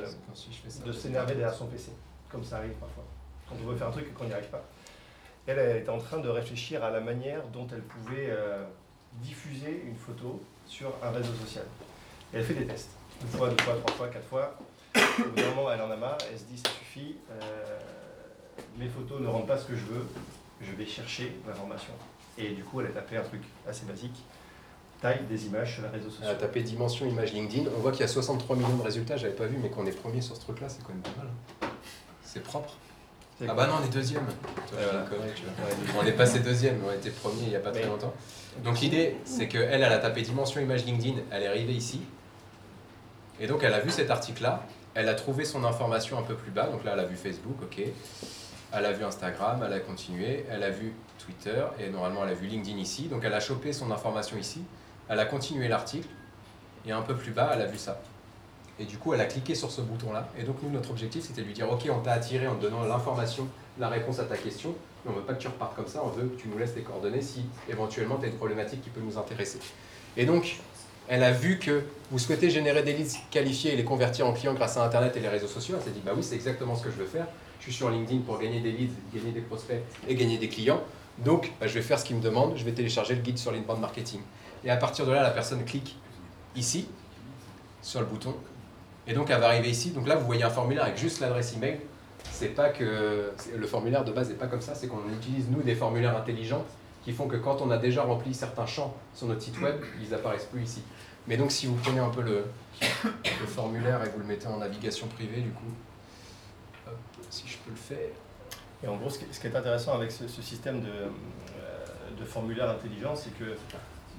de 0.85 0.91
s'énerver 0.91 1.35
derrière 1.35 1.53
son 1.53 1.67
PC, 1.67 1.91
comme 2.31 2.43
ça 2.43 2.57
arrive 2.57 2.73
parfois. 2.73 3.03
Quand 3.47 3.55
on 3.61 3.69
veut 3.69 3.75
faire 3.75 3.89
un 3.89 3.91
truc 3.91 4.07
et 4.07 4.11
qu'on 4.11 4.25
n'y 4.25 4.33
arrive 4.33 4.49
pas. 4.49 4.63
Elle, 5.45 5.59
elle 5.59 5.77
était 5.77 5.89
en 5.89 5.97
train 5.99 6.19
de 6.19 6.29
réfléchir 6.29 6.83
à 6.83 6.89
la 6.89 6.99
manière 6.99 7.43
dont 7.51 7.67
elle 7.71 7.81
pouvait 7.81 8.29
euh, 8.29 8.63
diffuser 9.13 9.83
une 9.85 9.95
photo 9.95 10.41
sur 10.65 10.93
un 11.03 11.11
réseau 11.11 11.33
social. 11.33 11.65
Et 12.33 12.37
elle 12.37 12.43
fait 12.43 12.53
des 12.53 12.65
tests. 12.65 12.91
Une 13.21 13.27
fois, 13.27 13.49
deux 13.49 13.63
fois, 13.63 13.75
trois 13.75 13.95
fois, 13.95 14.07
quatre 14.07 14.27
fois. 14.27 14.57
Au 14.95 15.29
bout 15.29 15.35
d'un 15.35 15.49
moment, 15.49 15.71
elle 15.71 15.81
en 15.81 15.91
a 15.91 15.95
marre, 15.95 16.17
elle 16.31 16.39
se 16.39 16.45
dit 16.45 16.57
ça 16.57 16.69
suffit, 16.69 17.15
euh, 17.31 17.79
mes 18.77 18.87
photos 18.87 19.19
ne 19.19 19.27
rendent 19.27 19.47
pas 19.47 19.57
ce 19.57 19.65
que 19.65 19.75
je 19.75 19.85
veux, 19.85 20.07
je 20.61 20.71
vais 20.71 20.85
chercher 20.85 21.35
l'information. 21.47 21.93
Et 22.37 22.49
du 22.51 22.63
coup, 22.63 22.79
elle 22.81 22.87
a 22.87 22.91
tapé 22.91 23.17
un 23.17 23.21
truc 23.21 23.41
assez 23.67 23.85
basique, 23.85 24.23
taille 25.01 25.25
des 25.29 25.45
images 25.45 25.75
sur 25.75 25.83
les 25.83 25.89
réseaux 25.89 26.09
sociaux. 26.09 26.25
Elle 26.25 26.35
a 26.35 26.39
tapé 26.39 26.61
dimension 26.61 27.05
image 27.05 27.33
LinkedIn, 27.33 27.69
on 27.75 27.79
voit 27.79 27.91
qu'il 27.91 28.01
y 28.01 28.03
a 28.03 28.07
63 28.07 28.55
millions 28.55 28.77
de 28.77 28.83
résultats, 28.83 29.17
j'avais 29.17 29.35
pas 29.35 29.45
vu, 29.45 29.57
mais 29.61 29.69
qu'on 29.69 29.85
est 29.85 29.91
premier 29.91 30.21
sur 30.21 30.35
ce 30.35 30.41
truc-là, 30.41 30.69
c'est 30.69 30.81
quand 30.83 30.93
même 30.93 31.01
pas 31.01 31.15
mal. 31.17 31.27
Hein. 31.27 31.67
C'est 32.23 32.43
propre. 32.43 32.77
Ah 33.47 33.53
bah 33.53 33.67
non, 33.67 33.75
on 33.81 33.85
est 33.85 33.93
deuxième. 33.93 34.25
On 35.97 36.05
est 36.05 36.11
passé 36.11 36.39
deuxième, 36.39 36.81
on 36.85 36.91
était 36.91 37.09
premier 37.09 37.43
il 37.43 37.49
n'y 37.49 37.55
a 37.55 37.59
pas 37.59 37.71
très 37.71 37.85
longtemps. 37.85 38.13
Donc 38.63 38.79
l'idée, 38.81 39.15
c'est 39.23 39.47
qu'elle, 39.47 39.81
elle 39.81 39.83
a 39.83 39.99
tapé 39.99 40.21
dimension 40.21 40.59
image 40.59 40.85
LinkedIn, 40.85 41.21
elle 41.31 41.43
est 41.43 41.47
arrivée 41.47 41.73
ici. 41.73 42.01
Et 43.39 43.47
donc 43.47 43.63
elle 43.63 43.73
a 43.73 43.79
vu 43.79 43.91
cet 43.91 44.11
article-là, 44.11 44.65
elle 44.93 45.07
a 45.07 45.13
trouvé 45.13 45.45
son 45.45 45.63
information 45.63 46.19
un 46.19 46.23
peu 46.23 46.35
plus 46.35 46.51
bas, 46.51 46.67
donc 46.67 46.83
là 46.83 46.91
elle 46.93 46.99
a 46.99 47.05
vu 47.05 47.15
Facebook, 47.15 47.61
ok. 47.61 47.81
Elle 48.71 48.85
a 48.85 48.91
vu 48.91 49.03
Instagram, 49.05 49.63
elle 49.65 49.73
a 49.73 49.79
continué, 49.79 50.45
elle 50.51 50.63
a 50.63 50.69
vu 50.69 50.93
Twitter, 51.17 51.63
et 51.79 51.89
normalement 51.89 52.23
elle 52.25 52.31
a 52.31 52.35
vu 52.35 52.47
LinkedIn 52.47 52.77
ici. 52.77 53.03
Donc 53.03 53.23
elle 53.23 53.33
a 53.33 53.39
chopé 53.39 53.71
son 53.71 53.89
information 53.91 54.37
ici, 54.37 54.61
elle 55.07 55.19
a 55.19 55.25
continué 55.25 55.69
l'article, 55.69 56.09
et 56.85 56.91
un 56.91 57.01
peu 57.01 57.15
plus 57.15 57.31
bas, 57.31 57.51
elle 57.53 57.61
a 57.61 57.65
vu 57.65 57.77
ça. 57.77 58.01
Et 58.79 58.85
du 58.85 58.97
coup, 58.97 59.13
elle 59.13 59.21
a 59.21 59.25
cliqué 59.25 59.55
sur 59.55 59.71
ce 59.71 59.81
bouton-là. 59.81 60.29
Et 60.37 60.43
donc, 60.43 60.57
nous, 60.63 60.69
notre 60.69 60.91
objectif, 60.91 61.25
c'était 61.25 61.41
de 61.41 61.47
lui 61.47 61.53
dire, 61.53 61.69
OK, 61.69 61.87
on 61.91 61.99
t'a 61.99 62.13
attiré 62.13 62.47
en 62.47 62.55
te 62.55 62.61
donnant 62.61 62.83
l'information, 62.83 63.47
la 63.77 63.89
réponse 63.89 64.19
à 64.19 64.23
ta 64.23 64.37
question, 64.37 64.73
mais 65.03 65.11
on 65.11 65.15
ne 65.15 65.19
veut 65.19 65.25
pas 65.25 65.33
que 65.33 65.41
tu 65.41 65.47
repartes 65.47 65.75
comme 65.75 65.87
ça, 65.87 66.01
on 66.03 66.09
veut 66.09 66.27
que 66.27 66.41
tu 66.41 66.47
nous 66.47 66.57
laisses 66.57 66.73
tes 66.73 66.81
coordonnées 66.81 67.21
si 67.21 67.45
éventuellement 67.69 68.17
tu 68.17 68.25
as 68.25 68.29
une 68.29 68.35
problématique 68.35 68.81
qui 68.81 68.89
peut 68.89 69.01
nous 69.01 69.17
intéresser. 69.17 69.59
Et 70.15 70.25
donc, 70.25 70.59
elle 71.09 71.23
a 71.23 71.31
vu 71.31 71.59
que 71.59 71.83
vous 72.11 72.19
souhaitez 72.19 72.49
générer 72.49 72.83
des 72.83 72.93
leads 72.93 73.17
qualifiés 73.31 73.73
et 73.73 73.75
les 73.75 73.83
convertir 73.83 74.27
en 74.27 74.33
clients 74.33 74.53
grâce 74.53 74.77
à 74.77 74.85
Internet 74.85 75.15
et 75.17 75.19
les 75.19 75.27
réseaux 75.27 75.47
sociaux. 75.47 75.75
Elle 75.77 75.83
s'est 75.83 75.91
dit, 75.91 76.01
bah 76.05 76.11
oui, 76.15 76.23
c'est 76.23 76.35
exactement 76.35 76.75
ce 76.75 76.83
que 76.83 76.91
je 76.91 76.97
veux 76.97 77.05
faire. 77.05 77.27
Je 77.59 77.65
suis 77.65 77.73
sur 77.73 77.89
LinkedIn 77.89 78.21
pour 78.21 78.39
gagner 78.39 78.61
des 78.61 78.71
leads, 78.71 78.93
gagner 79.13 79.31
des 79.31 79.41
prospects 79.41 79.81
et 80.07 80.15
gagner 80.15 80.37
des 80.37 80.47
clients. 80.47 80.81
Donc, 81.17 81.51
bah, 81.59 81.67
je 81.67 81.73
vais 81.73 81.81
faire 81.81 81.99
ce 81.99 82.05
qu'il 82.05 82.15
me 82.15 82.21
demande, 82.21 82.55
je 82.55 82.63
vais 82.63 82.71
télécharger 82.71 83.15
le 83.15 83.21
guide 83.21 83.37
sur 83.37 83.51
l'inbound 83.51 83.81
marketing. 83.81 84.21
Et 84.63 84.69
à 84.69 84.77
partir 84.77 85.05
de 85.05 85.11
là, 85.11 85.21
la 85.23 85.31
personne 85.31 85.65
clique 85.65 85.97
ici, 86.55 86.87
sur 87.81 87.99
le 87.99 88.05
bouton, 88.05 88.35
et 89.09 89.13
donc 89.13 89.31
elle 89.31 89.39
va 89.39 89.47
arriver 89.47 89.69
ici. 89.69 89.89
Donc 89.89 90.07
là, 90.07 90.15
vous 90.15 90.25
voyez 90.25 90.43
un 90.43 90.49
formulaire 90.51 90.83
avec 90.83 90.97
juste 90.97 91.19
l'adresse 91.19 91.55
email. 91.55 91.79
C'est 92.31 92.49
pas 92.49 92.69
que 92.69 93.31
le 93.53 93.67
formulaire 93.67 94.05
de 94.05 94.11
base 94.11 94.29
n'est 94.29 94.35
pas 94.35 94.47
comme 94.47 94.61
ça, 94.61 94.75
c'est 94.75 94.87
qu'on 94.87 95.09
utilise 95.11 95.49
nous 95.49 95.63
des 95.63 95.75
formulaires 95.75 96.15
intelligents 96.15 96.63
qui 97.03 97.11
font 97.11 97.27
que 97.27 97.37
quand 97.37 97.61
on 97.61 97.71
a 97.71 97.77
déjà 97.77 98.03
rempli 98.03 98.33
certains 98.33 98.67
champs 98.67 98.95
sur 99.15 99.27
notre 99.27 99.41
site 99.41 99.59
web, 99.61 99.75
ils 100.01 100.13
apparaissent 100.13 100.45
plus 100.45 100.61
ici. 100.61 100.83
Mais 101.27 101.37
donc 101.37 101.51
si 101.51 101.65
vous 101.65 101.75
prenez 101.75 101.99
un 101.99 102.09
peu 102.09 102.21
le, 102.21 102.45
formulaire 103.47 104.03
et 104.03 104.09
vous 104.09 104.19
le 104.19 104.25
mettez 104.25 104.47
en 104.47 104.57
navigation 104.57 105.07
privée, 105.07 105.41
du 105.41 105.49
coup, 105.49 105.73
si 107.29 107.47
je 107.47 107.57
peux 107.57 107.71
le 107.71 107.75
faire. 107.75 108.09
Et 108.83 108.87
en 108.87 108.95
gros, 108.95 109.09
ce 109.09 109.17
qui 109.17 109.47
est 109.47 109.55
intéressant 109.55 109.95
avec 109.95 110.11
ce, 110.11 110.27
système 110.27 110.81
de, 110.81 110.87
euh, 110.87 111.85
de 112.17 112.25
formulaire 112.25 112.69
intelligent, 112.69 113.15
c'est 113.15 113.37
que 113.37 113.55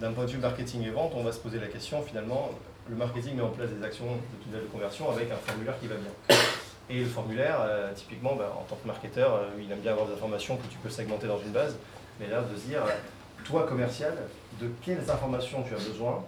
d'un 0.00 0.12
point 0.12 0.24
de 0.24 0.30
vue 0.30 0.38
marketing 0.38 0.82
et 0.82 0.90
vente, 0.90 1.12
on 1.14 1.22
va 1.22 1.32
se 1.32 1.38
poser 1.38 1.60
la 1.60 1.68
question 1.68 2.02
finalement, 2.02 2.50
le 2.90 2.96
marketing 2.96 3.36
met 3.36 3.42
en 3.42 3.50
place 3.50 3.70
des 3.70 3.84
actions 3.84 4.04
de 4.04 4.44
tunnel 4.44 4.62
de 4.62 4.66
conversion 4.66 5.10
avec 5.10 5.30
un 5.30 5.36
formulaire 5.36 5.78
qui 5.78 5.86
va 5.86 5.94
bien. 5.94 6.36
Et 6.88 7.00
le 7.00 7.06
formulaire, 7.06 7.58
euh, 7.60 7.92
typiquement, 7.94 8.34
bah, 8.34 8.52
en 8.58 8.64
tant 8.64 8.74
que 8.74 8.86
marketeur, 8.86 9.34
euh, 9.34 9.48
il 9.60 9.70
aime 9.70 9.78
bien 9.78 9.92
avoir 9.92 10.08
des 10.08 10.14
informations 10.14 10.56
que 10.56 10.66
tu 10.66 10.76
peux 10.78 10.90
segmenter 10.90 11.28
dans 11.28 11.38
une 11.38 11.52
base, 11.52 11.76
mais 12.18 12.26
là, 12.26 12.42
de 12.42 12.56
se 12.56 12.66
dire, 12.66 12.84
euh, 12.84 12.90
toi, 13.44 13.64
commercial, 13.64 14.14
de 14.60 14.68
quelles 14.82 15.08
informations 15.08 15.62
tu 15.62 15.72
as 15.72 15.78
besoin 15.78 16.24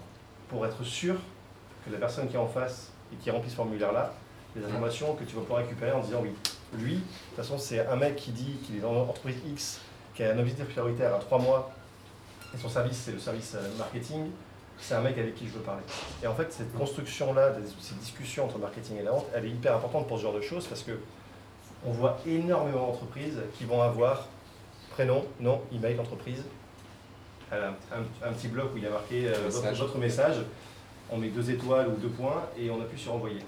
pour 0.48 0.64
être 0.64 0.84
sûr 0.84 1.16
que 1.84 1.92
la 1.92 1.98
personne 1.98 2.28
qui 2.28 2.36
est 2.36 2.38
en 2.38 2.46
face 2.46 2.92
et 3.12 3.16
qui 3.16 3.30
remplit 3.32 3.50
ce 3.50 3.56
formulaire-là, 3.56 4.12
les 4.54 4.64
informations 4.64 5.14
que 5.14 5.24
tu 5.24 5.34
vas 5.34 5.40
pouvoir 5.40 5.62
récupérer 5.62 5.90
en 5.90 6.00
disant 6.00 6.20
oui, 6.22 6.32
lui, 6.74 6.94
de 6.94 7.00
toute 7.00 7.36
façon, 7.36 7.58
c'est 7.58 7.84
un 7.84 7.96
mec 7.96 8.14
qui 8.14 8.30
dit 8.30 8.58
qu'il 8.64 8.76
est 8.76 8.80
dans 8.80 8.92
l'entreprise 8.92 9.36
X, 9.48 9.80
qui 10.14 10.22
a 10.22 10.32
un 10.32 10.38
objectif 10.38 10.66
prioritaire 10.66 11.12
à 11.12 11.18
trois 11.18 11.38
mois, 11.38 11.72
et 12.54 12.58
son 12.58 12.68
service, 12.68 12.98
c'est 12.98 13.12
le 13.12 13.18
service 13.18 13.56
marketing, 13.78 14.30
c'est 14.78 14.94
un 14.94 15.00
mec 15.00 15.16
avec 15.18 15.34
qui 15.34 15.46
je 15.46 15.52
veux 15.52 15.60
parler. 15.60 15.82
Et 16.22 16.26
en 16.26 16.34
fait, 16.34 16.52
cette 16.52 16.72
construction-là, 16.76 17.54
cette 17.80 17.98
discussion 17.98 18.44
entre 18.44 18.58
marketing 18.58 18.98
et 18.98 19.02
la 19.02 19.12
vente, 19.12 19.26
elle 19.34 19.44
est 19.44 19.50
hyper 19.50 19.76
importante 19.76 20.08
pour 20.08 20.18
ce 20.18 20.22
genre 20.22 20.34
de 20.34 20.40
choses 20.40 20.66
parce 20.66 20.82
que 20.82 20.98
on 21.84 21.92
voit 21.92 22.18
énormément 22.26 22.86
d'entreprises 22.86 23.40
qui 23.58 23.64
vont 23.64 23.82
avoir 23.82 24.28
prénom, 24.90 25.24
nom, 25.40 25.60
email, 25.72 25.98
entreprise, 25.98 26.44
un, 27.52 28.32
petit 28.32 28.48
bloc 28.48 28.70
où 28.74 28.78
il 28.78 28.84
y 28.84 28.86
a 28.86 28.90
marqué 28.90 29.28
euh, 29.28 29.48
votre, 29.50 29.98
message, 29.98 30.36
on 31.10 31.18
met 31.18 31.28
deux 31.28 31.50
étoiles 31.50 31.88
ou 31.88 31.96
deux 31.96 32.08
points 32.08 32.42
et 32.56 32.70
on 32.70 32.80
appuie 32.80 32.98
sur 32.98 33.14
envoyer. 33.14 33.40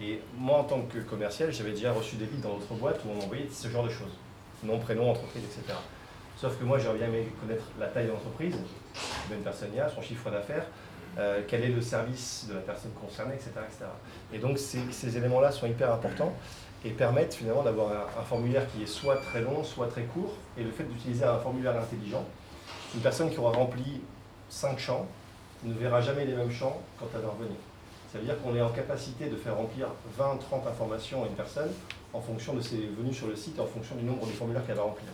Et 0.00 0.20
moi, 0.36 0.58
en 0.58 0.64
tant 0.64 0.82
que 0.82 0.98
commercial, 0.98 1.52
j'avais 1.52 1.72
déjà 1.72 1.92
reçu 1.92 2.16
des 2.16 2.26
leads 2.26 2.42
dans 2.42 2.54
d'autres 2.54 2.74
boîtes 2.74 3.00
où 3.04 3.10
on 3.10 3.14
m'envoyait 3.14 3.48
ce 3.50 3.68
genre 3.68 3.84
de 3.84 3.88
choses. 3.88 4.12
Nom, 4.62 4.78
prénom, 4.78 5.10
entreprise, 5.10 5.42
etc. 5.44 5.74
Sauf 6.40 6.56
que 6.56 6.62
moi, 6.62 6.78
j'aurais 6.78 6.98
bien 6.98 7.08
aimé 7.08 7.26
connaître 7.40 7.64
la 7.80 7.88
taille 7.88 8.06
de 8.06 8.12
l'entreprise, 8.12 8.54
combien 9.24 9.38
de 9.38 9.42
personnes 9.42 9.70
il 9.72 9.78
y 9.78 9.80
a, 9.80 9.88
son 9.88 10.00
chiffre 10.00 10.30
d'affaires, 10.30 10.66
euh, 11.18 11.42
quel 11.48 11.64
est 11.64 11.68
le 11.68 11.80
service 11.80 12.46
de 12.48 12.54
la 12.54 12.60
personne 12.60 12.92
concernée, 12.92 13.34
etc. 13.34 13.50
Et 14.32 14.38
donc, 14.38 14.56
ces, 14.56 15.16
éléments-là 15.16 15.50
sont 15.50 15.66
hyper 15.66 15.92
importants 15.92 16.32
et 16.84 16.90
permettent 16.90 17.34
finalement 17.34 17.64
d'avoir 17.64 17.90
un, 18.16 18.22
formulaire 18.22 18.68
qui 18.70 18.84
est 18.84 18.86
soit 18.86 19.16
très 19.16 19.40
long, 19.40 19.64
soit 19.64 19.88
très 19.88 20.04
court. 20.04 20.32
Et 20.56 20.62
le 20.62 20.70
fait 20.70 20.84
d'utiliser 20.84 21.24
un 21.24 21.38
formulaire 21.38 21.76
intelligent, 21.76 22.24
une 22.94 23.00
personne 23.00 23.30
qui 23.30 23.38
aura 23.38 23.50
rempli 23.50 24.00
5 24.48 24.78
champs 24.78 25.08
ne 25.64 25.74
verra 25.74 26.00
jamais 26.00 26.24
les 26.24 26.34
mêmes 26.34 26.52
champs 26.52 26.80
quand 27.00 27.06
elle 27.16 27.22
va 27.22 27.30
revenir. 27.30 27.56
Ça 28.12 28.18
veut 28.20 28.24
dire 28.24 28.40
qu'on 28.40 28.54
est 28.54 28.62
en 28.62 28.70
capacité 28.70 29.28
de 29.28 29.34
faire 29.34 29.56
remplir 29.56 29.88
20, 30.16 30.36
30 30.36 30.68
informations 30.68 31.24
à 31.24 31.26
une 31.26 31.34
personne 31.34 31.72
en 32.12 32.20
fonction 32.20 32.54
de 32.54 32.60
ses 32.60 32.76
venues 32.96 33.12
sur 33.12 33.26
le 33.26 33.34
site 33.34 33.58
et 33.58 33.60
en 33.60 33.66
fonction 33.66 33.96
du 33.96 34.04
nombre 34.04 34.24
de 34.24 34.30
formulaires 34.30 34.64
qu'elle 34.64 34.76
va 34.76 34.82
remplir. 34.82 35.08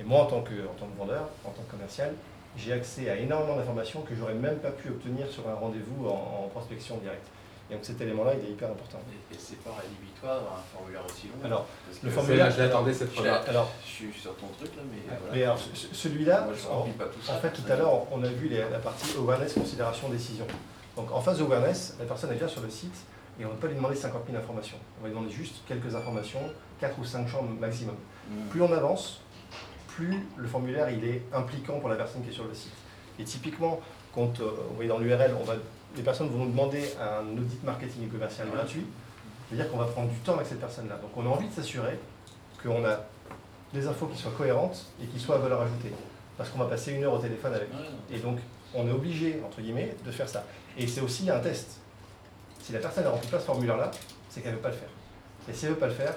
Et 0.00 0.04
moi, 0.04 0.22
en 0.22 0.26
tant 0.26 0.42
que, 0.42 0.52
en 0.54 0.74
tant 0.78 0.86
que 0.86 0.98
vendeur, 0.98 1.28
en 1.44 1.50
tant 1.50 1.62
que 1.62 1.70
commercial, 1.70 2.14
j'ai 2.56 2.72
accès 2.72 3.08
à 3.10 3.16
énormément 3.16 3.56
d'informations 3.56 4.02
que 4.02 4.14
j'aurais 4.14 4.34
même 4.34 4.58
pas 4.58 4.70
pu 4.70 4.88
obtenir 4.88 5.26
sur 5.28 5.48
un 5.48 5.54
rendez-vous 5.54 6.06
en, 6.08 6.44
en 6.44 6.48
prospection 6.48 6.96
directe. 6.98 7.26
Et 7.70 7.74
donc 7.74 7.84
cet 7.84 8.00
élément-là, 8.00 8.32
il 8.40 8.48
est 8.48 8.52
hyper 8.52 8.70
important. 8.70 8.98
Et, 9.12 9.34
et 9.34 9.38
c'est 9.38 9.58
pas 9.62 9.70
rédhibitoire 9.82 10.36
d'avoir 10.36 10.54
un 10.54 10.76
formulaire 10.76 11.02
aussi 11.04 11.26
long. 11.28 11.44
Alors, 11.44 11.66
parce 11.86 12.02
le 12.02 12.08
que- 12.08 12.14
formulaire- 12.14 12.50
je 12.50 12.58
l'attendais 12.62 12.94
cette 12.94 13.10
Je, 13.10 13.14
première. 13.16 13.46
Alors, 13.48 13.70
je 13.84 13.90
suis 13.90 14.12
sur 14.12 14.34
ton 14.36 14.46
truc 14.58 14.74
là, 14.76 14.82
mais 14.90 14.98
voilà. 15.06 15.34
mais 15.34 15.42
alors, 15.44 15.58
ce- 15.58 15.94
celui-là, 15.94 16.48
en, 16.70 16.78
remplis 16.78 16.92
pas 16.92 17.04
tout 17.06 17.20
ça. 17.20 17.34
en 17.34 17.38
fait, 17.38 17.50
tout 17.50 17.70
à 17.70 17.76
l'heure, 17.76 18.06
on 18.10 18.22
a 18.24 18.28
vu 18.28 18.48
les- 18.48 18.58
la 18.70 18.78
partie 18.78 19.16
awareness, 19.18 19.52
considération, 19.52 20.08
décision. 20.08 20.46
Donc 20.96 21.12
en 21.12 21.20
phase 21.20 21.40
awareness, 21.42 21.94
la 22.00 22.06
personne 22.06 22.30
elle 22.32 22.38
vient 22.38 22.48
sur 22.48 22.62
le 22.62 22.70
site 22.70 22.94
et 23.38 23.44
on 23.44 23.48
ne 23.48 23.52
va 23.54 23.60
pas 23.60 23.66
lui 23.68 23.76
demander 23.76 23.94
50 23.94 24.22
000 24.26 24.36
informations. 24.38 24.78
On 24.98 25.02
va 25.02 25.08
lui 25.08 25.14
demander 25.14 25.32
juste 25.32 25.56
quelques 25.68 25.94
informations, 25.94 26.40
4 26.80 26.98
ou 26.98 27.04
5 27.04 27.28
champs 27.28 27.42
maximum. 27.42 27.94
Mm. 28.30 28.48
Plus 28.48 28.62
on 28.62 28.72
avance, 28.72 29.20
plus 29.98 30.24
le 30.36 30.46
formulaire 30.46 30.88
il 30.90 31.04
est 31.04 31.22
impliquant 31.32 31.80
pour 31.80 31.88
la 31.88 31.96
personne 31.96 32.22
qui 32.22 32.30
est 32.30 32.32
sur 32.32 32.44
le 32.44 32.54
site. 32.54 32.72
Et 33.18 33.24
typiquement, 33.24 33.80
quand 34.14 34.40
euh, 34.40 34.44
vous 34.68 34.76
voyez 34.76 34.88
dans 34.88 34.98
l'URL, 34.98 35.34
on 35.34 35.44
les 35.96 36.02
personnes 36.02 36.28
vont 36.28 36.44
nous 36.44 36.50
demander 36.50 36.84
un 37.00 37.26
audit 37.36 37.64
marketing 37.64 38.04
et 38.04 38.06
commercial 38.06 38.48
gratuit, 38.48 38.84
c'est-à-dire 39.48 39.70
qu'on 39.70 39.78
va 39.78 39.86
prendre 39.86 40.08
du 40.08 40.18
temps 40.18 40.34
avec 40.34 40.46
cette 40.46 40.60
personne-là. 40.60 40.96
Donc 40.96 41.10
on 41.16 41.26
a 41.26 41.28
envie 41.28 41.48
de 41.48 41.52
s'assurer 41.52 41.98
qu'on 42.62 42.84
a 42.84 43.00
des 43.74 43.88
infos 43.88 44.06
qui 44.06 44.16
soient 44.16 44.32
cohérentes 44.36 44.86
et 45.02 45.06
qui 45.06 45.18
soient 45.18 45.36
à 45.36 45.38
valeur 45.38 45.62
ajoutée. 45.62 45.92
Parce 46.36 46.50
qu'on 46.50 46.58
va 46.58 46.66
passer 46.66 46.92
une 46.92 47.02
heure 47.02 47.14
au 47.14 47.18
téléphone 47.18 47.54
avec. 47.54 47.68
Et 48.12 48.18
donc, 48.18 48.38
on 48.74 48.86
est 48.86 48.92
obligé, 48.92 49.40
entre 49.44 49.60
guillemets, 49.60 49.96
de 50.04 50.10
faire 50.12 50.28
ça. 50.28 50.44
Et 50.76 50.86
c'est 50.86 51.00
aussi 51.00 51.28
un 51.28 51.40
test. 51.40 51.80
Si 52.62 52.72
la 52.72 52.78
personne 52.78 53.04
ne 53.04 53.08
remplit 53.08 53.28
pas 53.28 53.40
ce 53.40 53.46
formulaire-là, 53.46 53.90
c'est 54.28 54.42
qu'elle 54.42 54.52
ne 54.52 54.56
veut 54.56 54.62
pas 54.62 54.68
le 54.68 54.76
faire. 54.76 54.90
Et 55.48 55.54
si 55.54 55.64
elle 55.64 55.70
ne 55.70 55.74
veut 55.74 55.80
pas 55.80 55.88
le 55.88 55.94
faire, 55.94 56.14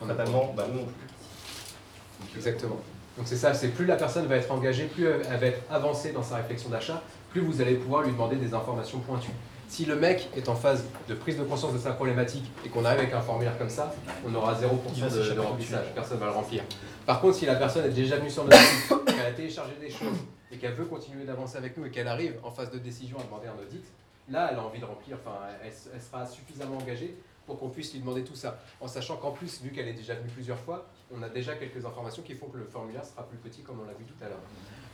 On 0.00 0.06
fatalement, 0.06 0.52
bah, 0.56 0.66
nous 0.68 0.80
non 0.80 0.86
plus. 0.86 2.36
Exactement. 2.36 2.78
Donc 3.20 3.28
c'est 3.28 3.36
ça, 3.36 3.52
c'est 3.52 3.68
plus 3.68 3.84
la 3.84 3.96
personne 3.96 4.24
va 4.24 4.36
être 4.36 4.50
engagée, 4.50 4.86
plus 4.86 5.06
elle 5.06 5.36
va 5.38 5.46
être 5.48 5.60
avancée 5.70 6.10
dans 6.12 6.22
sa 6.22 6.36
réflexion 6.36 6.70
d'achat, 6.70 7.02
plus 7.28 7.42
vous 7.42 7.60
allez 7.60 7.74
pouvoir 7.74 8.02
lui 8.02 8.12
demander 8.12 8.36
des 8.36 8.54
informations 8.54 8.98
pointues. 9.00 9.34
Si 9.68 9.84
le 9.84 9.94
mec 9.94 10.30
est 10.34 10.48
en 10.48 10.54
phase 10.54 10.86
de 11.06 11.14
prise 11.14 11.36
de 11.36 11.42
conscience 11.42 11.74
de 11.74 11.78
sa 11.78 11.92
problématique 11.92 12.50
et 12.64 12.70
qu'on 12.70 12.82
arrive 12.82 13.00
avec 13.00 13.12
un 13.12 13.20
formulaire 13.20 13.58
comme 13.58 13.68
ça, 13.68 13.94
on 14.26 14.34
aura 14.34 14.54
0% 14.54 14.64
Il 14.96 15.02
va 15.02 15.10
de, 15.10 15.34
de 15.34 15.38
remplissage, 15.38 15.84
personne 15.94 16.16
ne 16.16 16.20
va 16.20 16.28
le 16.28 16.32
remplir. 16.32 16.62
Par 17.04 17.20
contre, 17.20 17.36
si 17.36 17.44
la 17.44 17.56
personne 17.56 17.84
est 17.84 17.90
déjà 17.90 18.16
venue 18.16 18.30
sur 18.30 18.42
notre 18.44 18.56
site, 18.56 18.88
qu'elle 19.04 19.20
a 19.20 19.32
téléchargé 19.32 19.72
des 19.78 19.90
choses 19.90 20.16
et 20.50 20.56
qu'elle 20.56 20.72
veut 20.72 20.86
continuer 20.86 21.24
d'avancer 21.24 21.58
avec 21.58 21.76
nous 21.76 21.84
et 21.84 21.90
qu'elle 21.90 22.08
arrive 22.08 22.36
en 22.42 22.50
phase 22.50 22.70
de 22.70 22.78
décision 22.78 23.18
à 23.18 23.24
demander 23.24 23.48
un 23.48 23.62
audit, 23.62 23.84
là 24.30 24.48
elle 24.50 24.56
a 24.56 24.62
envie 24.62 24.80
de 24.80 24.86
remplir, 24.86 25.18
enfin 25.22 25.36
elle, 25.62 25.70
elle 25.94 26.00
sera 26.00 26.24
suffisamment 26.24 26.78
engagée 26.78 27.14
pour 27.44 27.58
qu'on 27.58 27.68
puisse 27.68 27.92
lui 27.92 28.00
demander 28.00 28.22
tout 28.24 28.34
ça. 28.34 28.58
En 28.80 28.88
sachant 28.88 29.16
qu'en 29.16 29.32
plus, 29.32 29.60
vu 29.60 29.72
qu'elle 29.72 29.88
est 29.88 29.92
déjà 29.92 30.14
venue 30.14 30.30
plusieurs 30.30 30.58
fois, 30.58 30.86
on 31.14 31.22
a 31.22 31.28
déjà 31.28 31.54
quelques 31.54 31.84
informations 31.84 32.22
qui 32.22 32.34
font 32.34 32.46
que 32.46 32.58
le 32.58 32.64
formulaire 32.64 33.04
sera 33.04 33.22
plus 33.26 33.38
petit 33.38 33.62
comme 33.62 33.80
on 33.80 33.86
l'a 33.86 33.94
vu 33.94 34.04
tout 34.04 34.24
à 34.24 34.28
l'heure. 34.28 34.40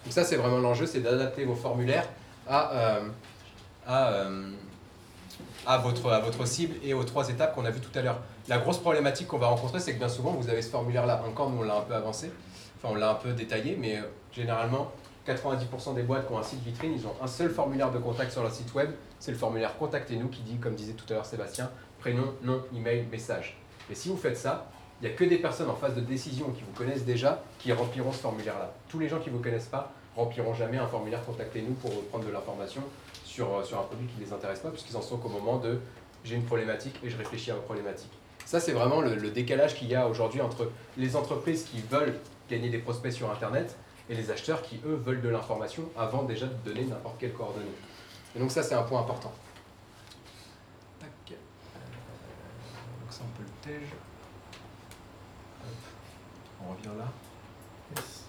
Donc 0.04 0.12
ça 0.12 0.24
c'est 0.24 0.36
vraiment 0.36 0.58
l'enjeu, 0.58 0.86
c'est 0.86 1.00
d'adapter 1.00 1.44
vos 1.44 1.54
formulaires 1.54 2.08
à, 2.46 2.72
euh, 2.72 3.08
euh, 3.88 4.50
à, 5.66 5.78
votre, 5.78 6.10
à 6.10 6.20
votre 6.20 6.46
cible 6.46 6.76
et 6.82 6.94
aux 6.94 7.04
trois 7.04 7.28
étapes 7.28 7.54
qu'on 7.54 7.64
a 7.64 7.70
vues 7.70 7.80
tout 7.80 7.96
à 7.98 8.02
l'heure. 8.02 8.20
La 8.48 8.58
grosse 8.58 8.78
problématique 8.78 9.26
qu'on 9.26 9.38
va 9.38 9.48
rencontrer, 9.48 9.80
c'est 9.80 9.94
que 9.94 9.98
bien 9.98 10.08
souvent 10.08 10.32
vous 10.32 10.48
avez 10.48 10.62
ce 10.62 10.70
formulaire-là, 10.70 11.22
encore 11.26 11.50
nous 11.50 11.58
on 11.58 11.64
l'a 11.64 11.76
un 11.76 11.82
peu 11.82 11.94
avancé, 11.94 12.30
enfin 12.76 12.94
on 12.94 12.96
l'a 12.96 13.10
un 13.10 13.14
peu 13.14 13.32
détaillé, 13.32 13.76
mais 13.78 13.98
euh, 13.98 14.02
généralement 14.32 14.92
90% 15.26 15.94
des 15.94 16.02
boîtes 16.02 16.28
qui 16.28 16.32
ont 16.32 16.38
un 16.38 16.42
site 16.42 16.62
vitrine, 16.62 16.92
ils 16.94 17.06
ont 17.06 17.14
un 17.20 17.26
seul 17.26 17.50
formulaire 17.50 17.90
de 17.90 17.98
contact 17.98 18.30
sur 18.30 18.42
leur 18.42 18.52
site 18.52 18.72
web, 18.74 18.90
c'est 19.18 19.32
le 19.32 19.36
formulaire 19.36 19.76
Contactez-nous 19.76 20.28
qui 20.28 20.42
dit, 20.42 20.56
comme 20.58 20.76
disait 20.76 20.92
tout 20.92 21.04
à 21.10 21.14
l'heure 21.14 21.26
Sébastien, 21.26 21.70
prénom, 21.98 22.34
nom, 22.42 22.62
email, 22.74 23.06
message. 23.10 23.58
Et 23.90 23.94
si 23.96 24.08
vous 24.08 24.16
faites 24.16 24.36
ça, 24.36 24.68
il 25.00 25.08
n'y 25.08 25.14
a 25.14 25.16
que 25.16 25.24
des 25.24 25.38
personnes 25.38 25.68
en 25.68 25.74
phase 25.74 25.94
de 25.94 26.00
décision 26.00 26.50
qui 26.50 26.62
vous 26.62 26.72
connaissent 26.72 27.04
déjà 27.04 27.42
qui 27.58 27.72
rempliront 27.72 28.12
ce 28.12 28.18
formulaire-là. 28.18 28.72
Tous 28.88 28.98
les 28.98 29.08
gens 29.08 29.18
qui 29.18 29.30
ne 29.30 29.36
vous 29.36 29.42
connaissent 29.42 29.66
pas 29.66 29.92
rempliront 30.16 30.54
jamais 30.54 30.78
un 30.78 30.86
formulaire 30.86 31.22
Contactez-nous 31.24 31.74
pour 31.74 31.90
prendre 32.04 32.24
de 32.24 32.32
l'information 32.32 32.82
sur, 33.24 33.54
euh, 33.54 33.64
sur 33.64 33.78
un 33.78 33.82
produit 33.82 34.06
qui 34.06 34.18
ne 34.20 34.24
les 34.24 34.32
intéresse 34.32 34.60
pas, 34.60 34.70
puisqu'ils 34.70 34.96
en 34.96 35.02
sont 35.02 35.18
qu'au 35.18 35.28
moment 35.28 35.58
de 35.58 35.80
j'ai 36.24 36.34
une 36.34 36.44
problématique 36.44 36.98
et 37.04 37.10
je 37.10 37.16
réfléchis 37.16 37.50
à 37.50 37.54
une 37.54 37.62
problématique. 37.62 38.10
Ça, 38.44 38.58
c'est 38.58 38.72
vraiment 38.72 39.00
le, 39.00 39.14
le 39.14 39.30
décalage 39.30 39.74
qu'il 39.76 39.88
y 39.88 39.94
a 39.94 40.08
aujourd'hui 40.08 40.40
entre 40.40 40.70
les 40.96 41.14
entreprises 41.14 41.64
qui 41.64 41.80
veulent 41.82 42.14
gagner 42.48 42.70
des 42.70 42.78
prospects 42.78 43.12
sur 43.12 43.30
Internet 43.30 43.76
et 44.08 44.14
les 44.14 44.30
acheteurs 44.30 44.62
qui, 44.62 44.80
eux, 44.86 44.94
veulent 44.94 45.20
de 45.20 45.28
l'information 45.28 45.84
avant 45.96 46.22
déjà 46.22 46.46
de 46.46 46.54
donner 46.64 46.84
n'importe 46.84 47.16
quelle 47.18 47.32
coordonnée. 47.32 47.66
Et 48.34 48.38
donc 48.38 48.50
ça, 48.50 48.62
c'est 48.62 48.74
un 48.74 48.82
point 48.82 49.00
important. 49.00 49.32
Tac. 51.00 51.10
Euh, 51.30 51.34
donc 53.02 53.12
ça, 53.12 53.22
on 53.24 53.36
peut 53.36 53.44
le 53.44 53.70
tège. 53.70 53.88
On 56.66 56.72
revient 56.72 56.98
là. 56.98 57.06
Yes. 57.94 58.26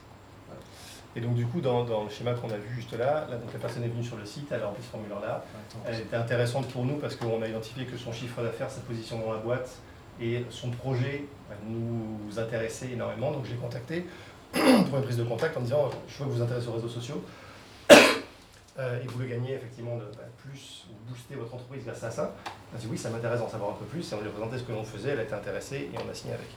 Et 1.17 1.19
donc 1.19 1.33
du 1.33 1.47
coup, 1.47 1.61
dans, 1.61 1.83
dans 1.83 2.03
le 2.03 2.09
schéma 2.09 2.33
qu'on 2.33 2.51
a 2.51 2.57
vu 2.57 2.75
juste 2.75 2.93
là, 2.93 3.25
là 3.27 3.37
donc 3.37 3.51
la 3.51 3.57
personne 3.57 3.83
est 3.83 3.87
venue 3.87 4.03
sur 4.03 4.17
le 4.17 4.25
site, 4.25 4.49
elle 4.51 4.61
a 4.61 4.67
rempli 4.67 4.83
ce 4.83 4.89
formulaire-là. 4.89 5.43
Elle 5.87 6.01
était 6.01 6.15
intéressante 6.15 6.67
pour 6.67 6.85
nous 6.85 6.97
parce 6.97 7.15
qu'on 7.15 7.41
a 7.41 7.47
identifié 7.47 7.85
que 7.85 7.97
son 7.97 8.11
chiffre 8.11 8.43
d'affaires, 8.43 8.69
sa 8.69 8.81
position 8.81 9.17
dans 9.19 9.33
la 9.33 9.39
boîte 9.39 9.79
et 10.21 10.45
son 10.51 10.69
projet 10.69 11.25
euh, 11.49 11.53
nous 11.67 12.37
intéressait 12.37 12.91
énormément. 12.91 13.31
Donc 13.31 13.45
je 13.45 13.51
l'ai 13.51 13.57
contacté 13.57 14.05
pour 14.51 14.97
une 14.97 15.03
prise 15.03 15.17
de 15.17 15.23
contact 15.23 15.57
en 15.57 15.61
disant 15.61 15.89
je 16.07 16.19
veux 16.19 16.29
que 16.29 16.35
vous 16.35 16.41
intéressez 16.41 16.67
aux 16.67 16.73
réseaux 16.73 16.87
sociaux 16.87 17.23
euh, 17.91 19.01
et 19.01 19.07
vous 19.07 19.13
voulez 19.13 19.29
gagner 19.29 19.55
effectivement 19.55 19.97
de, 19.97 20.05
bah, 20.15 20.23
plus 20.37 20.85
ou 20.91 21.09
booster 21.09 21.33
votre 21.33 21.55
entreprise 21.55 21.83
grâce 21.83 22.03
à 22.03 22.11
ça. 22.11 22.35
Elle 22.71 22.77
a 22.77 22.81
dit 22.81 22.87
oui, 22.91 22.97
ça 22.97 23.09
m'intéresse 23.09 23.39
d'en 23.39 23.49
savoir 23.49 23.71
un 23.71 23.77
peu 23.77 23.85
plus 23.85 24.11
et 24.11 24.15
on 24.15 24.21
lui 24.21 24.27
a 24.27 24.31
présenté 24.31 24.59
ce 24.59 24.63
que 24.63 24.71
l'on 24.71 24.83
faisait, 24.83 25.09
elle 25.09 25.19
a 25.21 25.23
été 25.23 25.33
intéressée 25.33 25.89
et 25.91 25.97
on 25.97 26.07
a 26.07 26.13
signé 26.13 26.35
avec. 26.35 26.49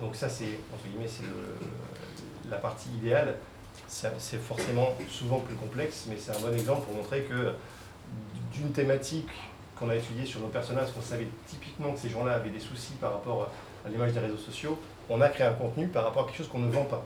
Donc 0.00 0.16
ça 0.16 0.28
c'est 0.28 0.58
la 2.50 2.56
partie 2.56 2.88
idéale. 2.90 3.36
C'est 3.86 4.40
forcément 4.40 4.94
souvent 5.08 5.40
plus 5.40 5.54
complexe, 5.56 6.06
mais 6.08 6.16
c'est 6.18 6.30
un 6.36 6.40
bon 6.40 6.52
exemple 6.54 6.82
pour 6.86 6.94
montrer 6.94 7.22
que 7.22 7.52
d'une 8.52 8.70
thématique 8.72 9.28
qu'on 9.76 9.88
a 9.90 9.96
étudiée 9.96 10.26
sur 10.26 10.40
nos 10.40 10.48
personnages, 10.48 10.92
qu'on 10.92 11.00
savait 11.02 11.26
typiquement 11.46 11.92
que 11.92 11.98
ces 11.98 12.08
gens-là 12.08 12.34
avaient 12.34 12.50
des 12.50 12.60
soucis 12.60 12.92
par 13.00 13.12
rapport 13.14 13.48
à 13.84 13.88
l'image 13.88 14.12
des 14.12 14.20
réseaux 14.20 14.36
sociaux, 14.36 14.78
on 15.08 15.20
a 15.20 15.28
créé 15.28 15.46
un 15.46 15.54
contenu 15.54 15.88
par 15.88 16.04
rapport 16.04 16.22
à 16.22 16.26
quelque 16.26 16.36
chose 16.38 16.48
qu'on 16.48 16.58
ne 16.60 16.70
vend 16.70 16.84
pas. 16.84 17.04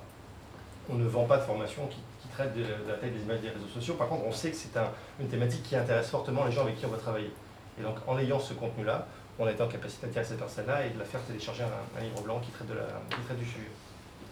On 0.90 0.94
ne 0.94 1.06
vend 1.06 1.24
pas 1.24 1.38
de 1.38 1.42
formation 1.42 1.86
qui, 1.86 1.98
traite 2.34 2.54
de, 2.56 2.64
la 2.88 2.94
taille 2.94 3.12
des 3.12 3.22
images 3.22 3.40
des 3.40 3.50
réseaux 3.50 3.68
sociaux. 3.72 3.94
Par 3.94 4.08
contre, 4.08 4.24
on 4.26 4.32
sait 4.32 4.50
que 4.50 4.56
c'est 4.56 4.76
un- 4.76 4.90
une 5.20 5.28
thématique 5.28 5.62
qui 5.62 5.76
intéresse 5.76 6.08
fortement 6.08 6.44
les 6.44 6.50
gens 6.52 6.62
avec 6.62 6.76
qui 6.76 6.84
on 6.84 6.88
va 6.88 6.98
travailler. 6.98 7.30
Et 7.78 7.82
donc, 7.82 7.96
en 8.06 8.18
ayant 8.18 8.40
ce 8.40 8.54
contenu-là, 8.54 9.06
on 9.38 9.46
a 9.46 9.52
été 9.52 9.62
en 9.62 9.68
capacité 9.68 10.06
d'attirer 10.06 10.24
cette 10.24 10.38
personne-là 10.38 10.86
et 10.86 10.90
de 10.90 10.98
la 10.98 11.04
faire 11.04 11.20
télécharger 11.22 11.64
un, 11.64 12.00
livre 12.00 12.20
blanc 12.22 12.40
qui 12.40 12.50
traite, 12.50 12.68
de 12.68 12.74
la, 12.74 12.86
qui 13.10 13.20
traite 13.24 13.38
du 13.38 13.44
sujet. 13.44 13.70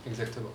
Exactement. 0.07 0.51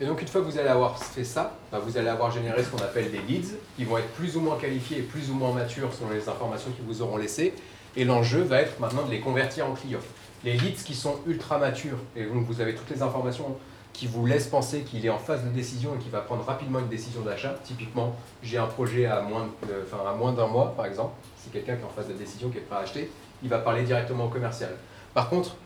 Et 0.00 0.06
donc 0.06 0.20
une 0.20 0.28
fois 0.28 0.40
que 0.40 0.46
vous 0.46 0.58
allez 0.58 0.68
avoir 0.68 0.98
fait 0.98 1.24
ça, 1.24 1.54
bah, 1.70 1.78
vous 1.78 1.96
allez 1.96 2.08
avoir 2.08 2.30
généré 2.30 2.62
ce 2.64 2.70
qu'on 2.70 2.82
appelle 2.82 3.10
des 3.10 3.20
leads, 3.20 3.54
qui 3.76 3.84
vont 3.84 3.98
être 3.98 4.08
plus 4.08 4.36
ou 4.36 4.40
moins 4.40 4.56
qualifiés 4.56 4.98
et 4.98 5.02
plus 5.02 5.30
ou 5.30 5.34
moins 5.34 5.52
matures 5.52 5.92
selon 5.92 6.10
les 6.10 6.28
informations 6.28 6.70
qu'ils 6.72 6.84
vous 6.84 7.02
auront 7.02 7.16
laissées. 7.16 7.54
Et 7.96 8.04
l'enjeu 8.04 8.42
va 8.42 8.62
être 8.62 8.78
maintenant 8.80 9.04
de 9.04 9.10
les 9.10 9.20
convertir 9.20 9.66
en 9.66 9.74
clients. 9.74 10.00
Les 10.44 10.54
leads 10.54 10.82
qui 10.84 10.94
sont 10.94 11.18
ultra 11.26 11.58
matures, 11.58 11.98
et 12.16 12.24
donc 12.24 12.46
vous 12.46 12.60
avez 12.60 12.74
toutes 12.74 12.90
les 12.90 13.02
informations 13.02 13.56
qui 13.92 14.06
vous 14.06 14.24
laissent 14.26 14.46
penser 14.46 14.80
qu'il 14.82 15.04
est 15.04 15.10
en 15.10 15.18
phase 15.18 15.44
de 15.44 15.50
décision 15.50 15.94
et 15.94 15.98
qu'il 15.98 16.10
va 16.10 16.20
prendre 16.20 16.44
rapidement 16.44 16.78
une 16.78 16.88
décision 16.88 17.20
d'achat. 17.22 17.54
Typiquement, 17.64 18.14
j'ai 18.42 18.56
un 18.58 18.66
projet 18.66 19.06
à 19.06 19.20
moins, 19.20 19.48
de- 19.68 19.84
enfin, 19.84 19.98
à 20.08 20.14
moins 20.14 20.32
d'un 20.32 20.46
mois, 20.46 20.74
par 20.76 20.86
exemple. 20.86 21.12
C'est 21.36 21.52
quelqu'un 21.52 21.76
qui 21.76 21.82
est 21.82 21.86
en 21.86 21.90
phase 21.90 22.08
de 22.08 22.14
décision, 22.14 22.48
qui 22.50 22.58
est 22.58 22.62
prêt 22.62 22.76
à 22.76 22.80
acheter. 22.80 23.10
Il 23.42 23.48
va 23.48 23.58
parler 23.58 23.82
directement 23.82 24.26
au 24.26 24.28
commercial. 24.28 24.70
Par 25.14 25.28
contre, 25.28 25.56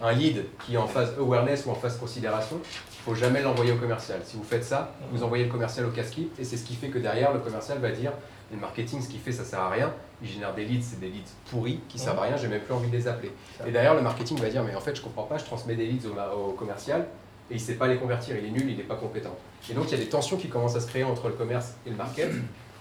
un 0.00 0.12
lead 0.12 0.44
qui 0.64 0.74
est 0.74 0.78
en 0.78 0.86
phase 0.86 1.14
awareness 1.18 1.64
ou 1.66 1.70
en 1.70 1.74
phase 1.74 1.96
considération, 1.98 2.58
il 2.64 3.02
faut 3.04 3.14
jamais 3.14 3.42
l'envoyer 3.42 3.72
au 3.72 3.76
commercial. 3.76 4.20
Si 4.24 4.36
vous 4.36 4.44
faites 4.44 4.64
ça, 4.64 4.92
vous 5.12 5.22
envoyez 5.22 5.44
le 5.44 5.50
commercial 5.50 5.86
au 5.86 5.90
casse-clip 5.90 6.32
et 6.38 6.44
c'est 6.44 6.56
ce 6.56 6.64
qui 6.64 6.74
fait 6.74 6.88
que 6.88 6.98
derrière, 6.98 7.32
le 7.32 7.40
commercial 7.40 7.78
va 7.78 7.90
dire 7.90 8.12
le 8.52 8.58
marketing, 8.58 9.00
ce 9.00 9.08
qu'il 9.08 9.20
fait, 9.20 9.32
ça 9.32 9.44
sert 9.44 9.60
à 9.60 9.70
rien. 9.70 9.92
Il 10.22 10.28
génère 10.28 10.54
des 10.54 10.64
leads, 10.64 10.82
c'est 10.84 11.00
des 11.00 11.08
leads 11.08 11.30
pourris 11.50 11.80
qui 11.88 11.98
servent 11.98 12.18
à 12.18 12.22
rien, 12.22 12.36
j'ai 12.36 12.48
même 12.48 12.60
plus 12.60 12.74
envie 12.74 12.90
de 12.90 12.96
les 12.96 13.08
appeler. 13.08 13.32
Et 13.66 13.70
derrière, 13.70 13.94
le 13.94 14.02
marketing 14.02 14.38
va 14.38 14.48
dire 14.50 14.62
mais 14.62 14.74
en 14.74 14.80
fait, 14.80 14.94
je 14.94 15.00
comprends 15.02 15.22
pas, 15.24 15.38
je 15.38 15.44
transmets 15.44 15.74
des 15.74 15.86
leads 15.86 16.06
au 16.36 16.52
commercial 16.52 17.06
et 17.52 17.56
il 17.56 17.60
sait 17.60 17.74
pas 17.74 17.86
les 17.86 17.98
convertir, 17.98 18.34
il 18.36 18.46
est 18.46 18.50
nul, 18.50 18.68
il 18.68 18.76
n'est 18.78 18.82
pas 18.82 18.96
compétent. 18.96 19.36
Et 19.70 19.74
donc, 19.74 19.84
il 19.88 19.92
y 19.92 19.94
a 20.00 20.02
des 20.02 20.08
tensions 20.08 20.38
qui 20.38 20.48
commencent 20.48 20.74
à 20.74 20.80
se 20.80 20.86
créer 20.86 21.04
entre 21.04 21.28
le 21.28 21.34
commerce 21.34 21.74
et 21.86 21.90
le 21.90 21.96
market 21.96 22.30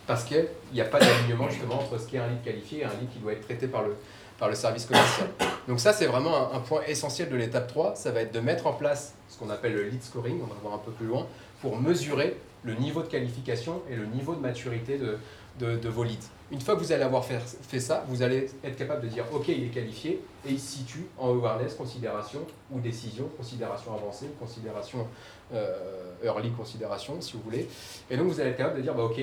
parce 0.08 0.24
qu'il 0.24 0.48
n'y 0.74 0.82
a 0.82 0.86
pas 0.86 1.00
d'alignement 1.00 1.50
justement 1.50 1.76
entre 1.76 2.00
ce 2.00 2.08
qui 2.08 2.16
est 2.16 2.20
un 2.20 2.28
lead 2.28 2.42
qualifié 2.42 2.80
et 2.80 2.84
un 2.86 2.94
lead 3.00 3.10
qui 3.12 3.20
doit 3.20 3.34
être 3.34 3.42
traité 3.42 3.68
par 3.68 3.84
le, 3.84 3.98
par 4.40 4.48
le 4.48 4.56
service 4.56 4.86
commercial. 4.86 5.28
Donc 5.68 5.82
ça, 5.82 5.92
c'est 5.92 6.06
vraiment 6.06 6.54
un, 6.54 6.58
un 6.58 6.60
point 6.62 6.82
essentiel 6.88 7.30
de 7.30 7.36
l'étape 7.36 7.68
3, 7.68 7.96
ça 7.96 8.12
va 8.12 8.22
être 8.22 8.34
de 8.34 8.40
mettre 8.40 8.66
en 8.66 8.74
place 8.74 9.14
ce 9.28 9.38
qu'on 9.38 9.50
appelle 9.50 9.74
le 9.74 9.84
lead 9.84 10.02
scoring, 10.02 10.40
on 10.42 10.48
va 10.48 10.56
voir 10.62 10.74
un 10.76 10.80
peu 10.80 10.92
plus 10.92 11.06
loin, 11.06 11.28
pour 11.62 11.78
mesurer 11.78 12.38
le 12.64 12.74
niveau 12.76 13.02
de 13.02 13.08
qualification 13.08 13.82
et 13.90 13.96
le 13.96 14.06
niveau 14.06 14.36
de 14.36 14.40
maturité 14.40 14.98
de, 14.98 15.18
de, 15.60 15.78
de 15.78 15.90
vos 15.90 16.04
leads. 16.04 16.30
Une 16.52 16.60
fois 16.60 16.76
que 16.76 16.82
vous 16.82 16.92
allez 16.92 17.04
avoir 17.04 17.24
fait, 17.24 17.40
fait 17.40 17.80
ça, 17.80 18.04
vous 18.08 18.22
allez 18.24 18.50
être 18.64 18.76
capable 18.76 19.04
de 19.04 19.08
dire 19.08 19.26
ok, 19.34 19.48
il 19.48 19.64
est 19.64 19.70
qualifié 19.70 20.22
et 20.46 20.52
il 20.52 20.60
se 20.60 20.78
situe 20.78 21.06
en 21.18 21.30
awareness, 21.30 21.76
considération 21.76 22.42
ou 22.72 22.80
décision, 22.80 23.30
considération 23.38 23.94
avancée, 23.94 24.28
considération 24.40 25.08
euh, 25.54 26.14
early, 26.24 26.52
considération 26.52 27.22
si 27.22 27.34
vous 27.34 27.42
voulez. 27.44 27.68
Et 28.10 28.18
donc 28.18 28.28
vous 28.28 28.40
allez 28.40 28.50
être 28.50 28.58
capable 28.58 28.78
de 28.78 28.82
dire 28.82 28.96
bah, 28.96 29.04
ok, 29.04 29.22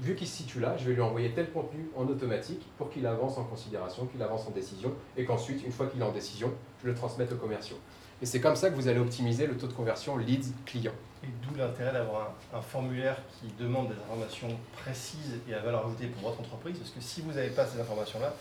vu 0.00 0.14
qu'il 0.14 0.26
se 0.26 0.36
situe 0.36 0.60
là, 0.60 0.76
je 0.76 0.84
vais 0.84 0.94
lui 0.94 1.00
envoyer 1.00 1.30
tel 1.30 1.50
contenu 1.50 1.90
en 1.96 2.06
automatique 2.06 2.62
pour 2.76 2.90
qu'il 2.90 3.06
avance 3.06 3.38
en 3.38 3.44
considération, 3.44 4.06
qu'il 4.06 4.22
avance 4.22 4.46
en 4.46 4.50
décision, 4.50 4.92
et 5.16 5.24
qu'ensuite, 5.24 5.64
une 5.64 5.72
fois 5.72 5.86
qu'il 5.86 6.00
est 6.00 6.04
en 6.04 6.12
décision, 6.12 6.52
je 6.82 6.88
le 6.88 6.94
transmette 6.94 7.32
aux 7.32 7.36
commerciaux. 7.36 7.78
Et 8.20 8.26
c'est 8.26 8.40
comme 8.40 8.56
ça 8.56 8.70
que 8.70 8.74
vous 8.74 8.88
allez 8.88 8.98
optimiser 8.98 9.46
le 9.46 9.56
taux 9.56 9.68
de 9.68 9.72
conversion 9.72 10.16
leads 10.16 10.52
client. 10.66 10.92
Et 11.22 11.28
d'où 11.42 11.54
l'intérêt 11.56 11.92
d'avoir 11.92 12.32
un, 12.52 12.60
formulaire 12.60 13.16
qui 13.38 13.52
demande 13.60 13.88
des 13.88 13.94
informations 13.94 14.48
précises 14.72 15.38
et 15.48 15.54
à 15.54 15.60
valeur 15.60 15.86
ajoutée 15.86 16.06
pour 16.06 16.30
votre 16.30 16.40
entreprise, 16.40 16.78
parce 16.78 16.90
que 16.90 17.00
si 17.00 17.22
vous 17.22 17.32
n'avez 17.32 17.50
pas 17.50 17.66
ces 17.66 17.80
informations-là, 17.80 18.34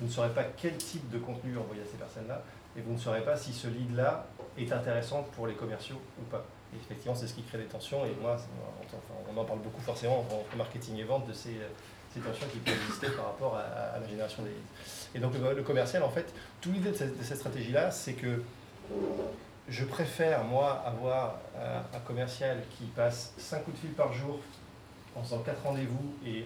vous 0.00 0.06
ne 0.06 0.10
saurez 0.10 0.30
pas 0.30 0.44
quel 0.44 0.76
type 0.76 1.08
de 1.10 1.18
contenu 1.18 1.56
envoyer 1.58 1.82
à 1.82 1.84
ces 1.84 1.96
personnes-là, 1.96 2.42
et 2.76 2.80
vous 2.80 2.92
ne 2.92 2.98
saurez 2.98 3.22
pas 3.22 3.36
si 3.36 3.52
ce 3.52 3.66
lead-là 3.68 4.26
est 4.56 4.72
intéressant 4.72 5.24
pour 5.34 5.46
les 5.46 5.54
commerciaux 5.54 6.00
ou 6.20 6.24
pas. 6.24 6.44
Et 6.72 6.76
effectivement, 6.76 7.14
c'est 7.14 7.26
ce 7.26 7.34
qui 7.34 7.42
crée 7.42 7.58
des 7.58 7.64
tensions, 7.64 8.04
et 8.04 8.16
moi, 8.20 8.36
on 9.28 9.38
en 9.38 9.44
parle 9.44 9.60
beaucoup 9.60 9.82
forcément 9.82 10.20
entre 10.20 10.56
marketing 10.56 10.96
et 10.98 11.04
vente 11.04 11.26
de 11.26 11.32
ces, 11.32 11.50
euh, 11.50 11.68
ces 12.14 12.20
tensions 12.20 12.46
qui 12.52 12.58
peuvent 12.58 12.74
exister 12.86 13.08
par 13.10 13.26
rapport 13.26 13.56
à, 13.56 13.98
la 13.98 14.08
génération 14.08 14.42
des 14.42 14.50
leads. 14.50 15.16
Et 15.16 15.18
donc 15.18 15.32
le, 15.34 15.62
commercial, 15.62 16.02
en 16.04 16.10
fait, 16.10 16.32
tout 16.60 16.70
l'idée 16.70 16.90
de 16.90 16.96
cette 16.96 17.36
stratégie-là, 17.36 17.90
c'est 17.90 18.14
que 18.14 18.42
je 19.68 19.84
préfère, 19.84 20.44
moi, 20.44 20.82
avoir 20.84 21.36
euh, 21.56 21.80
un 21.94 21.98
commercial 22.00 22.62
qui 22.76 22.84
passe 22.86 23.32
5 23.38 23.64
coups 23.64 23.76
de 23.76 23.80
fil 23.82 23.90
par 23.94 24.12
jour 24.12 24.38
en 25.16 25.22
faisant 25.22 25.38
4 25.40 25.62
rendez-vous 25.64 26.14
et 26.26 26.44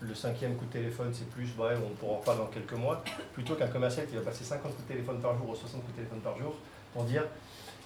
le 0.00 0.14
cinquième 0.14 0.56
coup 0.56 0.64
de 0.66 0.72
téléphone, 0.72 1.12
c'est 1.12 1.28
plus, 1.30 1.48
bref, 1.56 1.78
on 1.84 1.90
pourra 1.96 2.12
en 2.14 2.16
reparler 2.18 2.40
dans 2.40 2.46
quelques 2.46 2.72
mois, 2.72 3.02
plutôt 3.34 3.54
qu'un 3.54 3.66
commercial 3.68 4.06
qui 4.06 4.14
va 4.16 4.22
passer 4.22 4.44
50 4.44 4.72
coups 4.74 4.82
de 4.84 4.88
téléphone 4.92 5.20
par 5.20 5.36
jour 5.36 5.50
ou 5.50 5.54
60 5.54 5.80
coups 5.82 5.92
de 5.92 5.96
téléphone 5.96 6.20
par 6.20 6.38
jour 6.38 6.54
pour 6.94 7.04
dire 7.04 7.24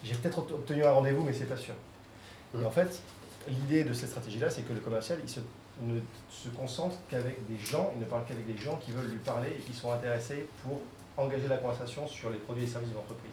j'ai 0.05 0.15
peut-être 0.15 0.39
obt- 0.39 0.53
obtenu 0.53 0.85
un 0.85 0.93
rendez-vous, 0.93 1.25
mais 1.25 1.33
c'est 1.33 1.47
pas 1.47 1.57
sûr. 1.57 1.75
Et 2.61 2.65
en 2.65 2.71
fait, 2.71 3.01
l'idée 3.49 3.85
de 3.85 3.93
cette 3.93 4.11
stratégie-là, 4.11 4.49
c'est 4.51 4.63
que 4.63 4.73
le 4.75 4.81
commercial, 4.81 5.19
il 5.27 5.89
ne 5.95 5.99
se 6.31 6.49
concentre 6.51 6.97
qu'avec 7.11 7.45
des 7.49 7.59
gens, 7.59 7.91
il 7.95 8.01
ne 8.01 8.05
parle 8.05 8.25
qu'avec 8.27 8.47
des 8.47 8.57
gens 8.63 8.77
qui 8.77 8.93
veulent 8.93 9.11
lui 9.11 9.19
parler 9.19 9.49
et 9.59 9.61
qui 9.63 9.73
sont 9.73 9.91
intéressés 9.91 10.47
pour 10.63 10.81
engager 11.17 11.49
la 11.49 11.59
conversation 11.59 12.07
sur 12.07 12.31
les 12.31 12.39
produits 12.39 12.65
et 12.65 12.67
services 12.67 12.91
de 12.91 12.95
l'entreprise. 12.95 13.33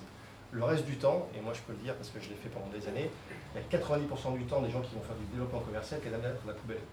Le 0.52 0.64
reste 0.64 0.86
du 0.86 0.98
temps, 0.98 1.28
et 1.36 1.42
moi 1.42 1.54
je 1.54 1.62
peux 1.62 1.74
le 1.74 1.80
dire 1.80 1.96
parce 1.96 2.10
que 2.10 2.20
je 2.20 2.30
l'ai 2.30 2.36
fait 2.36 2.50
pendant 2.50 2.68
des 2.68 2.88
années, 2.88 3.10
il 3.56 3.62
y 3.62 3.76
a 3.76 3.80
90% 3.80 4.38
du 4.38 4.44
temps 4.46 4.62
des 4.62 4.70
gens 4.70 4.82
qui 4.82 4.96
vont 4.96 5.02
faire 5.02 5.16
du 5.16 5.26
développement 5.32 5.60
commercial 5.60 6.02
qui 6.02 6.08
est 6.08 6.12
mettre 6.12 6.46
la 6.46 6.54
poubelle. 6.54 6.84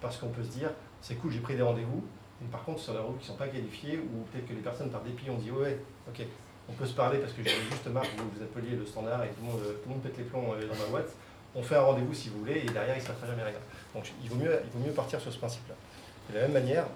Parce 0.00 0.16
qu'on 0.16 0.28
peut 0.28 0.42
se 0.42 0.50
dire, 0.50 0.70
c'est 1.00 1.16
cool, 1.16 1.32
j'ai 1.32 1.40
pris 1.40 1.56
des 1.56 1.62
rendez-vous, 1.62 2.04
mais 2.40 2.48
par 2.48 2.64
contre 2.64 2.80
sur 2.80 2.94
la 2.94 3.00
route 3.00 3.18
qui 3.18 3.24
ne 3.24 3.32
sont 3.32 3.38
pas 3.38 3.48
qualifiés, 3.48 3.98
ou 3.98 4.22
peut-être 4.30 4.46
que 4.46 4.54
les 4.54 4.60
personnes 4.60 4.90
par 4.90 5.02
dépit 5.02 5.28
ont 5.28 5.38
dit, 5.38 5.50
ouais, 5.50 5.78
ok, 6.08 6.24
on 6.68 6.72
peut 6.72 6.86
se 6.86 6.94
parler 6.94 7.18
parce 7.18 7.32
que 7.32 7.42
j'ai 7.42 7.50
juste 7.50 7.86
marre 7.88 8.04
que 8.04 8.20
vous 8.20 8.30
vous 8.36 8.42
appeliez 8.42 8.76
le 8.76 8.86
standard 8.86 9.24
et 9.24 9.28
tout 9.28 9.42
le 9.42 9.46
monde, 9.48 9.60
monde 9.86 10.02
pète 10.02 10.16
les 10.16 10.24
plombs 10.24 10.54
euh, 10.54 10.68
dans 10.68 10.76
ma 10.76 10.86
boîte. 10.86 11.10
On 11.54 11.62
fait 11.62 11.74
un 11.74 11.82
rendez-vous 11.82 12.14
si 12.14 12.28
vous 12.28 12.38
voulez 12.38 12.62
et 12.64 12.70
derrière 12.70 12.94
il 12.94 13.00
ne 13.00 13.02
se 13.02 13.08
passera 13.10 13.26
jamais 13.26 13.42
rien. 13.42 13.58
Donc 13.92 14.08
il 14.22 14.30
vaut 14.30 14.36
mieux, 14.36 14.60
il 14.64 14.70
vaut 14.70 14.86
mieux 14.86 14.92
partir 14.92 15.20
sur 15.20 15.32
ce 15.32 15.38
principe-là. 15.38 15.74
De 16.30 16.34
la 16.36 16.42
même 16.42 16.52
manière, 16.52 16.86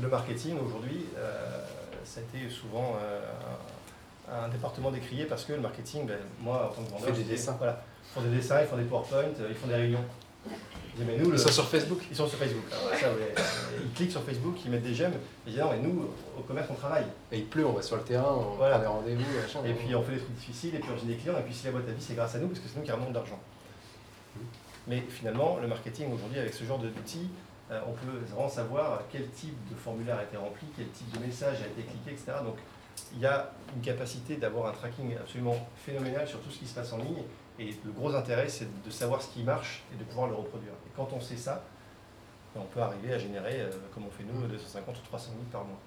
le 0.00 0.08
marketing 0.08 0.58
aujourd'hui, 0.58 1.06
euh, 1.16 1.64
ça 2.04 2.20
a 2.20 2.22
été 2.22 2.50
souvent 2.50 2.96
euh, 3.02 3.20
un, 4.30 4.48
département 4.48 4.90
décrié 4.90 5.24
parce 5.24 5.44
que 5.44 5.52
le 5.52 5.60
marketing, 5.60 6.06
ben, 6.06 6.18
moi 6.40 6.70
en 6.70 6.74
tant 6.74 6.82
que 6.82 6.90
vendeur, 6.90 7.12
des 7.16 7.24
dessins. 7.24 7.56
Voilà, 7.58 7.82
ils 8.04 8.14
font 8.14 8.20
des 8.28 8.36
dessins, 8.36 8.60
ils 8.60 8.66
font 8.66 8.76
des 8.76 8.84
PowerPoint, 8.84 9.18
euh, 9.40 9.46
ils 9.50 9.54
font 9.56 9.66
des 9.66 9.74
réunions. 9.74 10.04
Je 10.46 11.02
dis, 11.02 11.04
mais 11.10 11.16
nous, 11.18 11.30
le- 11.30 11.36
Ils 11.36 11.40
sont 11.40 11.50
sur 11.50 11.68
Facebook. 11.68 12.00
ils 12.10 12.16
sont 12.16 12.26
sur 12.26 12.38
Facebook. 12.38 12.64
Alors, 12.72 12.98
ça, 12.98 13.08
ouais, 13.12 13.34
ils 13.84 13.92
cliquent 13.92 14.10
sur 14.12 14.22
Facebook, 14.22 14.56
ils 14.64 14.70
mettent 14.70 14.82
des 14.82 14.94
j'aime. 14.94 15.12
Ils 15.46 15.52
disent 15.52 15.60
non, 15.62 15.70
mais 15.70 15.78
nous, 15.78 16.08
au 16.38 16.40
commerce, 16.42 16.68
on 16.70 16.74
travaille. 16.74 17.04
Et 17.32 17.38
il 17.38 17.46
pleut, 17.46 17.66
on 17.66 17.72
va 17.72 17.82
sur 17.82 17.96
le 17.96 18.02
terrain, 18.02 18.32
on 18.32 18.56
Voilà. 18.56 18.78
prend 18.78 19.00
des 19.02 19.14
rendez-vous. 19.14 19.66
Et 19.66 19.72
puis 19.74 19.94
on 19.94 20.02
fait 20.02 20.12
des 20.12 20.18
trucs 20.18 20.34
difficiles, 20.36 20.74
et 20.74 20.78
puis 20.78 20.88
on 20.94 20.98
gêne 20.98 21.08
des 21.08 21.16
clients, 21.16 21.38
et 21.38 21.42
puis 21.42 21.54
si 21.54 21.66
la 21.66 21.72
boîte 21.72 21.88
à 21.88 21.92
vie, 21.92 22.02
c'est 22.02 22.14
grâce 22.14 22.34
à 22.34 22.38
nous, 22.38 22.48
parce 22.48 22.60
que 22.60 22.68
c'est 22.68 22.78
nous 22.78 22.84
qui 22.84 22.92
remontons 22.92 23.10
de 23.10 23.16
l'argent. 23.16 23.38
Mais 24.86 25.02
finalement, 25.08 25.58
le 25.60 25.68
marketing 25.68 26.12
aujourd'hui, 26.12 26.38
avec 26.38 26.54
ce 26.54 26.64
genre 26.64 26.78
d'outils, 26.78 27.28
euh, 27.28 27.47
on 27.70 27.92
peut 27.92 28.24
vraiment 28.26 28.48
savoir 28.48 29.02
quel 29.10 29.28
type 29.30 29.56
de 29.70 29.74
formulaire 29.74 30.18
a 30.18 30.24
été 30.24 30.36
rempli, 30.36 30.66
quel 30.76 30.88
type 30.88 31.10
de 31.10 31.24
message 31.24 31.58
a 31.62 31.66
été 31.66 31.82
cliqué, 31.82 32.12
etc. 32.12 32.32
Donc 32.44 32.56
il 33.12 33.20
y 33.20 33.26
a 33.26 33.50
une 33.74 33.82
capacité 33.82 34.36
d'avoir 34.36 34.68
un 34.68 34.72
tracking 34.72 35.16
absolument 35.16 35.56
phénoménal 35.76 36.26
sur 36.26 36.40
tout 36.40 36.50
ce 36.50 36.58
qui 36.58 36.66
se 36.66 36.74
passe 36.74 36.92
en 36.92 36.98
ligne. 36.98 37.22
Et 37.58 37.74
le 37.84 37.92
gros 37.92 38.14
intérêt, 38.14 38.48
c'est 38.48 38.68
de 38.84 38.90
savoir 38.90 39.20
ce 39.20 39.28
qui 39.28 39.42
marche 39.42 39.82
et 39.92 39.96
de 39.96 40.04
pouvoir 40.04 40.28
le 40.28 40.34
reproduire. 40.34 40.72
Et 40.86 40.90
quand 40.96 41.12
on 41.12 41.20
sait 41.20 41.36
ça, 41.36 41.64
on 42.54 42.64
peut 42.64 42.80
arriver 42.80 43.12
à 43.12 43.18
générer, 43.18 43.60
euh, 43.60 43.70
comme 43.92 44.06
on 44.06 44.10
fait 44.10 44.24
nous, 44.24 44.46
250 44.46 44.96
ou 44.96 45.00
300 45.00 45.30
000 45.32 45.44
par 45.50 45.64
mois. 45.64 45.78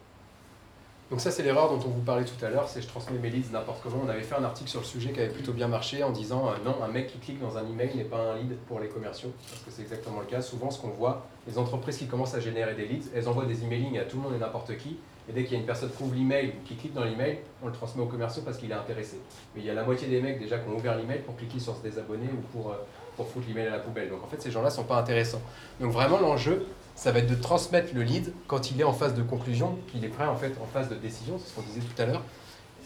Donc 1.11 1.19
ça 1.19 1.29
c'est 1.29 1.43
l'erreur 1.43 1.69
dont 1.69 1.85
on 1.85 1.89
vous 1.89 1.99
parlait 1.99 2.23
tout 2.23 2.45
à 2.45 2.49
l'heure, 2.49 2.69
c'est 2.69 2.81
je 2.81 2.87
transmets 2.87 3.19
mes 3.19 3.29
leads 3.29 3.51
n'importe 3.51 3.81
comment. 3.83 4.01
On 4.05 4.09
avait 4.09 4.21
fait 4.21 4.35
un 4.35 4.45
article 4.45 4.69
sur 4.69 4.79
le 4.79 4.85
sujet 4.85 5.11
qui 5.11 5.19
avait 5.19 5.27
plutôt 5.27 5.51
bien 5.51 5.67
marché 5.67 6.03
en 6.03 6.11
disant 6.11 6.47
euh, 6.47 6.53
non, 6.63 6.81
un 6.81 6.87
mec 6.87 7.07
qui 7.07 7.17
clique 7.17 7.41
dans 7.41 7.57
un 7.57 7.67
email 7.67 7.93
n'est 7.97 8.05
pas 8.05 8.31
un 8.31 8.37
lead 8.37 8.55
pour 8.65 8.79
les 8.79 8.87
commerciaux, 8.87 9.33
parce 9.49 9.61
que 9.61 9.71
c'est 9.71 9.81
exactement 9.81 10.21
le 10.21 10.25
cas. 10.25 10.41
Souvent 10.41 10.71
ce 10.71 10.79
qu'on 10.79 10.91
voit, 10.91 11.25
les 11.47 11.57
entreprises 11.57 11.97
qui 11.97 12.07
commencent 12.07 12.33
à 12.33 12.39
générer 12.39 12.75
des 12.75 12.85
leads, 12.85 13.09
elles 13.13 13.27
envoient 13.27 13.43
des 13.43 13.61
emailing 13.61 13.99
à 13.99 14.03
tout 14.03 14.15
le 14.15 14.23
monde 14.23 14.35
et 14.35 14.39
n'importe 14.39 14.77
qui, 14.77 14.99
et 15.27 15.33
dès 15.33 15.43
qu'il 15.43 15.51
y 15.51 15.55
a 15.57 15.59
une 15.59 15.65
personne 15.65 15.89
qui 15.89 16.01
ouvre 16.01 16.15
l'email 16.15 16.53
ou 16.57 16.65
qui 16.65 16.77
clique 16.77 16.93
dans 16.93 17.03
l'email, 17.03 17.39
on 17.61 17.67
le 17.67 17.73
transmet 17.73 18.01
aux 18.01 18.07
commerciaux 18.07 18.43
parce 18.45 18.57
qu'il 18.57 18.71
est 18.71 18.73
intéressé. 18.73 19.19
Mais 19.53 19.61
il 19.63 19.67
y 19.67 19.69
a 19.69 19.73
la 19.73 19.83
moitié 19.83 20.07
des 20.07 20.21
mecs 20.21 20.39
déjà 20.39 20.59
qui 20.59 20.69
ont 20.69 20.77
ouvert 20.77 20.97
l'email 20.97 21.19
pour 21.19 21.35
cliquer 21.35 21.59
sur 21.59 21.75
se 21.75 21.81
désabonner 21.81 22.29
ou 22.31 22.41
pour, 22.57 22.71
euh, 22.71 22.75
pour 23.17 23.27
foutre 23.27 23.47
l'email 23.49 23.67
à 23.67 23.71
la 23.71 23.79
poubelle. 23.79 24.09
Donc 24.09 24.23
en 24.23 24.27
fait 24.27 24.41
ces 24.41 24.49
gens-là 24.49 24.69
sont 24.69 24.85
pas 24.85 24.95
intéressants. 24.95 25.41
Donc 25.81 25.91
vraiment 25.91 26.21
l'enjeu, 26.21 26.65
ça 26.95 27.11
va 27.11 27.19
être 27.19 27.29
de 27.29 27.35
transmettre 27.35 27.93
le 27.93 28.03
lead 28.03 28.33
quand 28.47 28.71
il 28.71 28.79
est 28.79 28.83
en 28.83 28.93
phase 28.93 29.13
de 29.13 29.23
conclusion, 29.23 29.77
qu'il 29.91 30.03
est 30.05 30.09
prêt 30.09 30.25
en 30.25 30.35
fait 30.35 30.53
en 30.61 30.65
phase 30.65 30.89
de 30.89 30.95
décision, 30.95 31.39
c'est 31.39 31.49
ce 31.49 31.55
qu'on 31.55 31.61
disait 31.61 31.81
tout 31.81 32.01
à 32.01 32.05
l'heure, 32.05 32.21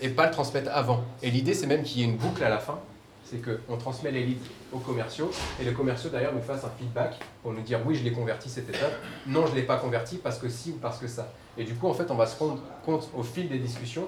et 0.02 0.10
pas 0.10 0.26
le 0.26 0.32
transmettre 0.32 0.70
avant. 0.74 1.04
Et 1.22 1.32
l'idée 1.32 1.54
c'est 1.54 1.68
même 1.68 1.84
qu'il 1.84 2.00
y 2.00 2.04
ait 2.04 2.08
une 2.08 2.18
boucle 2.18 2.44
à 2.44 2.50
la 2.50 2.60
fin, 2.60 2.80
c'est 3.24 3.42
qu'on 3.42 3.78
transmet 3.78 4.12
les 4.12 4.24
leads 4.24 4.46
aux 4.72 4.80
commerciaux, 4.80 5.32
et 5.60 5.66
les 5.66 5.74
commerciaux 5.74 6.10
d'ailleurs 6.10 6.34
nous 6.34 6.42
fassent 6.42 6.64
un 6.64 6.72
feedback 6.78 7.16
pour 7.42 7.54
nous 7.54 7.62
dire 7.62 7.80
oui 7.86 7.96
je 7.96 8.04
l'ai 8.04 8.12
converti 8.12 8.50
cette 8.50 8.70
étape, 8.70 8.94
non 9.28 9.46
je 9.48 9.52
ne 9.52 9.56
l'ai 9.56 9.64
pas 9.64 9.78
converti 9.78 10.18
parce 10.18 10.38
que 10.38 10.50
si 10.50 10.72
ou 10.72 10.76
parce 10.76 11.00
que 11.00 11.08
ça. 11.08 11.32
Et 11.58 11.64
du 11.64 11.74
coup 11.74 11.88
en 11.88 11.94
fait 11.94 12.10
on 12.12 12.16
va 12.16 12.28
se 12.28 12.38
rendre 12.38 12.62
compte 12.86 13.10
au 13.16 13.24
fil 13.24 13.50
des 13.50 13.60
discussions 13.60 14.08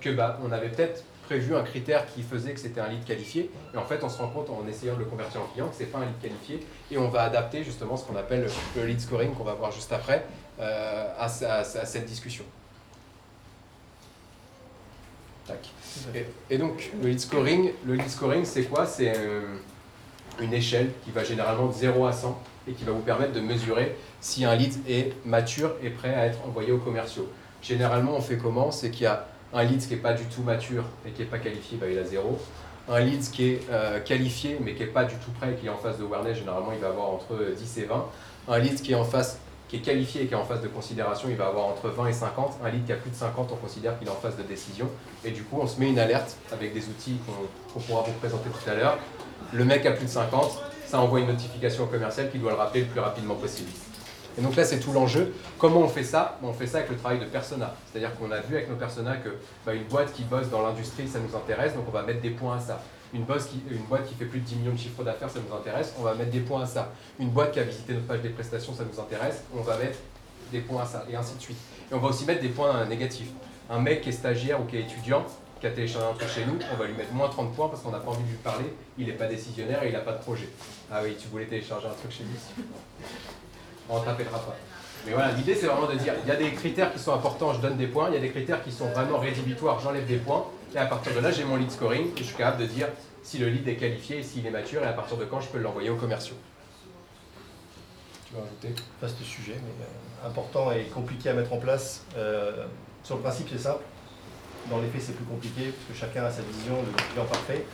que 0.00 0.10
bah 0.10 0.38
on 0.44 0.52
avait 0.52 0.68
peut-être 0.68 1.04
prévu 1.32 1.56
un 1.56 1.62
critère 1.62 2.04
qui 2.12 2.22
faisait 2.22 2.52
que 2.52 2.60
c'était 2.60 2.80
un 2.82 2.88
lead 2.88 3.04
qualifié, 3.04 3.50
et 3.72 3.78
en 3.78 3.84
fait 3.86 4.04
on 4.04 4.08
se 4.10 4.18
rend 4.18 4.28
compte 4.28 4.50
en 4.50 4.68
essayant 4.68 4.92
de 4.94 4.98
le 4.98 5.06
convertir 5.06 5.40
en 5.40 5.46
client 5.46 5.66
que 5.68 5.74
c'est 5.78 5.86
pas 5.86 5.98
un 5.98 6.02
lead 6.04 6.20
qualifié, 6.20 6.60
et 6.90 6.98
on 6.98 7.08
va 7.08 7.22
adapter 7.22 7.64
justement 7.64 7.96
ce 7.96 8.04
qu'on 8.04 8.16
appelle 8.16 8.46
le 8.76 8.84
lead 8.84 9.00
scoring 9.00 9.32
qu'on 9.32 9.44
va 9.44 9.54
voir 9.54 9.72
juste 9.72 9.90
après 9.94 10.26
euh, 10.60 11.08
à, 11.18 11.24
à- 11.24 11.58
à 11.60 11.64
cette 11.64 12.04
discussion. 12.04 12.44
Tac. 15.46 15.70
Et, 16.14 16.26
et 16.54 16.58
donc 16.58 16.90
le 17.02 17.08
lead 17.08 17.20
scoring, 17.20 17.70
le 17.86 17.94
lead 17.94 18.08
scoring 18.10 18.44
c'est 18.44 18.64
quoi? 18.64 18.84
C'est 18.84 19.14
euh, 19.16 19.56
une 20.38 20.52
échelle 20.52 20.90
qui 21.02 21.12
va 21.12 21.24
généralement 21.24 21.66
de 21.68 21.72
0 21.72 22.04
à 22.06 22.12
100 22.12 22.38
et 22.68 22.72
qui 22.72 22.84
va 22.84 22.92
vous 22.92 23.00
permettre 23.00 23.32
de 23.32 23.40
mesurer 23.40 23.96
si 24.20 24.44
un 24.44 24.54
lead 24.54 24.74
est 24.86 25.14
mature 25.24 25.72
et 25.82 25.88
prêt 25.88 26.14
à 26.14 26.26
être 26.26 26.44
envoyé 26.46 26.72
aux 26.72 26.78
commerciaux. 26.78 27.26
Généralement 27.62 28.12
on 28.16 28.20
fait 28.20 28.36
comment? 28.36 28.70
C'est 28.70 28.90
qu'il 28.90 29.04
y 29.04 29.06
a 29.06 29.26
un 29.54 29.64
lead 29.64 29.80
qui 29.80 29.94
n'est 29.94 30.00
pas 30.00 30.14
du 30.14 30.24
tout 30.24 30.42
mature 30.42 30.84
et 31.06 31.10
qui 31.10 31.22
n'est 31.22 31.28
pas 31.28 31.38
qualifié, 31.38 31.78
bah, 31.78 31.86
il 31.90 31.98
a 31.98 32.04
0. 32.04 32.38
Un 32.88 33.00
lead 33.00 33.22
qui 33.30 33.50
est 33.50 33.60
euh, 33.70 34.00
qualifié 34.00 34.58
mais 34.60 34.74
qui 34.74 34.80
n'est 34.80 34.88
pas 34.88 35.04
du 35.04 35.14
tout 35.16 35.30
prêt 35.32 35.52
et 35.52 35.54
qui 35.54 35.66
est 35.66 35.70
en 35.70 35.76
phase 35.76 35.98
de 35.98 36.04
awareness, 36.04 36.38
généralement 36.38 36.72
il 36.72 36.80
va 36.80 36.88
avoir 36.88 37.10
entre 37.10 37.54
10 37.56 37.78
et 37.78 37.84
20. 37.84 38.06
Un 38.48 38.58
lead 38.58 38.80
qui 38.80 38.92
est 38.92 39.80
qualifié 39.80 40.22
et 40.22 40.26
qui 40.26 40.34
est 40.34 40.36
en 40.36 40.44
phase 40.44 40.62
de 40.62 40.68
considération, 40.68 41.28
il 41.30 41.36
va 41.36 41.46
avoir 41.46 41.66
entre 41.66 41.88
20 41.88 42.08
et 42.08 42.12
50. 42.12 42.58
Un 42.64 42.70
lead 42.70 42.84
qui 42.84 42.92
a 42.92 42.96
plus 42.96 43.10
de 43.10 43.16
50, 43.16 43.50
on 43.52 43.56
considère 43.56 43.98
qu'il 43.98 44.08
est 44.08 44.10
en 44.10 44.16
phase 44.16 44.36
de 44.36 44.42
décision. 44.42 44.88
Et 45.24 45.30
du 45.30 45.44
coup, 45.44 45.58
on 45.60 45.66
se 45.66 45.78
met 45.78 45.88
une 45.88 45.98
alerte 45.98 46.36
avec 46.50 46.74
des 46.74 46.88
outils 46.88 47.16
qu'on 47.74 47.80
pourra 47.80 48.02
vous 48.02 48.12
présenter 48.12 48.48
tout 48.50 48.70
à 48.70 48.74
l'heure. 48.74 48.98
Le 49.52 49.64
mec 49.64 49.86
a 49.86 49.92
plus 49.92 50.06
de 50.06 50.10
50, 50.10 50.60
ça 50.86 51.00
envoie 51.00 51.20
une 51.20 51.28
notification 51.28 51.84
au 51.84 51.86
commercial 51.86 52.30
qui 52.30 52.38
doit 52.38 52.50
le 52.50 52.56
rappeler 52.56 52.80
le 52.80 52.86
plus 52.86 53.00
rapidement 53.00 53.34
possible. 53.34 53.70
Et 54.38 54.40
donc 54.40 54.56
là, 54.56 54.64
c'est 54.64 54.80
tout 54.80 54.92
l'enjeu. 54.92 55.34
Comment 55.58 55.80
on 55.80 55.88
fait 55.88 56.04
ça? 56.04 56.38
On 56.42 56.52
fait 56.52 56.66
ça 56.66 56.78
avec 56.78 56.90
le 56.90 56.96
travail 56.96 57.18
de 57.18 57.26
persona. 57.26 57.74
C'est-à-dire 57.90 58.14
qu'on 58.16 58.30
a 58.30 58.40
vu 58.40 58.56
avec 58.56 58.68
nos 58.70 58.76
personas 58.76 59.16
que 59.16 59.28
bah, 59.66 59.74
une 59.74 59.84
boîte 59.84 60.12
qui 60.12 60.22
bosse 60.24 60.48
dans 60.48 60.62
l'industrie, 60.62 61.06
ça 61.06 61.18
nous 61.18 61.36
intéresse, 61.36 61.74
donc 61.74 61.84
on 61.86 61.90
va 61.90 62.02
mettre 62.02 62.20
des 62.20 62.30
points 62.30 62.56
à 62.56 62.60
ça. 62.60 62.80
Une, 63.14 63.24
boss 63.24 63.44
qui- 63.44 63.62
une 63.70 63.82
boîte 63.84 64.06
qui 64.08 64.14
fait 64.14 64.24
plus 64.24 64.40
de 64.40 64.44
10 64.46 64.56
millions 64.56 64.72
de 64.72 64.78
chiffres 64.78 65.04
d'affaires, 65.04 65.28
ça 65.28 65.38
nous 65.46 65.54
intéresse, 65.54 65.92
on 65.98 66.02
va 66.02 66.14
mettre 66.14 66.30
des 66.30 66.40
points 66.40 66.62
à 66.62 66.66
ça. 66.66 66.92
Une 67.20 67.28
boîte 67.28 67.52
qui 67.52 67.60
a 67.60 67.62
visité 67.62 67.92
notre 67.92 68.06
page 68.06 68.22
des 68.22 68.30
prestations, 68.30 68.72
ça 68.74 68.84
nous 68.90 68.98
intéresse, 68.98 69.42
on 69.54 69.60
va 69.60 69.76
mettre 69.76 69.98
des 70.50 70.60
points 70.60 70.82
à 70.82 70.86
ça, 70.86 71.04
et 71.10 71.14
ainsi 71.14 71.34
de 71.36 71.40
suite. 71.42 71.58
Et 71.90 71.94
on 71.94 71.98
va 71.98 72.08
aussi 72.08 72.24
mettre 72.24 72.40
des 72.40 72.48
points 72.48 72.86
négatifs. 72.86 73.28
Un 73.68 73.80
mec 73.80 74.00
qui 74.00 74.08
est 74.08 74.12
stagiaire 74.12 74.60
ou 74.62 74.64
qui 74.64 74.76
est 74.78 74.80
étudiant, 74.82 75.26
qui 75.60 75.66
a 75.66 75.70
téléchargé 75.70 76.06
un 76.08 76.14
truc 76.14 76.28
chez 76.30 76.46
nous, 76.46 76.58
on 76.72 76.76
va 76.76 76.86
lui 76.86 76.94
mettre 76.94 77.12
moins 77.12 77.28
30 77.28 77.54
points 77.54 77.68
parce 77.68 77.82
qu'on 77.82 77.90
n'a 77.90 77.98
pas 78.00 78.10
envie 78.10 78.24
de 78.24 78.28
lui 78.30 78.36
parler, 78.38 78.64
il 78.96 79.06
n'est 79.06 79.12
pas 79.12 79.26
décisionnaire 79.26 79.82
et 79.82 79.88
il 79.88 79.92
n'a 79.92 80.00
pas 80.00 80.12
de 80.12 80.22
projet. 80.22 80.48
Ah 80.90 81.00
oui, 81.04 81.14
tu 81.20 81.28
voulais 81.28 81.44
télécharger 81.44 81.88
un 81.88 81.92
truc 81.92 82.10
chez 82.10 82.24
lui 82.24 82.32
On 83.92 84.00
ne 84.00 84.04
t'appellera 84.06 84.38
pas. 84.38 84.56
Mais 85.04 85.12
voilà, 85.12 85.32
l'idée 85.32 85.54
c'est 85.54 85.66
vraiment 85.66 85.86
de 85.86 85.96
dire, 85.96 86.14
il 86.24 86.28
y 86.28 86.32
a 86.32 86.36
des 86.36 86.52
critères 86.52 86.92
qui 86.92 86.98
sont 86.98 87.12
importants, 87.12 87.52
je 87.52 87.60
donne 87.60 87.76
des 87.76 87.88
points, 87.88 88.08
il 88.08 88.14
y 88.14 88.16
a 88.16 88.20
des 88.20 88.30
critères 88.30 88.64
qui 88.64 88.72
sont 88.72 88.86
vraiment 88.86 89.18
rédhibitoires, 89.18 89.78
j'enlève 89.80 90.06
des 90.06 90.16
points, 90.16 90.46
et 90.74 90.78
à 90.78 90.86
partir 90.86 91.14
de 91.14 91.20
là 91.20 91.30
j'ai 91.30 91.44
mon 91.44 91.56
lead 91.56 91.70
scoring, 91.70 92.06
et 92.16 92.18
je 92.18 92.22
suis 92.22 92.36
capable 92.36 92.62
de 92.62 92.66
dire 92.66 92.88
si 93.22 93.38
le 93.38 93.48
lead 93.48 93.68
est 93.68 93.76
qualifié 93.76 94.20
et 94.20 94.22
s'il 94.22 94.46
est 94.46 94.50
mature, 94.50 94.82
et 94.82 94.86
à 94.86 94.92
partir 94.92 95.16
de 95.18 95.26
quand 95.26 95.40
je 95.40 95.48
peux 95.48 95.58
l'envoyer 95.58 95.90
aux 95.90 95.96
commerciaux. 95.96 96.36
Tu 98.26 98.34
veux 98.34 98.40
rajouter? 98.40 98.82
Vaste 99.02 99.22
sujet, 99.22 99.56
mais 99.56 99.84
euh, 99.84 100.28
important 100.28 100.72
et 100.72 100.84
compliqué 100.84 101.28
à 101.28 101.34
mettre 101.34 101.52
en 101.52 101.58
place. 101.58 102.04
Euh, 102.16 102.64
sur 103.04 103.16
le 103.16 103.22
principe, 103.22 103.48
c'est 103.52 103.58
simple. 103.58 103.82
Dans 104.70 104.78
les 104.78 104.88
faits, 104.88 105.02
c'est 105.02 105.16
plus 105.16 105.26
compliqué 105.26 105.72
parce 105.72 105.86
que 105.90 106.06
chacun 106.06 106.24
a 106.24 106.30
sa 106.30 106.42
vision 106.42 106.74
de 106.80 107.02
client 107.12 107.26
parfait. 107.26 107.66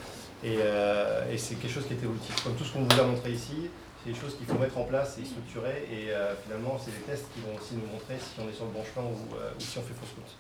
Et, 0.42 0.56
euh, 0.58 1.30
et 1.30 1.38
c'est 1.38 1.54
quelque 1.56 1.72
chose 1.72 1.86
qui 1.86 1.92
est 1.92 2.02
évolutif. 2.02 2.42
Comme 2.42 2.54
tout 2.54 2.64
ce 2.64 2.72
qu'on 2.72 2.82
vous 2.82 3.00
a 3.00 3.04
montré 3.04 3.30
ici, 3.30 3.70
des 4.08 4.14
choses 4.14 4.36
qu'il 4.36 4.46
faut 4.46 4.58
mettre 4.58 4.78
en 4.78 4.84
place 4.84 5.18
et 5.18 5.24
structurer. 5.24 5.86
Et 5.92 6.10
euh, 6.10 6.34
finalement, 6.44 6.78
c'est 6.82 6.90
des 6.90 7.04
tests 7.04 7.26
qui 7.34 7.40
vont 7.40 7.54
aussi 7.56 7.74
nous 7.74 7.86
montrer 7.92 8.16
si 8.18 8.40
on 8.40 8.48
est 8.48 8.52
sur 8.52 8.64
le 8.64 8.72
bon 8.72 8.84
chemin 8.84 9.06
ou, 9.06 9.36
euh, 9.36 9.50
ou 9.56 9.60
si 9.60 9.78
on 9.78 9.82
fait 9.82 9.94
fausse 9.94 10.14
route. 10.16 10.32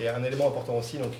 Et 0.00 0.08
un 0.08 0.22
élément 0.22 0.48
important 0.48 0.76
aussi, 0.76 0.98
donc 0.98 1.12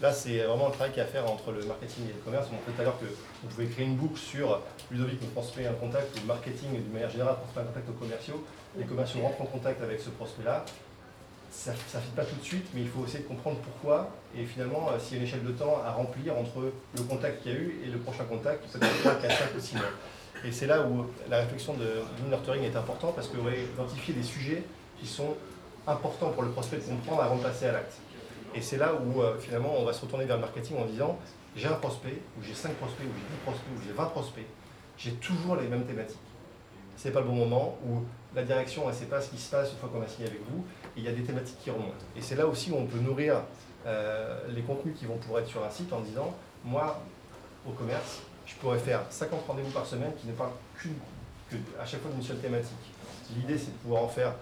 Là, 0.00 0.12
c'est 0.12 0.38
vraiment 0.38 0.66
un 0.66 0.70
travail 0.70 0.90
qu'il 0.90 0.98
y 0.98 1.04
a 1.04 1.08
à 1.08 1.08
faire 1.08 1.30
entre 1.30 1.52
le 1.52 1.64
marketing 1.64 2.06
et 2.10 2.12
le 2.12 2.18
commerce. 2.24 2.48
On 2.50 2.54
montrait 2.54 2.72
tout 2.72 2.80
à 2.80 2.84
l'heure 2.84 2.98
que 2.98 3.04
vous 3.04 3.48
pouvez 3.48 3.66
créer 3.68 3.84
une 3.84 3.94
boucle 3.94 4.18
sur 4.18 4.60
Ludovic 4.90 5.22
me 5.22 5.28
transmet 5.28 5.64
un 5.64 5.74
contact, 5.74 6.16
ou 6.16 6.22
le 6.22 6.26
marketing, 6.26 6.72
d'une 6.72 6.92
manière 6.92 7.08
générale, 7.08 7.36
transmet 7.36 7.62
un 7.62 7.66
contact 7.66 7.88
aux 7.88 7.92
commerciaux. 7.92 8.44
Les 8.76 8.84
commerciaux 8.84 9.20
rentrent 9.20 9.42
en 9.42 9.46
contact 9.46 9.80
avec 9.80 10.00
ce 10.00 10.10
prospect-là. 10.10 10.64
Ça 11.52 11.70
ne 11.70 11.76
fit 11.76 12.10
pas 12.16 12.24
tout 12.24 12.34
de 12.34 12.42
suite, 12.42 12.66
mais 12.74 12.80
il 12.80 12.88
faut 12.88 13.04
essayer 13.06 13.22
de 13.22 13.28
comprendre 13.28 13.58
pourquoi. 13.58 14.10
Et 14.36 14.44
finalement, 14.44 14.90
euh, 14.90 14.98
s'il 14.98 15.12
y 15.12 15.14
a 15.14 15.22
une 15.22 15.28
échelle 15.28 15.44
de 15.44 15.52
temps 15.52 15.80
à 15.86 15.92
remplir 15.92 16.36
entre 16.36 16.72
le 16.96 17.02
contact 17.04 17.44
qu'il 17.44 17.52
y 17.52 17.54
a 17.54 17.58
eu 17.58 17.82
et 17.86 17.88
le 17.88 17.98
prochain 17.98 18.24
contact, 18.24 18.64
peut-être 18.72 19.20
qu'il 19.20 19.30
y 19.30 19.32
a 19.32 19.36
5 19.36 19.54
ou 19.56 19.60
6 19.60 19.76
mois. 19.76 19.84
Et 20.44 20.50
c'est 20.50 20.66
là 20.66 20.82
où 20.82 21.06
la 21.30 21.38
réflexion 21.38 21.74
de 21.74 22.02
nurturing 22.28 22.62
est 22.64 22.76
importante 22.76 23.14
parce 23.14 23.28
que 23.28 23.36
vous 23.36 23.48
identifier 23.48 24.14
des 24.14 24.22
sujets 24.22 24.64
qui 24.98 25.06
sont 25.06 25.36
importants 25.86 26.30
pour 26.30 26.42
le 26.42 26.50
prospect 26.50 26.78
de 26.78 26.82
comprendre 26.82 27.22
avant 27.22 27.36
de 27.36 27.42
passer 27.42 27.66
à 27.66 27.72
l'acte. 27.72 27.94
Et 28.54 28.60
c'est 28.60 28.76
là 28.76 28.92
où 28.94 29.22
euh, 29.22 29.38
finalement 29.38 29.74
on 29.78 29.84
va 29.84 29.92
se 29.92 30.00
retourner 30.02 30.24
vers 30.24 30.36
le 30.36 30.42
marketing 30.42 30.78
en 30.78 30.84
disant 30.84 31.18
j'ai 31.56 31.68
un 31.68 31.74
prospect, 31.74 32.18
ou 32.38 32.42
j'ai 32.42 32.54
5 32.54 32.72
prospects, 32.74 33.06
ou 33.06 33.12
j'ai 33.14 33.36
10 33.36 33.42
prospects, 33.44 33.68
ou 33.76 33.80
j'ai 33.86 33.92
20 33.92 34.04
prospects, 34.06 34.46
j'ai 34.96 35.12
toujours 35.12 35.56
les 35.56 35.68
mêmes 35.68 35.84
thématiques. 35.84 36.18
C'est 36.96 37.10
pas 37.10 37.20
le 37.20 37.26
bon 37.26 37.34
moment, 37.34 37.78
où 37.86 38.02
la 38.34 38.42
direction 38.42 38.88
ne 38.88 38.92
sait 38.92 39.06
pas 39.06 39.20
ce 39.20 39.30
qui 39.30 39.38
se 39.38 39.50
passe 39.50 39.72
une 39.72 39.78
fois 39.78 39.90
qu'on 39.92 40.02
a 40.02 40.08
signé 40.08 40.28
avec 40.28 40.40
vous, 40.50 40.64
il 40.96 41.02
y 41.02 41.08
a 41.08 41.12
des 41.12 41.22
thématiques 41.22 41.58
qui 41.62 41.70
remontent. 41.70 41.92
Et 42.16 42.22
c'est 42.22 42.36
là 42.36 42.46
aussi 42.46 42.70
où 42.70 42.76
on 42.76 42.86
peut 42.86 42.98
nourrir 42.98 43.42
euh, 43.86 44.40
les 44.48 44.62
contenus 44.62 44.96
qui 44.98 45.04
vont 45.04 45.16
pouvoir 45.16 45.42
être 45.42 45.48
sur 45.48 45.62
un 45.64 45.70
site 45.70 45.92
en 45.92 46.00
disant 46.00 46.34
moi, 46.64 47.02
au 47.66 47.72
commerce, 47.72 48.22
je 48.52 48.60
pourrais 48.60 48.78
faire 48.78 49.00
50 49.10 49.46
rendez-vous 49.46 49.70
par 49.70 49.86
semaine 49.86 50.12
qui 50.20 50.26
ne 50.26 50.32
parlent 50.32 50.52
qu'une, 50.76 50.94
à 51.80 51.84
chaque 51.84 52.00
fois 52.00 52.10
d'une 52.10 52.22
seule 52.22 52.38
thématique. 52.38 52.76
L'idée, 53.36 53.58
c'est 53.58 53.72
de 53.72 53.78
pouvoir 53.78 54.04
en 54.04 54.08
faire 54.08 54.34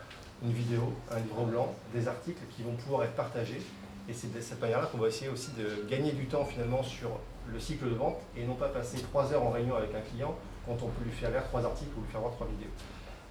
une 0.43 0.53
vidéo, 0.53 0.93
un 1.11 1.19
livre 1.19 1.45
blanc, 1.45 1.75
des 1.95 2.09
articles 2.09 2.43
qui 2.55 2.63
vont 2.63 2.73
pouvoir 2.73 3.05
être 3.05 3.15
partagés 3.15 3.61
et 4.09 4.13
c'est 4.13 4.33
de 4.33 4.41
cette 4.41 4.61
manière-là 4.61 4.87
qu'on 4.87 4.99
va 4.99 5.09
essayer 5.09 5.31
aussi 5.31 5.51
de 5.53 5.87
gagner 5.89 6.13
du 6.13 6.27
temps 6.27 6.45
finalement 6.45 6.83
sur 6.83 7.11
le 7.47 7.61
cycle 7.61 7.85
de 7.85 7.95
vente 7.95 8.19
et 8.37 8.45
non 8.45 8.55
pas 8.55 8.69
passer 8.69 8.99
trois 9.03 9.33
heures 9.33 9.43
en 9.43 9.51
réunion 9.51 9.77
avec 9.77 9.95
un 9.95 10.01
client 10.01 10.35
quand 10.67 10.73
on 10.83 10.89
peut 10.89 11.05
lui 11.05 11.13
faire 11.13 11.31
lire 11.31 11.45
trois 11.45 11.65
articles 11.65 11.93
ou 11.97 12.03
lui 12.03 12.11
faire 12.11 12.21
voir 12.21 12.33
trois 12.33 12.47
vidéos. 12.47 12.71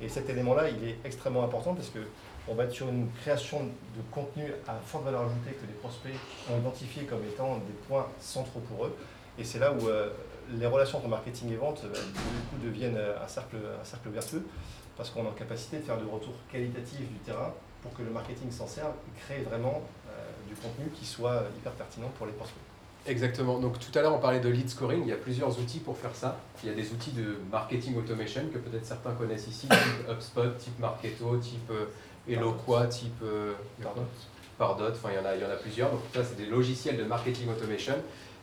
Et 0.02 0.08
cet 0.08 0.30
élément-là, 0.30 0.70
il 0.70 0.88
est 0.88 0.98
extrêmement 1.04 1.44
important 1.44 1.74
parce 1.74 1.90
que 1.90 2.00
on 2.48 2.56
va 2.56 2.64
être 2.64 2.72
sur 2.72 2.88
une 2.88 3.10
création 3.22 3.64
de 3.64 4.02
contenu 4.12 4.54
à 4.68 4.76
forte 4.86 5.04
valeur 5.04 5.22
ajoutée 5.22 5.52
que 5.52 5.68
les 5.68 5.74
prospects 5.74 6.14
ont 6.50 6.58
identifié 6.58 7.04
comme 7.04 7.24
étant 7.26 7.58
des 7.58 7.74
points 7.88 8.08
centraux 8.20 8.62
pour 8.62 8.86
eux. 8.86 8.96
Et 9.38 9.44
c'est 9.44 9.60
là 9.60 9.74
où 9.74 9.88
euh, 9.88 10.10
les 10.58 10.66
relations 10.66 10.98
entre 10.98 11.08
marketing 11.08 11.52
et 11.54 11.56
vente 11.56 11.84
euh, 11.84 11.94
du 12.60 12.68
deviennent 12.68 12.98
un 12.98 13.28
cercle, 13.28 13.58
un 13.58 13.86
cercle 13.86 14.10
vertueux 14.10 14.46
parce 14.98 15.10
qu'on 15.10 15.24
est 15.26 15.30
en 15.30 15.34
capacité 15.34 15.78
de 15.78 15.84
faire 15.84 16.00
le 16.00 16.08
retour 16.08 16.34
qualitatif 16.52 17.00
du 17.00 17.20
terrain 17.26 17.54
pour 17.82 17.94
que 17.94 18.02
le 18.02 18.10
marketing 18.10 18.52
s'en 18.52 18.68
serve 18.68 18.94
et 19.08 19.20
crée 19.20 19.42
vraiment 19.44 19.82
du 20.48 20.56
contenu 20.56 20.90
qui 20.94 21.06
soit 21.06 21.44
hyper 21.58 21.72
pertinent 21.74 22.12
pour 22.18 22.26
les 22.26 22.34
prospects. 22.34 22.58
Exactement. 23.06 23.60
Donc 23.60 23.80
tout 23.80 23.98
à 23.98 24.02
l'heure, 24.02 24.14
on 24.14 24.20
parlait 24.20 24.40
de 24.40 24.50
lead 24.50 24.70
scoring. 24.70 25.02
Il 25.04 25.10
y 25.10 25.14
a 25.14 25.18
plusieurs 25.18 25.58
outils 25.60 25.80
pour 25.80 25.98
faire 25.98 26.16
ça. 26.16 26.38
Il 26.64 26.70
y 26.70 26.72
a 26.72 26.76
des 26.76 26.92
outils 26.92 27.12
de 27.12 27.38
marketing 27.52 27.98
automation 27.98 28.42
que 28.54 28.60
peut-être 28.60 28.86
certains 28.86 29.14
connaissent 29.14 29.48
ici, 29.48 29.68
type 29.68 30.10
HubSpot, 30.10 30.50
type 30.58 30.80
Marketo, 30.80 31.38
type 31.38 31.72
euh, 31.72 31.86
Eloqua, 32.28 32.88
type 32.88 33.22
euh. 33.24 33.54
Enfin, 34.60 35.10
il 35.12 35.16
y, 35.16 35.20
en 35.20 35.26
a, 35.26 35.36
il 35.36 35.42
y 35.42 35.46
en 35.46 35.50
a 35.50 35.56
plusieurs. 35.56 35.90
Donc 35.90 36.02
ça, 36.14 36.24
c'est 36.24 36.36
des 36.36 36.46
logiciels 36.46 36.98
de 36.98 37.04
marketing 37.04 37.50
automation. 37.50 37.96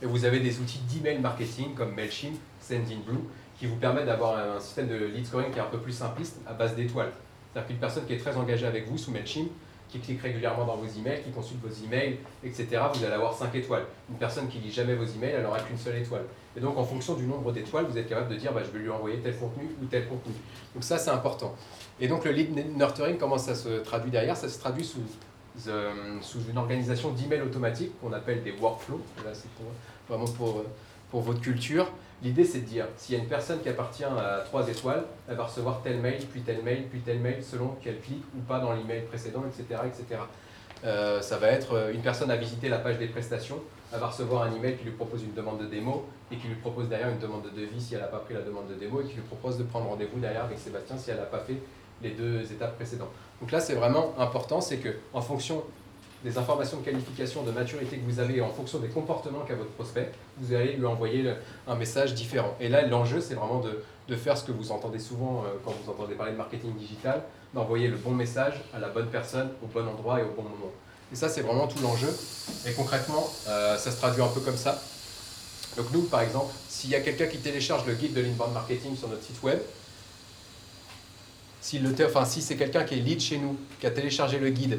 Et 0.02 0.06
vous 0.06 0.24
avez 0.24 0.40
des 0.40 0.58
outils 0.60 0.80
d'email 0.90 1.18
marketing 1.18 1.74
comme 1.74 1.94
MailChimp, 1.94 2.36
Sendinblue, 2.60 3.24
qui 3.58 3.66
vous 3.66 3.76
permettent 3.76 4.06
d'avoir 4.06 4.38
un 4.38 4.60
système 4.60 4.88
de 4.88 4.96
lead 4.96 5.26
scoring 5.26 5.50
qui 5.50 5.58
est 5.58 5.62
un 5.62 5.66
peu 5.66 5.78
plus 5.78 5.92
simpliste 5.92 6.36
à 6.46 6.52
base 6.52 6.74
d'étoiles. 6.74 7.12
C'est-à-dire 7.52 7.68
qu'une 7.68 7.78
personne 7.78 8.04
qui 8.06 8.14
est 8.14 8.18
très 8.18 8.36
engagée 8.36 8.66
avec 8.66 8.88
vous 8.88 8.98
sous 8.98 9.10
MailChimp, 9.10 9.50
qui 9.88 10.00
clique 10.00 10.20
régulièrement 10.20 10.64
dans 10.64 10.76
vos 10.76 10.86
emails, 10.86 11.22
qui 11.22 11.30
consulte 11.30 11.60
vos 11.62 11.84
emails, 11.86 12.18
etc., 12.44 12.66
vous 12.92 13.04
allez 13.04 13.14
avoir 13.14 13.32
5 13.32 13.54
étoiles. 13.54 13.84
Une 14.10 14.16
personne 14.16 14.48
qui 14.48 14.58
lit 14.58 14.72
jamais 14.72 14.94
vos 14.94 15.04
emails, 15.04 15.34
elle 15.36 15.42
n'aura 15.42 15.60
qu'une 15.60 15.78
seule 15.78 15.96
étoile. 15.96 16.24
Et 16.56 16.60
donc, 16.60 16.76
en 16.76 16.84
fonction 16.84 17.14
du 17.14 17.24
nombre 17.24 17.52
d'étoiles, 17.52 17.86
vous 17.86 17.96
êtes 17.96 18.08
capable 18.08 18.28
de 18.28 18.36
dire 18.36 18.52
bah, 18.52 18.62
je 18.64 18.70
vais 18.76 18.82
lui 18.82 18.90
envoyer 18.90 19.18
tel 19.18 19.36
contenu 19.36 19.68
ou 19.80 19.86
tel 19.86 20.08
contenu. 20.08 20.32
Donc, 20.74 20.82
ça, 20.82 20.98
c'est 20.98 21.10
important. 21.10 21.54
Et 22.00 22.08
donc, 22.08 22.24
le 22.24 22.32
lead 22.32 22.76
nurturing, 22.76 23.16
comment 23.16 23.38
ça 23.38 23.54
se 23.54 23.68
traduit 23.80 24.10
derrière? 24.10 24.36
Ça 24.36 24.48
se 24.48 24.58
traduit 24.58 24.84
sous, 24.84 24.98
euh, 25.68 25.92
sous 26.22 26.40
une 26.48 26.59
organisation 26.59 27.11
d'emails 27.11 27.42
automatiques 27.42 27.98
qu'on 28.00 28.12
appelle 28.12 28.42
des 28.42 28.52
workflows. 28.52 29.00
Là, 29.24 29.30
c'est 29.32 29.48
vraiment 30.09 30.30
pour, 30.32 30.64
pour 31.11 31.20
votre 31.22 31.40
culture. 31.40 31.90
L'idée, 32.22 32.44
c'est 32.44 32.61
de 32.61 32.64
dire, 32.64 32.86
s'il 32.96 33.16
y 33.16 33.18
a 33.18 33.22
une 33.22 33.28
personne 33.28 33.61
qui 33.61 33.68
appartient 33.68 34.04
à 34.04 34.42
3 34.46 34.68
étoiles, 34.68 35.04
elle 35.28 35.36
va 35.36 35.44
recevoir 35.44 35.82
tel 35.82 36.00
mail, 36.00 36.24
puis 36.30 36.40
tel 36.40 36.62
mail, 36.62 36.84
puis 36.90 37.00
tel 37.00 37.18
mail, 37.20 37.42
selon 37.42 37.68
qu'elle 37.82 38.00
clique 38.00 38.24
ou 38.36 38.40
pas 38.40 38.59
dans 38.59 38.72
l'email 38.72 39.02
précédent, 39.02 39.44
etc. 39.46 39.80
etc. 39.86 40.20
Euh, 40.84 41.20
ça 41.20 41.38
va 41.38 41.48
être 41.48 41.74
euh, 41.74 41.92
une 41.92 42.02
personne 42.02 42.30
a 42.30 42.36
visité 42.36 42.68
la 42.68 42.78
page 42.78 42.98
des 42.98 43.07
prestations, 43.07 43.61
elle 43.92 44.00
va 44.00 44.09
recevoir 44.09 44.42
un 44.42 44.54
email 44.54 44.76
qui 44.76 44.84
lui 44.84 44.92
propose 44.92 45.22
une 45.22 45.32
demande 45.32 45.59
de 45.59 45.66
démo 45.66 46.07
et 46.30 46.36
qui 46.36 46.48
lui 46.48 46.57
propose 46.57 46.88
derrière 46.88 47.09
une 47.09 47.18
demande 47.18 47.44
de 47.44 47.50
devis 47.50 47.80
si 47.80 47.94
elle 47.94 48.00
n'a 48.00 48.09
pas 48.09 48.18
pris 48.18 48.34
la 48.34 48.42
demande 48.42 48.68
de 48.68 48.74
démo 48.74 49.00
et 49.00 49.04
qui 49.04 49.14
lui 49.14 49.22
propose 49.22 49.57
de 49.57 49.62
prendre 49.62 49.88
rendez-vous 49.88 50.18
derrière 50.18 50.44
avec 50.44 50.59
Sébastien 50.59 50.98
si 50.98 51.11
elle 51.11 51.16
n'a 51.16 51.22
pas 51.22 51.38
fait 51.38 51.57
les 52.03 52.11
deux 52.11 52.42
étapes 52.53 52.76
précédentes. 52.76 53.11
Donc 53.40 53.51
là, 53.53 53.61
c'est 53.61 53.74
vraiment 53.74 54.14
important, 54.18 54.61
c'est 54.61 54.78
que 54.78 54.97
en 55.12 55.20
fonction 55.20 55.62
des 56.24 56.38
informations 56.38 56.78
de 56.78 56.84
qualification, 56.84 57.42
de 57.42 57.51
maturité 57.53 57.99
que 57.99 58.11
vous 58.11 58.18
avez 58.18 58.40
en 58.40 58.51
fonction 58.51 58.78
des 58.78 58.88
comportements 58.88 59.40
qu'a 59.47 59.55
votre 59.55 59.70
prospect, 59.70 60.11
vous 60.38 60.55
allez 60.55 60.72
lui 60.72 60.86
envoyer 60.86 61.32
un 61.68 61.74
message 61.76 62.14
différent. 62.14 62.57
Et 62.59 62.68
là, 62.68 62.86
l'enjeu, 62.86 63.20
c'est 63.20 63.34
vraiment 63.34 63.61
de, 63.61 63.82
de, 64.09 64.16
faire 64.16 64.36
ce 64.36 64.44
que 64.44 64.53
vous 64.53 64.72
entendez 64.72 64.99
souvent 64.99 65.44
euh, 65.44 65.51
quand 65.64 65.72
vous 65.72 65.90
entendez 65.90 66.14
parler 66.14 66.32
de 66.32 66.36
marketing 66.36 66.74
digital, 66.74 67.22
d'envoyer 67.55 67.88
le 67.88 67.97
bon 67.97 68.11
message 68.11 68.55
à 68.74 68.78
la 68.78 68.88
bonne 68.88 69.07
personne, 69.07 69.51
au 69.62 69.66
bon 69.66 69.86
endroit 69.86 70.20
et 70.20 70.22
au 70.22 70.32
bon 70.34 70.42
moment. 70.42 70.72
Et 71.12 71.16
ça, 71.16 71.28
c'est 71.28 71.42
vraiment 71.42 71.68
tout 71.68 71.80
l'enjeu. 71.82 72.09
Et 72.66 72.72
concrètement, 72.72 73.28
euh, 73.49 73.76
ça 73.78 73.90
se 73.90 73.97
traduit 73.99 74.22
un 74.22 74.28
peu 74.28 74.40
comme 74.40 74.57
ça. 74.57 74.80
Donc 75.76 75.86
nous, 75.92 76.03
par 76.03 76.22
exemple, 76.22 76.53
s'il 76.68 76.90
y 76.90 76.94
a 76.94 77.01
quelqu'un 77.01 77.26
qui 77.26 77.38
télécharge 77.38 77.86
le 77.86 77.94
guide 77.94 78.14
de 78.14 78.22
l'inbound 78.22 78.53
marketing 78.53 78.97
sur 78.97 79.09
notre 79.09 79.22
site 79.22 79.42
web, 79.42 79.59
si, 81.66 81.80
enfin, 82.04 82.24
si 82.24 82.42
c'est 82.42 82.56
quelqu'un 82.56 82.84
qui 82.84 82.94
est 82.94 82.98
lead 82.98 83.20
chez 83.20 83.38
nous, 83.38 83.56
qui 83.80 83.88
a 83.88 83.90
téléchargé 83.90 84.38
le 84.38 84.50
guide 84.50 84.78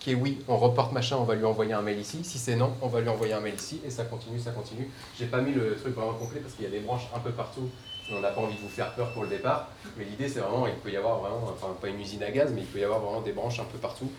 qui 0.00 0.10
est 0.10 0.14
oui, 0.16 0.40
on 0.48 0.56
reporte 0.56 0.92
machin, 0.92 1.16
on 1.16 1.22
va 1.22 1.36
lui 1.36 1.44
envoyer 1.44 1.72
un 1.72 1.80
mail 1.80 1.98
ici. 1.98 2.24
Si 2.24 2.38
c'est 2.38 2.56
non, 2.56 2.72
on 2.82 2.88
va 2.88 3.00
lui 3.00 3.08
envoyer 3.08 3.32
un 3.34 3.40
mail 3.40 3.54
ici. 3.54 3.80
Et 3.86 3.90
ça 3.90 4.04
continue, 4.04 4.40
ça 4.40 4.50
continue. 4.50 4.90
J'ai 5.16 5.26
pas 5.26 5.40
mis 5.40 5.52
le 5.52 5.76
truc 5.76 5.94
vraiment 5.94 6.12
complet 6.14 6.40
parce 6.40 6.54
qu'il 6.54 6.64
y 6.64 6.66
a 6.66 6.70
des 6.70 6.80
branches 6.80 7.06
un 7.14 7.20
peu 7.20 7.30
partout. 7.30 7.70
On 8.12 8.20
n'a 8.20 8.30
pas 8.30 8.40
envie 8.40 8.56
de 8.56 8.60
vous 8.60 8.68
faire 8.68 8.92
peur 8.94 9.12
pour 9.12 9.22
le 9.22 9.28
départ. 9.28 9.68
Mais 9.96 10.04
l'idée, 10.04 10.28
c'est 10.28 10.40
vraiment, 10.40 10.66
il 10.66 10.74
peut 10.74 10.90
y 10.90 10.96
avoir 10.96 11.20
vraiment, 11.20 11.40
enfin 11.50 11.68
pas 11.80 11.88
une 11.88 12.00
usine 12.00 12.22
à 12.24 12.32
gaz, 12.32 12.50
mais 12.52 12.62
il 12.62 12.66
peut 12.66 12.80
y 12.80 12.84
avoir 12.84 12.98
vraiment 12.98 13.22
des 13.22 13.32
branches 13.32 13.60
un 13.60 13.64
peu 13.64 13.78
partout 13.78 14.10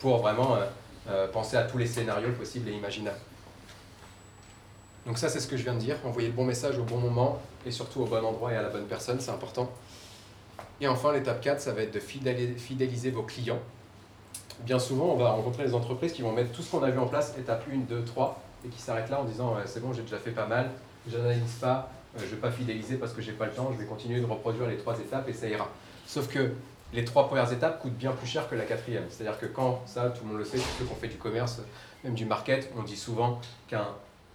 pour 0.00 0.18
vraiment 0.18 0.56
euh, 0.56 0.64
euh, 1.08 1.28
penser 1.28 1.56
à 1.56 1.62
tous 1.62 1.78
les 1.78 1.86
scénarios 1.86 2.32
possibles 2.32 2.68
et 2.68 2.72
imaginables. 2.72 3.20
Donc 5.06 5.18
ça, 5.18 5.28
c'est 5.28 5.40
ce 5.40 5.46
que 5.46 5.56
je 5.56 5.62
viens 5.62 5.74
de 5.74 5.78
dire. 5.78 5.96
Envoyer 6.04 6.28
le 6.28 6.34
bon 6.34 6.44
message 6.44 6.76
au 6.78 6.84
bon 6.84 6.98
moment 6.98 7.40
et 7.64 7.70
surtout 7.70 8.00
au 8.00 8.06
bon 8.06 8.24
endroit 8.24 8.52
et 8.52 8.56
à 8.56 8.62
la 8.62 8.68
bonne 8.70 8.86
personne, 8.86 9.20
c'est 9.20 9.30
important. 9.30 9.70
Et 10.80 10.88
enfin, 10.88 11.12
l'étape 11.12 11.40
4, 11.40 11.60
ça 11.60 11.72
va 11.72 11.82
être 11.82 11.92
de 11.92 12.00
fidéliser 12.00 13.10
vos 13.10 13.22
clients 13.22 13.60
bien 14.64 14.78
souvent, 14.78 15.06
on 15.06 15.16
va 15.16 15.30
rencontrer 15.30 15.64
des 15.64 15.74
entreprises 15.74 16.12
qui 16.12 16.22
vont 16.22 16.32
mettre 16.32 16.52
tout 16.52 16.62
ce 16.62 16.70
qu'on 16.70 16.82
a 16.82 16.90
vu 16.90 16.98
en 16.98 17.06
place, 17.06 17.34
étape 17.38 17.64
1, 17.72 17.78
2, 17.88 18.04
3, 18.04 18.42
et 18.64 18.68
qui 18.68 18.80
s'arrêtent 18.80 19.10
là 19.10 19.20
en 19.20 19.24
disant 19.24 19.56
c'est 19.64 19.80
bon, 19.80 19.92
j'ai 19.92 20.02
déjà 20.02 20.18
fait 20.18 20.30
pas 20.30 20.46
mal, 20.46 20.70
j'analyse 21.10 21.54
pas, 21.60 21.90
euh, 22.16 22.20
je 22.20 22.26
ne 22.26 22.30
vais 22.30 22.36
pas 22.36 22.50
fidéliser 22.50 22.96
parce 22.96 23.12
que 23.12 23.22
j'ai 23.22 23.32
pas 23.32 23.46
le 23.46 23.52
temps, 23.52 23.70
je 23.72 23.78
vais 23.78 23.86
continuer 23.86 24.20
de 24.20 24.26
reproduire 24.26 24.68
les 24.68 24.76
trois 24.76 24.98
étapes 24.98 25.28
et 25.28 25.32
ça 25.32 25.48
ira. 25.48 25.68
Sauf 26.06 26.28
que 26.28 26.52
les 26.92 27.04
trois 27.04 27.26
premières 27.26 27.52
étapes 27.52 27.80
coûtent 27.80 27.96
bien 27.96 28.12
plus 28.12 28.26
cher 28.26 28.48
que 28.48 28.54
la 28.54 28.64
quatrième. 28.64 29.04
C'est-à-dire 29.08 29.38
que 29.38 29.46
quand, 29.46 29.82
ça 29.86 30.10
tout 30.10 30.24
le 30.24 30.30
monde 30.30 30.38
le 30.38 30.44
sait, 30.44 30.58
ceux 30.58 30.84
qui 30.84 30.92
ont 30.92 30.96
fait 30.96 31.08
du 31.08 31.16
commerce, 31.16 31.62
même 32.04 32.14
du 32.14 32.26
market, 32.26 32.70
on 32.76 32.82
dit 32.82 32.96
souvent 32.96 33.40
qu'un 33.68 33.86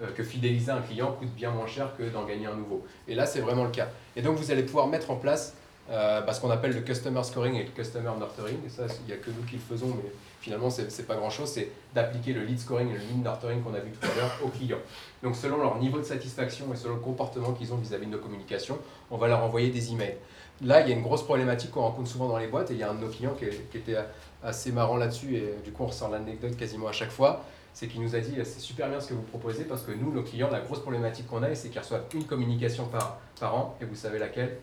euh, 0.01 0.11
que 0.15 0.23
fidéliser 0.23 0.71
un 0.71 0.81
client 0.81 1.11
coûte 1.11 1.33
bien 1.35 1.51
moins 1.51 1.67
cher 1.67 1.95
que 1.97 2.03
d'en 2.03 2.25
gagner 2.25 2.47
un 2.47 2.55
nouveau. 2.55 2.85
Et 3.07 3.15
là, 3.15 3.25
c'est 3.25 3.41
vraiment 3.41 3.65
le 3.65 3.71
cas. 3.71 3.89
Et 4.15 4.21
donc, 4.21 4.37
vous 4.37 4.51
allez 4.51 4.63
pouvoir 4.63 4.87
mettre 4.87 5.11
en 5.11 5.17
place 5.17 5.53
euh, 5.89 6.21
bah, 6.21 6.33
ce 6.33 6.41
qu'on 6.41 6.49
appelle 6.49 6.73
le 6.73 6.81
customer 6.81 7.23
scoring 7.23 7.55
et 7.55 7.63
le 7.63 7.69
customer 7.71 8.11
nurturing. 8.17 8.57
Et 8.65 8.69
ça, 8.69 8.83
il 9.01 9.07
n'y 9.07 9.13
a 9.13 9.17
que 9.17 9.29
nous 9.29 9.43
qui 9.47 9.55
le 9.55 9.61
faisons, 9.61 9.87
mais 9.87 10.09
finalement, 10.41 10.69
ce 10.69 10.81
n'est 10.81 11.07
pas 11.07 11.15
grand-chose. 11.15 11.49
C'est 11.49 11.69
d'appliquer 11.93 12.33
le 12.33 12.43
lead 12.43 12.59
scoring 12.59 12.89
et 12.89 12.93
le 12.93 12.99
lead 12.99 13.23
nurturing 13.23 13.61
qu'on 13.61 13.73
a 13.73 13.79
vu 13.79 13.91
tout 13.91 14.07
à 14.07 14.15
l'heure 14.15 14.31
aux 14.43 14.49
clients. 14.49 14.79
Donc, 15.21 15.35
selon 15.35 15.57
leur 15.57 15.77
niveau 15.77 15.99
de 15.99 16.03
satisfaction 16.03 16.73
et 16.73 16.75
selon 16.75 16.95
le 16.95 17.01
comportement 17.01 17.53
qu'ils 17.53 17.73
ont 17.73 17.77
vis-à-vis 17.77 18.07
de 18.07 18.11
nos 18.11 18.19
communications, 18.19 18.79
on 19.11 19.17
va 19.17 19.27
leur 19.27 19.43
envoyer 19.43 19.69
des 19.69 19.91
emails. 19.91 20.17
Là, 20.63 20.81
il 20.81 20.89
y 20.89 20.93
a 20.93 20.95
une 20.95 21.03
grosse 21.03 21.23
problématique 21.23 21.71
qu'on 21.71 21.81
rencontre 21.81 22.09
souvent 22.09 22.27
dans 22.27 22.37
les 22.37 22.47
boîtes, 22.47 22.71
et 22.71 22.73
il 22.73 22.79
y 22.79 22.83
a 22.83 22.89
un 22.89 22.95
de 22.95 23.01
nos 23.01 23.09
clients 23.09 23.35
qui, 23.37 23.45
qui 23.71 23.77
était 23.77 23.97
assez 24.43 24.71
marrant 24.71 24.97
là-dessus, 24.97 25.35
et 25.35 25.55
du 25.63 25.71
coup, 25.71 25.83
on 25.83 25.87
ressort 25.87 26.09
l'anecdote 26.09 26.55
quasiment 26.55 26.87
à 26.87 26.93
chaque 26.93 27.11
fois 27.11 27.43
c'est 27.75 27.89
qu'il 27.89 28.01
nous 28.01 28.15
a 28.15 28.19
dit 28.21 28.33
c'est 28.37 28.61
super 28.61 28.87
bien 28.87 29.01
ce 29.01 29.09
que 29.09 29.13
vous 29.13 29.21
proposez 29.23 29.65
parce 29.65 29.81
que 29.81 29.91
nous, 29.91 30.09
nos 30.09 30.23
clients, 30.23 30.49
la 30.49 30.61
grosse 30.61 30.79
problématique 30.79 31.27
qu'on 31.27 31.43
a, 31.43 31.53
c'est 31.55 31.67
qu'ils 31.67 31.81
reçoivent 31.81 32.05
une 32.13 32.23
communication 32.23 32.85
par, 32.85 33.19
par 33.37 33.53
an, 33.53 33.77
et 33.81 33.85
vous 33.85 33.95
savez 33.95 34.17
laquelle? 34.17 34.57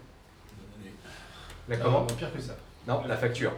La 1.68 1.76
comment 1.76 2.04
Pire 2.04 2.32
que 2.32 2.40
ça. 2.40 2.54
Non, 2.86 3.02
la 3.06 3.16
facture. 3.16 3.52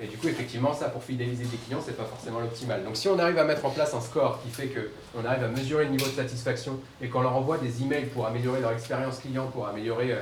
Et 0.00 0.06
du 0.06 0.16
coup, 0.16 0.28
effectivement, 0.28 0.72
ça, 0.74 0.88
pour 0.88 1.02
fidéliser 1.02 1.44
des 1.44 1.56
clients, 1.56 1.80
c'est 1.84 1.96
pas 1.96 2.04
forcément 2.04 2.40
l'optimal. 2.40 2.84
Donc, 2.84 2.96
si 2.96 3.08
on 3.08 3.18
arrive 3.18 3.38
à 3.38 3.44
mettre 3.44 3.64
en 3.64 3.70
place 3.70 3.94
un 3.94 4.00
score 4.00 4.40
qui 4.42 4.50
fait 4.50 4.68
qu'on 4.68 5.24
arrive 5.24 5.44
à 5.44 5.48
mesurer 5.48 5.84
le 5.84 5.90
niveau 5.90 6.06
de 6.06 6.12
satisfaction 6.12 6.78
et 7.00 7.08
qu'on 7.08 7.22
leur 7.22 7.36
envoie 7.36 7.58
des 7.58 7.82
emails 7.82 8.06
pour 8.06 8.26
améliorer 8.26 8.60
leur 8.60 8.72
expérience 8.72 9.18
client, 9.18 9.46
pour 9.46 9.66
améliorer 9.68 10.12
euh, 10.12 10.20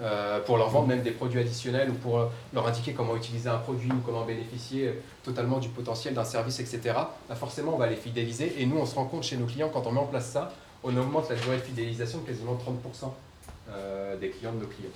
euh, 0.00 0.38
pour 0.40 0.58
leur 0.58 0.68
vendre 0.68 0.86
même 0.86 1.02
des 1.02 1.10
produits 1.10 1.40
additionnels 1.40 1.90
ou 1.90 1.94
pour 1.94 2.18
euh, 2.18 2.26
leur 2.54 2.68
indiquer 2.68 2.92
comment 2.92 3.16
utiliser 3.16 3.48
un 3.48 3.58
produit 3.58 3.90
ou 3.90 3.98
comment 4.06 4.24
bénéficier 4.24 4.94
totalement 5.24 5.58
du 5.58 5.68
potentiel 5.70 6.14
d'un 6.14 6.24
service, 6.24 6.60
etc., 6.60 6.80
bah 7.28 7.34
forcément, 7.34 7.74
on 7.74 7.78
va 7.78 7.88
les 7.88 7.96
fidéliser. 7.96 8.54
Et 8.58 8.66
nous, 8.66 8.78
on 8.78 8.86
se 8.86 8.94
rend 8.94 9.06
compte 9.06 9.24
chez 9.24 9.36
nos 9.36 9.46
clients, 9.46 9.70
quand 9.70 9.88
on 9.88 9.92
met 9.92 10.00
en 10.00 10.06
place 10.06 10.26
ça, 10.26 10.52
on 10.84 10.96
augmente 10.96 11.28
la 11.28 11.34
durée 11.34 11.56
de 11.56 11.62
fidélisation 11.62 12.20
de 12.20 12.26
quasiment 12.26 12.54
30% 12.54 13.10
euh, 13.70 14.16
des 14.16 14.30
clients 14.30 14.52
de 14.52 14.60
nos 14.60 14.66
clients. 14.66 14.90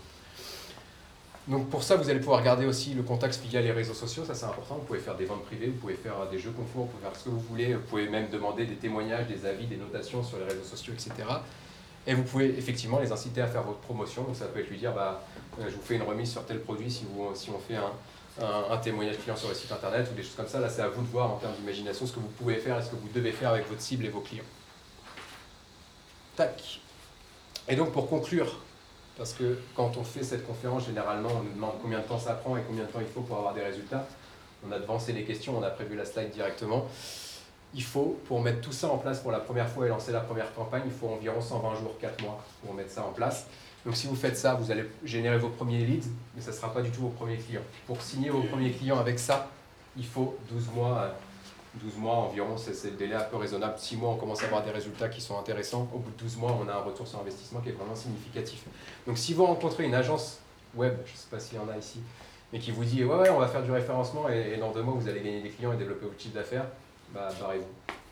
Donc 1.48 1.68
pour 1.70 1.82
ça, 1.82 1.96
vous 1.96 2.08
allez 2.08 2.20
pouvoir 2.20 2.42
garder 2.42 2.66
aussi 2.66 2.94
le 2.94 3.02
contact 3.02 3.40
via 3.40 3.60
les 3.60 3.72
réseaux 3.72 3.94
sociaux, 3.94 4.24
ça 4.24 4.34
c'est 4.34 4.44
important. 4.44 4.76
Vous 4.76 4.84
pouvez 4.84 5.00
faire 5.00 5.16
des 5.16 5.24
ventes 5.24 5.44
privées, 5.44 5.66
vous 5.66 5.78
pouvez 5.80 5.94
faire 5.94 6.14
des 6.30 6.38
jeux 6.38 6.52
concours, 6.52 6.84
vous 6.84 6.90
pouvez 6.90 7.02
faire 7.02 7.16
ce 7.18 7.24
que 7.24 7.30
vous 7.30 7.40
voulez. 7.40 7.74
Vous 7.74 7.80
pouvez 7.80 8.08
même 8.08 8.28
demander 8.30 8.64
des 8.64 8.76
témoignages, 8.76 9.26
des 9.26 9.44
avis, 9.44 9.66
des 9.66 9.76
notations 9.76 10.22
sur 10.22 10.38
les 10.38 10.44
réseaux 10.44 10.62
sociaux, 10.62 10.92
etc. 10.92 11.12
Et 12.06 12.14
vous 12.14 12.22
pouvez 12.22 12.56
effectivement 12.56 13.00
les 13.00 13.10
inciter 13.10 13.40
à 13.40 13.48
faire 13.48 13.64
votre 13.64 13.80
promotion. 13.80 14.22
Donc 14.22 14.36
ça 14.36 14.46
peut 14.46 14.60
être 14.60 14.70
lui 14.70 14.78
dire, 14.78 14.92
bah, 14.92 15.24
euh, 15.60 15.64
je 15.68 15.74
vous 15.74 15.82
fais 15.82 15.96
une 15.96 16.02
remise 16.02 16.30
sur 16.30 16.44
tel 16.44 16.60
produit 16.60 16.90
si, 16.90 17.04
vous, 17.10 17.34
si 17.34 17.50
on 17.50 17.58
fait 17.58 17.76
un, 17.76 17.92
un, 18.70 18.76
témoignage 18.78 19.18
client 19.18 19.36
sur 19.36 19.48
le 19.48 19.54
site 19.54 19.70
internet 19.72 20.08
ou 20.12 20.14
des 20.14 20.22
choses 20.22 20.36
comme 20.36 20.48
ça. 20.48 20.60
Là, 20.60 20.68
c'est 20.68 20.82
à 20.82 20.88
vous 20.88 21.02
de 21.02 21.08
voir 21.08 21.30
en 21.30 21.36
termes 21.36 21.54
d'imagination 21.54 22.06
ce 22.06 22.12
que 22.12 22.20
vous 22.20 22.28
pouvez 22.38 22.56
faire 22.56 22.78
et 22.78 22.82
ce 22.82 22.90
que 22.90 22.96
vous 22.96 23.08
devez 23.12 23.32
faire 23.32 23.50
avec 23.50 23.68
votre 23.68 23.80
cible 23.80 24.06
et 24.06 24.08
vos 24.08 24.20
clients. 24.20 24.44
Tac. 26.36 26.80
Et 27.68 27.76
donc 27.76 27.92
pour 27.92 28.08
conclure, 28.08 28.60
parce 29.22 29.34
que 29.34 29.56
quand 29.76 29.96
on 29.96 30.02
fait 30.02 30.24
cette 30.24 30.44
conférence, 30.44 30.86
généralement, 30.86 31.28
on 31.32 31.44
nous 31.44 31.52
demande 31.52 31.74
combien 31.80 32.00
de 32.00 32.02
temps 32.02 32.18
ça 32.18 32.32
prend 32.32 32.56
et 32.56 32.62
combien 32.66 32.82
de 32.82 32.88
temps 32.88 32.98
il 33.00 33.06
faut 33.06 33.20
pour 33.20 33.36
avoir 33.36 33.54
des 33.54 33.62
résultats. 33.62 34.04
On 34.68 34.72
a 34.72 34.80
devancé 34.80 35.12
les 35.12 35.22
questions, 35.22 35.56
on 35.56 35.62
a 35.62 35.70
prévu 35.70 35.94
la 35.94 36.04
slide 36.04 36.30
directement. 36.30 36.86
Il 37.72 37.84
faut, 37.84 38.18
pour 38.26 38.40
mettre 38.42 38.60
tout 38.62 38.72
ça 38.72 38.88
en 38.88 38.98
place 38.98 39.20
pour 39.20 39.30
la 39.30 39.38
première 39.38 39.68
fois 39.68 39.86
et 39.86 39.90
lancer 39.90 40.10
la 40.10 40.18
première 40.18 40.52
campagne, 40.54 40.82
il 40.86 40.90
faut 40.90 41.06
environ 41.06 41.40
120 41.40 41.76
jours, 41.76 41.96
4 42.00 42.20
mois 42.20 42.44
pour 42.64 42.74
mettre 42.74 42.90
ça 42.90 43.04
en 43.04 43.12
place. 43.12 43.46
Donc 43.86 43.94
si 43.94 44.08
vous 44.08 44.16
faites 44.16 44.36
ça, 44.36 44.54
vous 44.54 44.72
allez 44.72 44.86
générer 45.04 45.38
vos 45.38 45.50
premiers 45.50 45.84
leads, 45.84 46.08
mais 46.34 46.42
ça 46.42 46.50
ne 46.50 46.56
sera 46.56 46.74
pas 46.74 46.82
du 46.82 46.90
tout 46.90 47.02
vos 47.02 47.10
premiers 47.10 47.36
clients. 47.36 47.62
Pour 47.86 48.02
signer 48.02 48.30
vos 48.30 48.42
premiers 48.42 48.72
clients 48.72 48.98
avec 48.98 49.20
ça, 49.20 49.50
il 49.96 50.04
faut 50.04 50.36
12 50.50 50.70
mois 50.74 51.14
12 51.74 51.96
mois 51.96 52.16
environ, 52.16 52.56
c'est 52.56 52.90
le 52.90 52.96
délai 52.96 53.14
un 53.14 53.24
peu 53.24 53.36
raisonnable. 53.36 53.78
6 53.78 53.96
mois, 53.96 54.10
on 54.10 54.16
commence 54.16 54.42
à 54.42 54.46
avoir 54.46 54.62
des 54.62 54.70
résultats 54.70 55.08
qui 55.08 55.20
sont 55.20 55.38
intéressants. 55.38 55.88
Au 55.94 55.98
bout 55.98 56.10
de 56.10 56.18
12 56.18 56.36
mois, 56.36 56.58
on 56.62 56.68
a 56.68 56.74
un 56.74 56.82
retour 56.82 57.06
sur 57.08 57.18
investissement 57.18 57.60
qui 57.60 57.70
est 57.70 57.72
vraiment 57.72 57.94
significatif. 57.94 58.64
Donc 59.06 59.16
si 59.16 59.32
vous 59.32 59.46
rencontrez 59.46 59.84
une 59.84 59.94
agence 59.94 60.38
web, 60.74 60.94
je 61.06 61.12
ne 61.12 61.16
sais 61.16 61.28
pas 61.30 61.40
s'il 61.40 61.56
y 61.56 61.60
en 61.60 61.68
a 61.68 61.76
ici, 61.76 62.00
mais 62.52 62.58
qui 62.58 62.70
vous 62.70 62.84
dit 62.84 63.04
ouais, 63.04 63.16
ouais, 63.16 63.30
on 63.30 63.38
va 63.38 63.48
faire 63.48 63.62
du 63.62 63.70
référencement 63.70 64.28
et, 64.28 64.56
dans 64.58 64.70
deux 64.70 64.82
mois, 64.82 64.94
vous 64.94 65.08
allez 65.08 65.22
gagner 65.22 65.40
des 65.40 65.48
clients 65.48 65.72
et 65.72 65.76
développer 65.76 66.06
votre 66.06 66.20
chiffre 66.20 66.34
d'affaires, 66.34 66.66
bah 67.14 67.28
barrez-vous. 67.40 67.64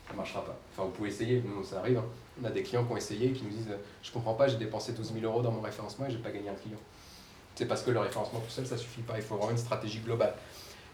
Ça 0.07 0.13
ne 0.13 0.17
marchera 0.17 0.43
pas. 0.43 0.57
Enfin, 0.73 0.83
vous 0.83 0.91
pouvez 0.91 1.09
essayer, 1.09 1.41
nous, 1.45 1.63
ça 1.63 1.79
arrive. 1.79 1.99
Hein. 1.99 2.05
On 2.41 2.45
a 2.45 2.49
des 2.49 2.63
clients 2.63 2.83
qui 2.83 2.91
ont 2.91 2.97
essayé 2.97 3.29
et 3.29 3.33
qui 3.33 3.43
nous 3.43 3.51
disent 3.51 3.67
je 4.01 4.09
ne 4.09 4.13
comprends 4.13 4.33
pas, 4.33 4.47
j'ai 4.47 4.57
dépensé 4.57 4.93
12 4.93 5.13
000 5.13 5.25
euros 5.25 5.41
dans 5.41 5.51
mon 5.51 5.61
référencement 5.61 6.07
et 6.07 6.11
je 6.11 6.17
n'ai 6.17 6.23
pas 6.23 6.31
gagné 6.31 6.49
un 6.49 6.55
client. 6.55 6.79
C'est 7.55 7.65
parce 7.65 7.83
que 7.83 7.91
le 7.91 7.99
référencement 7.99 8.39
tout 8.39 8.49
seul, 8.49 8.65
ça 8.65 8.77
suffit 8.77 9.01
pas. 9.01 9.13
Il 9.17 9.21
faut 9.21 9.35
vraiment 9.35 9.51
une 9.51 9.57
stratégie 9.57 9.99
globale. 9.99 10.33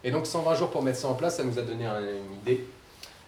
Et 0.03 0.11
donc 0.11 0.25
120 0.25 0.55
jours 0.55 0.69
pour 0.69 0.83
mettre 0.83 0.99
ça 0.99 1.07
en 1.07 1.15
place, 1.15 1.37
ça 1.37 1.43
nous 1.43 1.57
a 1.59 1.61
donné 1.61 1.85
une 1.85 2.37
idée 2.41 2.65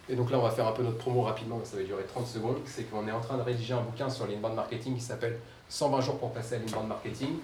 et 0.09 0.15
donc 0.15 0.31
là, 0.31 0.39
on 0.39 0.41
va 0.41 0.49
faire 0.49 0.67
un 0.67 0.71
peu 0.71 0.81
notre 0.81 0.97
promo 0.97 1.21
rapidement, 1.21 1.61
ça 1.63 1.77
va 1.77 1.83
durer 1.83 2.03
30 2.03 2.25
secondes. 2.25 2.57
C'est 2.65 2.89
qu'on 2.89 3.07
est 3.07 3.11
en 3.11 3.21
train 3.21 3.37
de 3.37 3.43
rédiger 3.43 3.75
un 3.75 3.81
bouquin 3.81 4.09
sur 4.09 4.25
l'inbound 4.25 4.55
marketing 4.55 4.95
qui 4.95 5.01
s'appelle 5.01 5.39
120 5.69 6.01
jours 6.01 6.17
pour 6.17 6.31
passer 6.31 6.55
à 6.55 6.57
l'inbound 6.57 6.87
marketing, 6.87 7.35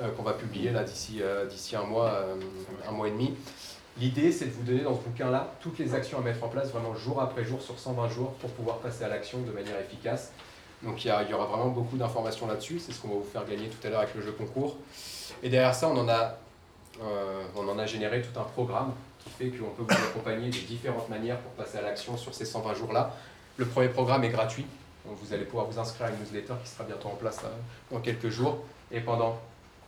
euh, 0.00 0.10
qu'on 0.10 0.22
va 0.22 0.34
publier 0.34 0.70
là 0.70 0.84
d'ici 0.84 1.22
euh, 1.22 1.48
un 1.72 1.84
mois, 1.84 2.10
euh, 2.10 2.36
un 2.86 2.92
mois 2.92 3.08
et 3.08 3.10
demi. 3.10 3.34
L'idée, 3.96 4.32
c'est 4.32 4.46
de 4.46 4.50
vous 4.50 4.64
donner 4.64 4.82
dans 4.82 4.94
ce 4.94 5.00
bouquin-là 5.00 5.54
toutes 5.60 5.78
les 5.78 5.94
actions 5.94 6.18
à 6.18 6.20
mettre 6.20 6.44
en 6.44 6.48
place, 6.48 6.70
vraiment 6.70 6.94
jour 6.94 7.22
après 7.22 7.44
jour, 7.44 7.62
sur 7.62 7.78
120 7.78 8.08
jours, 8.08 8.32
pour 8.34 8.50
pouvoir 8.50 8.78
passer 8.78 9.04
à 9.04 9.08
l'action 9.08 9.38
de 9.40 9.52
manière 9.52 9.78
efficace. 9.80 10.32
Donc 10.82 11.02
il 11.04 11.08
y 11.08 11.32
aura 11.32 11.46
vraiment 11.46 11.68
beaucoup 11.68 11.96
d'informations 11.96 12.46
là-dessus, 12.46 12.78
c'est 12.78 12.92
ce 12.92 13.00
qu'on 13.00 13.08
va 13.08 13.14
vous 13.14 13.28
faire 13.32 13.46
gagner 13.46 13.68
tout 13.68 13.86
à 13.86 13.90
l'heure 13.90 14.00
avec 14.00 14.14
le 14.14 14.20
jeu 14.20 14.32
concours. 14.32 14.76
Et 15.42 15.48
derrière 15.48 15.74
ça, 15.74 15.88
on 15.88 15.96
en 15.96 16.08
a, 16.08 16.36
on 17.00 17.68
en 17.68 17.78
a 17.78 17.86
généré 17.86 18.22
tout 18.22 18.38
un 18.38 18.44
programme 18.44 18.92
qui 19.24 19.30
fait 19.30 19.48
qu'on 19.50 19.70
peut 19.70 19.82
vous 19.82 20.04
accompagner 20.04 20.48
de 20.48 20.58
différentes 20.58 21.08
manières 21.08 21.38
pour 21.38 21.52
passer 21.52 21.78
à 21.78 21.82
l'action 21.82 22.16
sur 22.16 22.34
ces 22.34 22.44
120 22.44 22.74
jours-là. 22.74 23.14
Le 23.56 23.66
premier 23.66 23.88
programme 23.88 24.24
est 24.24 24.30
gratuit, 24.30 24.66
donc 25.06 25.16
vous 25.22 25.32
allez 25.32 25.44
pouvoir 25.44 25.66
vous 25.66 25.78
inscrire 25.78 26.06
à 26.06 26.10
une 26.10 26.18
newsletter 26.18 26.54
qui 26.62 26.70
sera 26.70 26.84
bientôt 26.84 27.08
en 27.08 27.14
place 27.14 27.38
euh, 27.44 27.48
dans 27.90 28.00
quelques 28.00 28.28
jours. 28.28 28.58
Et 28.90 29.00
pendant 29.00 29.38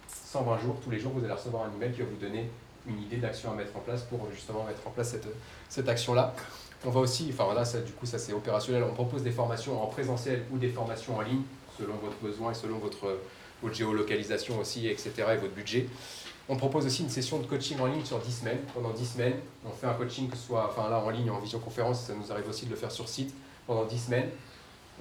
120 0.09 0.59
jours, 0.61 0.77
tous 0.83 0.91
les 0.91 0.99
jours, 0.99 1.13
vous 1.13 1.25
allez 1.25 1.33
recevoir 1.33 1.65
un 1.65 1.75
email 1.75 1.93
qui 1.93 2.01
va 2.01 2.07
vous 2.07 2.17
donner 2.17 2.49
une 2.87 3.03
idée 3.03 3.17
d'action 3.17 3.51
à 3.51 3.55
mettre 3.55 3.77
en 3.77 3.81
place 3.81 4.03
pour 4.03 4.21
justement 4.33 4.65
mettre 4.65 4.87
en 4.87 4.91
place 4.91 5.11
cette, 5.11 5.27
cette 5.69 5.89
action-là. 5.89 6.35
On 6.85 6.91
va 6.91 7.01
aussi, 7.01 7.33
enfin 7.33 7.65
ça, 7.65 7.81
du 7.81 7.93
coup, 7.93 8.07
ça 8.07 8.19
c'est 8.19 8.33
opérationnel. 8.33 8.85
On 8.85 8.95
propose 8.95 9.23
des 9.23 9.33
formations 9.33 9.83
en 9.83 9.87
présentiel 9.87 10.45
ou 10.53 10.59
des 10.59 10.69
formations 10.69 11.17
en 11.17 11.23
ligne 11.23 11.43
selon 11.79 11.95
votre 11.95 12.17
besoin 12.23 12.53
et 12.53 12.55
selon 12.55 12.79
votre, 12.79 13.19
votre 13.63 13.75
géolocalisation 13.75 14.59
aussi, 14.61 14.87
etc. 14.87 15.11
et 15.33 15.37
votre 15.37 15.55
budget. 15.55 15.89
On 16.49 16.55
propose 16.55 16.87
aussi 16.87 17.03
une 17.03 17.09
session 17.09 17.41
de 17.41 17.47
coaching 17.47 17.81
en 17.81 17.87
ligne 17.87 18.05
sur 18.05 18.21
10 18.21 18.33
semaines. 18.33 18.59
Pendant 18.73 18.91
10 18.91 19.05
semaines, 19.05 19.35
on 19.65 19.71
fait 19.71 19.89
un 19.89 19.95
coaching 19.95 20.29
que 20.29 20.37
ce 20.37 20.47
soit, 20.47 20.71
enfin 20.71 20.89
là 20.89 21.01
en 21.01 21.11
ligne, 21.11 21.29
en 21.29 21.41
visioconférence, 21.41 22.03
ça 22.03 22.15
nous 22.15 22.31
arrive 22.31 22.49
aussi 22.49 22.67
de 22.67 22.71
le 22.71 22.77
faire 22.77 22.93
sur 22.93 23.09
site. 23.09 23.35
Pendant 23.67 23.85
10 23.85 23.99
semaines, 23.99 24.29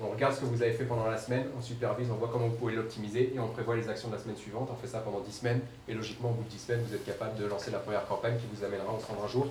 on 0.01 0.09
regarde 0.09 0.33
ce 0.33 0.41
que 0.41 0.45
vous 0.45 0.63
avez 0.63 0.71
fait 0.71 0.85
pendant 0.85 1.05
la 1.05 1.19
semaine, 1.19 1.45
on 1.55 1.61
supervise, 1.61 2.09
on 2.09 2.15
voit 2.15 2.29
comment 2.31 2.47
vous 2.47 2.55
pouvez 2.55 2.73
l'optimiser 2.73 3.31
et 3.35 3.39
on 3.39 3.47
prévoit 3.49 3.75
les 3.75 3.87
actions 3.87 4.09
de 4.09 4.15
la 4.15 4.19
semaine 4.19 4.35
suivante. 4.35 4.69
On 4.71 4.75
fait 4.75 4.87
ça 4.87 4.99
pendant 4.99 5.19
10 5.19 5.31
semaines 5.31 5.61
et 5.87 5.93
logiquement, 5.93 6.31
au 6.31 6.33
bout 6.33 6.43
de 6.43 6.49
10 6.49 6.57
semaines, 6.57 6.81
vous 6.87 6.95
êtes 6.95 7.05
capable 7.05 7.37
de 7.37 7.45
lancer 7.45 7.69
la 7.69 7.77
première 7.77 8.07
campagne 8.07 8.37
qui 8.37 8.47
vous 8.51 8.65
amènera 8.65 8.91
en 8.91 8.99
120 8.99 9.27
jours. 9.27 9.47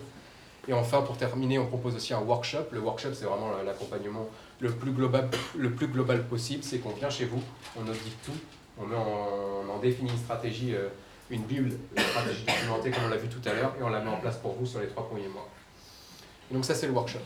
Et 0.67 0.73
enfin, 0.73 1.03
pour 1.03 1.17
terminer, 1.17 1.61
on 1.61 1.67
propose 1.67 1.95
aussi 1.95 2.13
un 2.13 2.21
workshop. 2.21 2.65
Le 2.73 2.81
workshop, 2.81 3.11
c'est 3.13 3.27
vraiment 3.27 3.51
l'accompagnement 3.65 4.27
le 4.59 4.73
plus 4.73 4.91
global, 4.93 6.25
possible. 6.25 6.65
C'est 6.65 6.79
qu'on 6.79 6.91
vient 6.91 7.11
chez 7.11 7.27
vous, 7.27 7.43
on 7.79 7.83
audite 7.83 8.17
tout, 8.25 8.33
on, 8.81 8.87
met 8.87 8.97
en, 8.97 9.79
définit 9.79 10.11
une 10.11 10.19
stratégie. 10.19 10.75
Euh, 10.75 10.89
une 11.31 11.43
Bible, 11.43 11.73
une 11.97 12.03
stratégie 12.03 12.45
documentée 12.45 12.91
comme 12.91 13.05
on 13.05 13.09
l'a 13.09 13.17
vu 13.17 13.29
tout 13.29 13.49
à 13.49 13.53
l'heure, 13.53 13.75
et 13.79 13.83
on 13.83 13.89
la 13.89 14.01
met 14.01 14.11
en 14.11 14.19
place 14.19 14.37
pour 14.37 14.55
vous 14.55 14.67
sur 14.67 14.81
les 14.81 14.89
trois 14.89 15.09
premiers 15.09 15.29
mois. 15.29 15.49
Donc 16.51 16.65
ça 16.65 16.75
c'est 16.75 16.87
le 16.87 16.93
workshop. 16.93 17.21